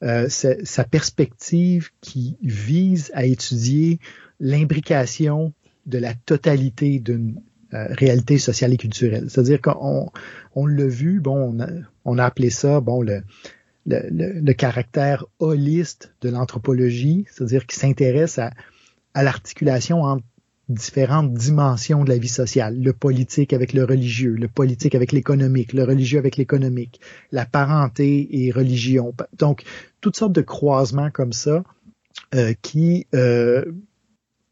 [0.01, 3.99] euh, sa, perspective qui vise à étudier
[4.39, 5.53] l'imbrication
[5.85, 7.41] de la totalité d'une euh,
[7.73, 9.25] réalité sociale et culturelle.
[9.29, 10.11] C'est-à-dire qu'on
[10.55, 11.67] on, l'a vu, bon, on a,
[12.05, 13.23] on a, appelé ça, bon, le,
[13.85, 18.51] le, le, le caractère holiste de l'anthropologie, c'est-à-dire qui s'intéresse à
[19.13, 20.25] à l'articulation entre
[20.69, 25.73] différentes dimensions de la vie sociale, le politique avec le religieux, le politique avec l'économique,
[25.73, 27.01] le religieux avec l'économique,
[27.31, 29.13] la parenté et religion.
[29.37, 29.63] Donc,
[29.99, 31.63] toutes sortes de croisements comme ça
[32.33, 33.65] euh, qui euh,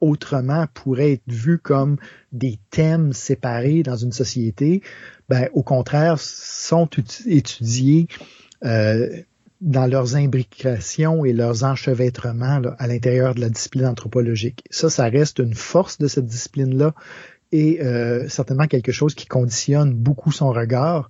[0.01, 1.97] autrement pourraient être vus comme
[2.31, 4.81] des thèmes séparés dans une société,
[5.29, 6.89] ben, au contraire, sont
[7.25, 8.07] étudiés
[8.65, 9.07] euh,
[9.61, 14.63] dans leurs imbrications et leurs enchevêtrements à l'intérieur de la discipline anthropologique.
[14.71, 16.95] Ça, ça reste une force de cette discipline-là
[17.51, 21.09] et euh, certainement quelque chose qui conditionne beaucoup son regard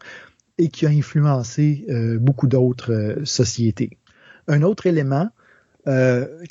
[0.57, 3.97] et qui a influencé euh, beaucoup d'autres euh, sociétés.
[4.47, 5.29] Un autre élément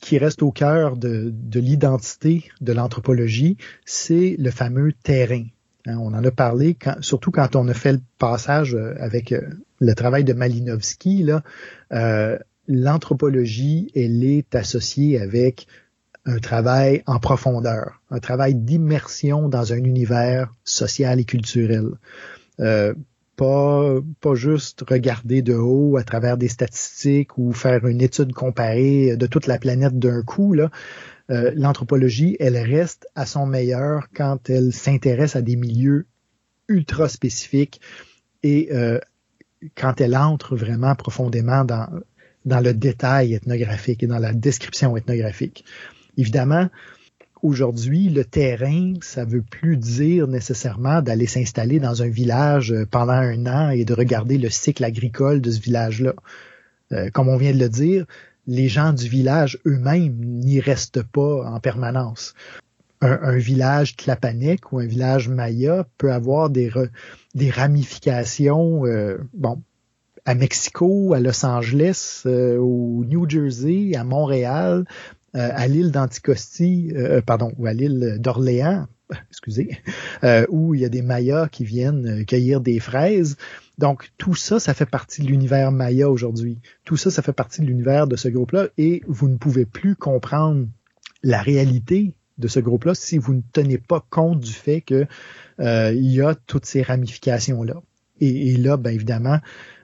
[0.00, 5.44] qui reste au cœur de, de l'identité de l'anthropologie, c'est le fameux terrain.
[5.86, 9.32] Hein, on en a parlé, quand, surtout quand on a fait le passage avec
[9.80, 11.42] le travail de Malinowski, là,
[11.92, 12.38] euh,
[12.68, 15.66] l'anthropologie, elle est associée avec
[16.26, 21.86] un travail en profondeur, un travail d'immersion dans un univers social et culturel.
[22.60, 22.94] Euh,
[23.40, 29.16] pas, pas juste regarder de haut à travers des statistiques ou faire une étude comparée
[29.16, 30.52] de toute la planète d'un coup.
[30.52, 30.70] Là.
[31.30, 36.04] Euh, l'anthropologie, elle reste à son meilleur quand elle s'intéresse à des milieux
[36.68, 37.80] ultra spécifiques
[38.42, 38.98] et euh,
[39.74, 41.88] quand elle entre vraiment profondément dans,
[42.44, 45.64] dans le détail ethnographique et dans la description ethnographique.
[46.18, 46.68] Évidemment,
[47.42, 53.46] aujourd'hui, le terrain, ça veut plus dire nécessairement d'aller s'installer dans un village pendant un
[53.46, 56.14] an et de regarder le cycle agricole de ce village-là.
[56.92, 58.06] Euh, comme on vient de le dire,
[58.46, 62.34] les gens du village eux-mêmes n'y restent pas en permanence.
[63.02, 66.70] Un, village tlapanec ou un village maya peut avoir des,
[67.50, 69.62] ramifications, euh, bon,
[70.26, 76.92] à Mexico, à Los Angeles, euh, au New Jersey, à Montréal, euh, à l'île d'Anticosti,
[77.26, 78.86] pardon, ou à l'île d'Orléans,
[79.30, 79.78] excusez,
[80.48, 83.36] où il y a des Mayas qui viennent cueillir des fraises.
[83.78, 86.58] Donc tout ça, ça fait partie de l'univers Maya aujourd'hui.
[86.84, 89.96] Tout ça, ça fait partie de l'univers de ce groupe-là, et vous ne pouvez plus
[89.96, 90.66] comprendre
[91.22, 95.06] la réalité de ce groupe-là si vous ne tenez pas compte du fait que
[95.60, 97.74] euh, il y a toutes ces ramifications-là.
[98.22, 99.38] Et, là, ben évidemment,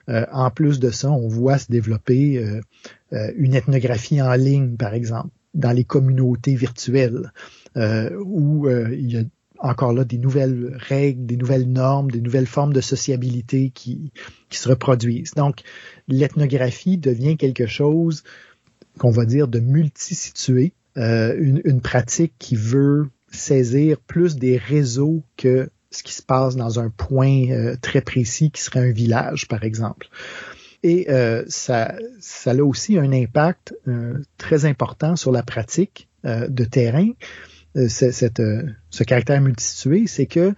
[0.09, 4.93] euh, en plus de ça, on voit se développer euh, une ethnographie en ligne, par
[4.93, 7.33] exemple, dans les communautés virtuelles,
[7.75, 9.23] où il y a
[9.59, 14.11] encore là des nouvelles règles, des nouvelles normes, des nouvelles formes de sociabilité qui,
[14.49, 15.33] qui se reproduisent.
[15.35, 15.61] Donc,
[16.07, 18.23] l'ethnographie devient quelque chose
[18.97, 25.23] qu'on va dire de multisitué, euh, une, une, pratique qui veut saisir plus des réseaux
[25.37, 29.47] que ce qui se passe dans un point euh, très précis qui serait un village,
[29.47, 30.09] par exemple.
[30.87, 33.75] Et euh, ça, ça a aussi un impact
[34.37, 37.09] très important sur la pratique de terrain.
[37.75, 40.53] Ce caractère multitué, c'est que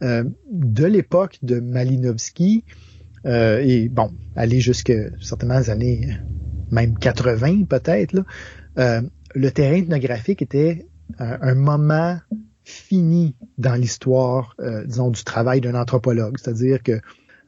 [0.00, 2.64] de l'époque de Malinowski,
[3.26, 6.18] et bon, aller jusque certainement les années
[6.70, 8.24] même 80 peut-être,
[8.76, 10.86] le terrain ethnographique était
[11.18, 12.18] un, moment
[12.64, 16.36] fini dans l'histoire, euh, disons, du travail d'un anthropologue.
[16.38, 17.00] C'est-à-dire que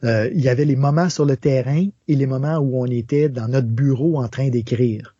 [0.04, 3.28] euh, il y avait les moments sur le terrain et les moments où on était
[3.28, 5.14] dans notre bureau en train d'écrire.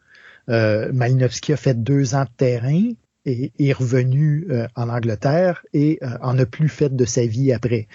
[0.48, 2.90] Euh, Malinowski a fait deux ans de terrain
[3.24, 7.88] et est revenu euh, en Angleterre et en a plus fait de sa vie après.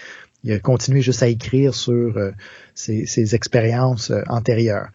[0.43, 2.19] Il a continué juste à écrire sur
[2.73, 4.89] ses, ses expériences antérieures.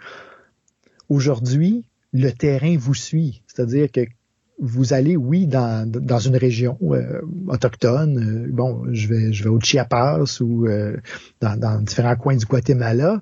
[1.09, 3.43] Aujourd'hui, le terrain vous suit.
[3.47, 4.01] C'est-à-dire que
[4.59, 9.51] vous allez, oui, dans, dans une région euh, autochtone, euh, bon, je vais, je vais
[9.51, 10.97] au Chiapas ou euh,
[11.41, 13.20] dans, différents coins du Guatemala,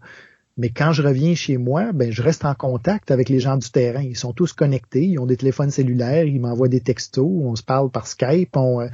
[0.56, 3.68] mais quand je reviens chez moi, ben, je reste en contact avec les gens du
[3.68, 4.02] terrain.
[4.02, 7.64] Ils sont tous connectés, ils ont des téléphones cellulaires, ils m'envoient des textos, on se
[7.64, 8.56] parle par Skype.
[8.56, 8.88] On,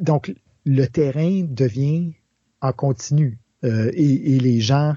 [0.00, 0.32] donc,
[0.64, 2.12] le terrain devient
[2.60, 4.94] en continu et les gens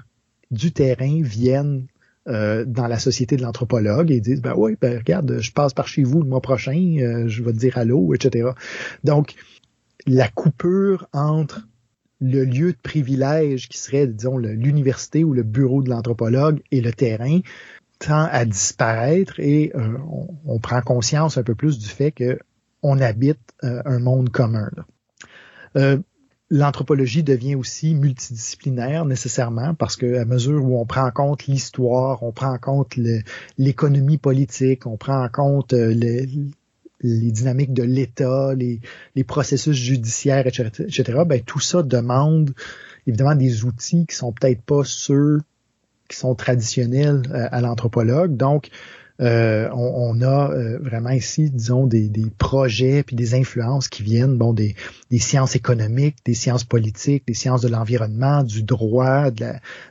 [0.52, 1.88] du terrain viennent
[2.28, 5.88] euh, dans la société de l'anthropologue et disent ben oui, ben regarde, je passe par
[5.88, 8.50] chez vous le mois prochain, euh, je vais te dire allô, etc.
[9.02, 9.34] Donc,
[10.06, 11.66] la coupure entre
[12.20, 16.92] le lieu de privilège qui serait, disons, l'université ou le bureau de l'anthropologue et le
[16.92, 17.40] terrain
[17.98, 19.98] tend à disparaître et euh,
[20.44, 22.38] on, prend conscience un peu plus du fait que
[22.84, 24.70] on habite un monde commun.
[25.74, 25.98] Là
[26.52, 32.22] l'anthropologie devient aussi multidisciplinaire nécessairement parce que à mesure où on prend en compte l'histoire,
[32.22, 32.94] on prend en compte
[33.56, 36.28] l'économie politique, on prend en compte euh, les,
[37.02, 38.80] dynamiques de l'État, les,
[39.24, 42.52] processus judiciaires, etc., etc., ben, tout ça demande
[43.06, 45.40] évidemment des outils qui sont peut-être pas ceux
[46.10, 48.36] qui sont traditionnels euh, à l'anthropologue.
[48.36, 48.68] Donc,
[49.22, 54.52] Euh, on, a euh, vraiment ici, disons, des, projets puis des influences qui viennent, bon,
[54.52, 54.74] des,
[55.18, 59.46] sciences économiques, des sciences politiques, des sciences de l'environnement, du droit, de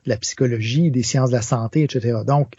[0.05, 2.19] la, psychologie, des sciences de la santé, etc.
[2.27, 2.55] Donc,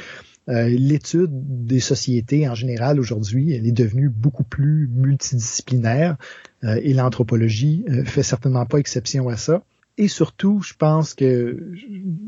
[0.48, 1.30] euh, l'étude
[1.66, 6.16] des sociétés en général aujourd'hui, elle est devenue beaucoup plus multidisciplinaire
[6.64, 9.64] et l'anthropologie fait certainement pas exception à ça.
[9.98, 11.70] Et surtout, je pense que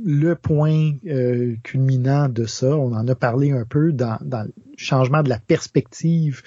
[0.04, 5.22] le point euh, culminant de ça, on en a parlé un peu dans, le changement
[5.22, 6.42] de la perspective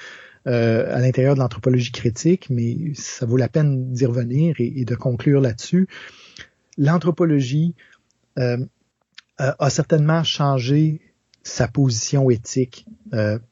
[0.46, 4.96] euh, à l'intérieur de l'anthropologie critique, mais ça vaut la peine d'y revenir et, de
[4.96, 5.88] conclure là-dessus.
[6.78, 7.74] L'anthropologie
[8.38, 8.58] euh,
[9.40, 11.02] a certainement changé
[11.42, 12.86] sa position éthique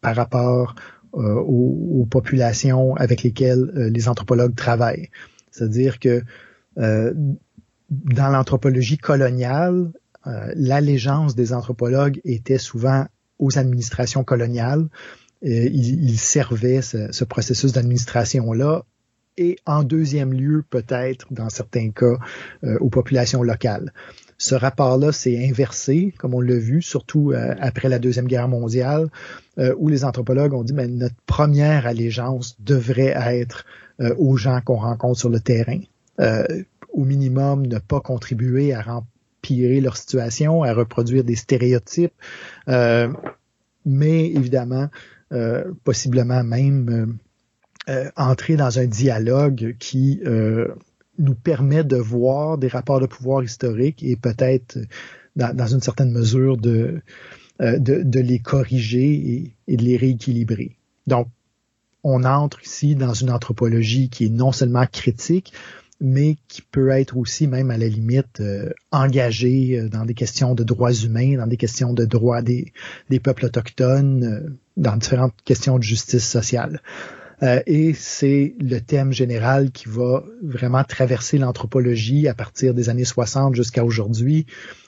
[0.01, 0.75] par rapport
[1.13, 5.09] aux, aux, populations avec lesquelles les anthropologues travaillent.
[5.51, 6.21] C'est-à-dire que
[7.89, 9.91] dans l'anthropologie coloniale,
[10.27, 13.05] euh, l'allégeance des anthropologues était souvent
[13.39, 14.87] aux administrations coloniales.
[15.41, 18.83] Et ils, servaient ce, processus d'administration-là
[19.37, 22.17] et en deuxième lieu, peut-être, dans certains cas,
[22.63, 23.93] euh, aux populations locales.
[24.37, 29.09] Ce rapport-là s'est inversé, comme on l'a vu, surtout euh, après la Deuxième Guerre mondiale,
[29.77, 33.65] où les anthropologues ont dit, mais notre première allégeance devrait être
[34.17, 35.79] aux gens qu'on rencontre sur le terrain
[36.95, 42.13] au minimum ne pas contribuer à empirer leur situation, à reproduire des stéréotypes,
[42.69, 43.11] euh,
[43.85, 44.89] mais évidemment,
[45.33, 47.17] euh, possiblement même
[47.89, 50.21] euh, entrer dans un dialogue qui
[51.17, 54.77] nous permet de voir des rapports de pouvoir historiques et peut-être
[55.35, 57.01] dans, une certaine mesure de,
[57.59, 60.77] les corriger et, de les rééquilibrer.
[61.07, 61.27] Donc,
[62.03, 65.53] on entre ici dans une anthropologie qui est non seulement critique,
[66.01, 70.53] mais qui peut être aussi même à la limite euh, engagé euh, dans des questions
[70.53, 72.73] de droits humains, dans des questions de droits des,
[73.09, 76.81] des peuples autochtones, euh, dans différentes questions de justice sociale.
[77.65, 83.55] et c'est le thème général qui va vraiment traverser l'anthropologie à partir des années 60
[83.55, 84.45] jusqu'à aujourd'hui.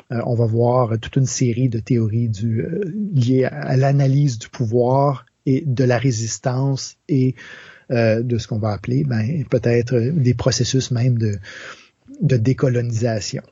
[0.09, 2.65] on va voir toute une série de théories du,
[3.13, 7.35] liées à l'analyse du pouvoir et de la résistance et
[7.89, 11.37] euh, de ce qu'on va appeler ben, peut-être des processus même de,
[12.19, 13.43] de décolonisation.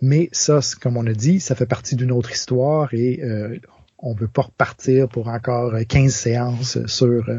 [0.00, 3.58] Mais ça, comme on a dit, ça fait partie d'une autre histoire et euh,
[3.98, 7.38] on ne veut pas repartir pour encore 15 séances sur euh,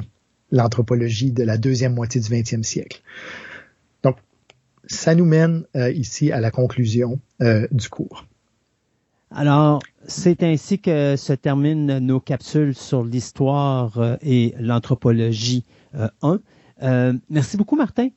[0.52, 3.02] l'anthropologie de la deuxième moitié du 20e siècle.
[4.04, 4.18] Donc,
[4.86, 8.27] ça nous mène ici à la conclusion du cours.
[9.30, 16.08] Alors, c'est ainsi que se terminent nos capsules sur l'histoire et l'anthropologie 1.
[16.24, 16.38] Euh,
[16.84, 18.10] euh, merci beaucoup, Martin,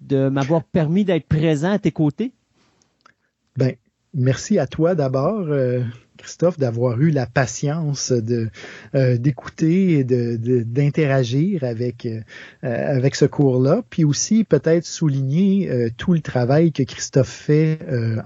[0.00, 2.32] de m'avoir permis d'être présent à tes côtés.
[3.56, 3.74] Ben,
[4.14, 5.40] merci à toi d'abord.
[5.48, 5.82] Euh,
[6.22, 8.48] Christophe, d'avoir eu la patience de
[8.94, 12.08] d'écouter et de d'interagir avec
[12.62, 17.78] avec ce cours-là, puis aussi peut-être souligner tout le travail que Christophe fait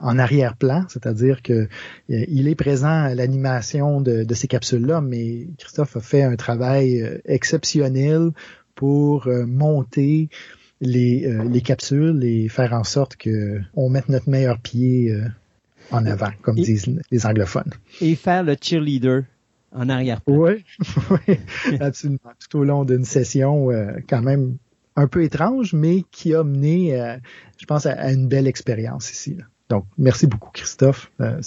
[0.02, 1.68] en arrière-plan, c'est-à-dire que
[2.08, 7.20] il est présent à l'animation de, de ces capsules-là, mais Christophe a fait un travail
[7.24, 8.30] exceptionnel
[8.76, 10.28] pour euh, monter
[10.80, 15.26] les, euh, les, capsules et faire en sorte que on mette notre meilleur pied euh,
[15.90, 17.72] en avant, comme disent les anglophones.
[18.00, 19.24] Et faire le cheerleader
[19.72, 20.36] en arrière-plan.
[20.36, 20.64] Oui,
[21.10, 21.38] oui,
[21.80, 22.32] absolument.
[22.48, 23.68] Tout au long d'une session
[24.08, 24.56] quand même
[24.96, 27.18] un peu étrange, mais qui a mené,
[27.58, 29.34] je pense, à, une belle expérience ici.
[29.34, 29.44] Là.
[29.68, 31.10] Donc, merci beaucoup, Christophe.
[31.20, 31.40] Euh,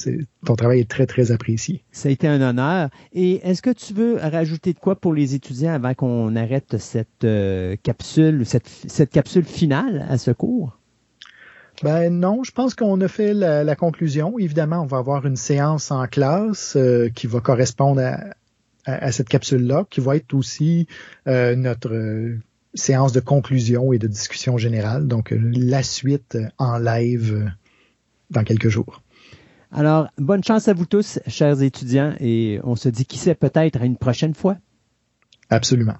[0.45, 1.83] ton travail est très, très apprécié.
[1.91, 2.89] Ça a été un honneur.
[3.13, 7.23] Et est-ce que tu veux rajouter de quoi pour les étudiants avant qu'on arrête cette
[7.23, 10.78] euh, capsule, cette, cette capsule finale à ce cours?
[11.83, 14.37] Ben non, je pense qu'on a fait la, conclusion.
[14.37, 18.19] Évidemment, on va avoir une séance en classe euh, qui va correspondre à,
[18.85, 20.87] à, cette capsule-là, qui va être aussi
[21.25, 22.35] notre
[22.73, 25.07] séance de conclusion et de discussion générale.
[25.07, 27.51] Donc, la suite en live
[28.29, 29.01] dans quelques jours.
[29.71, 33.81] Alors, bonne chance à vous tous, chers étudiants, et on se dit qui sait peut-être
[33.81, 34.57] à une prochaine fois.
[35.49, 35.95] Absolument.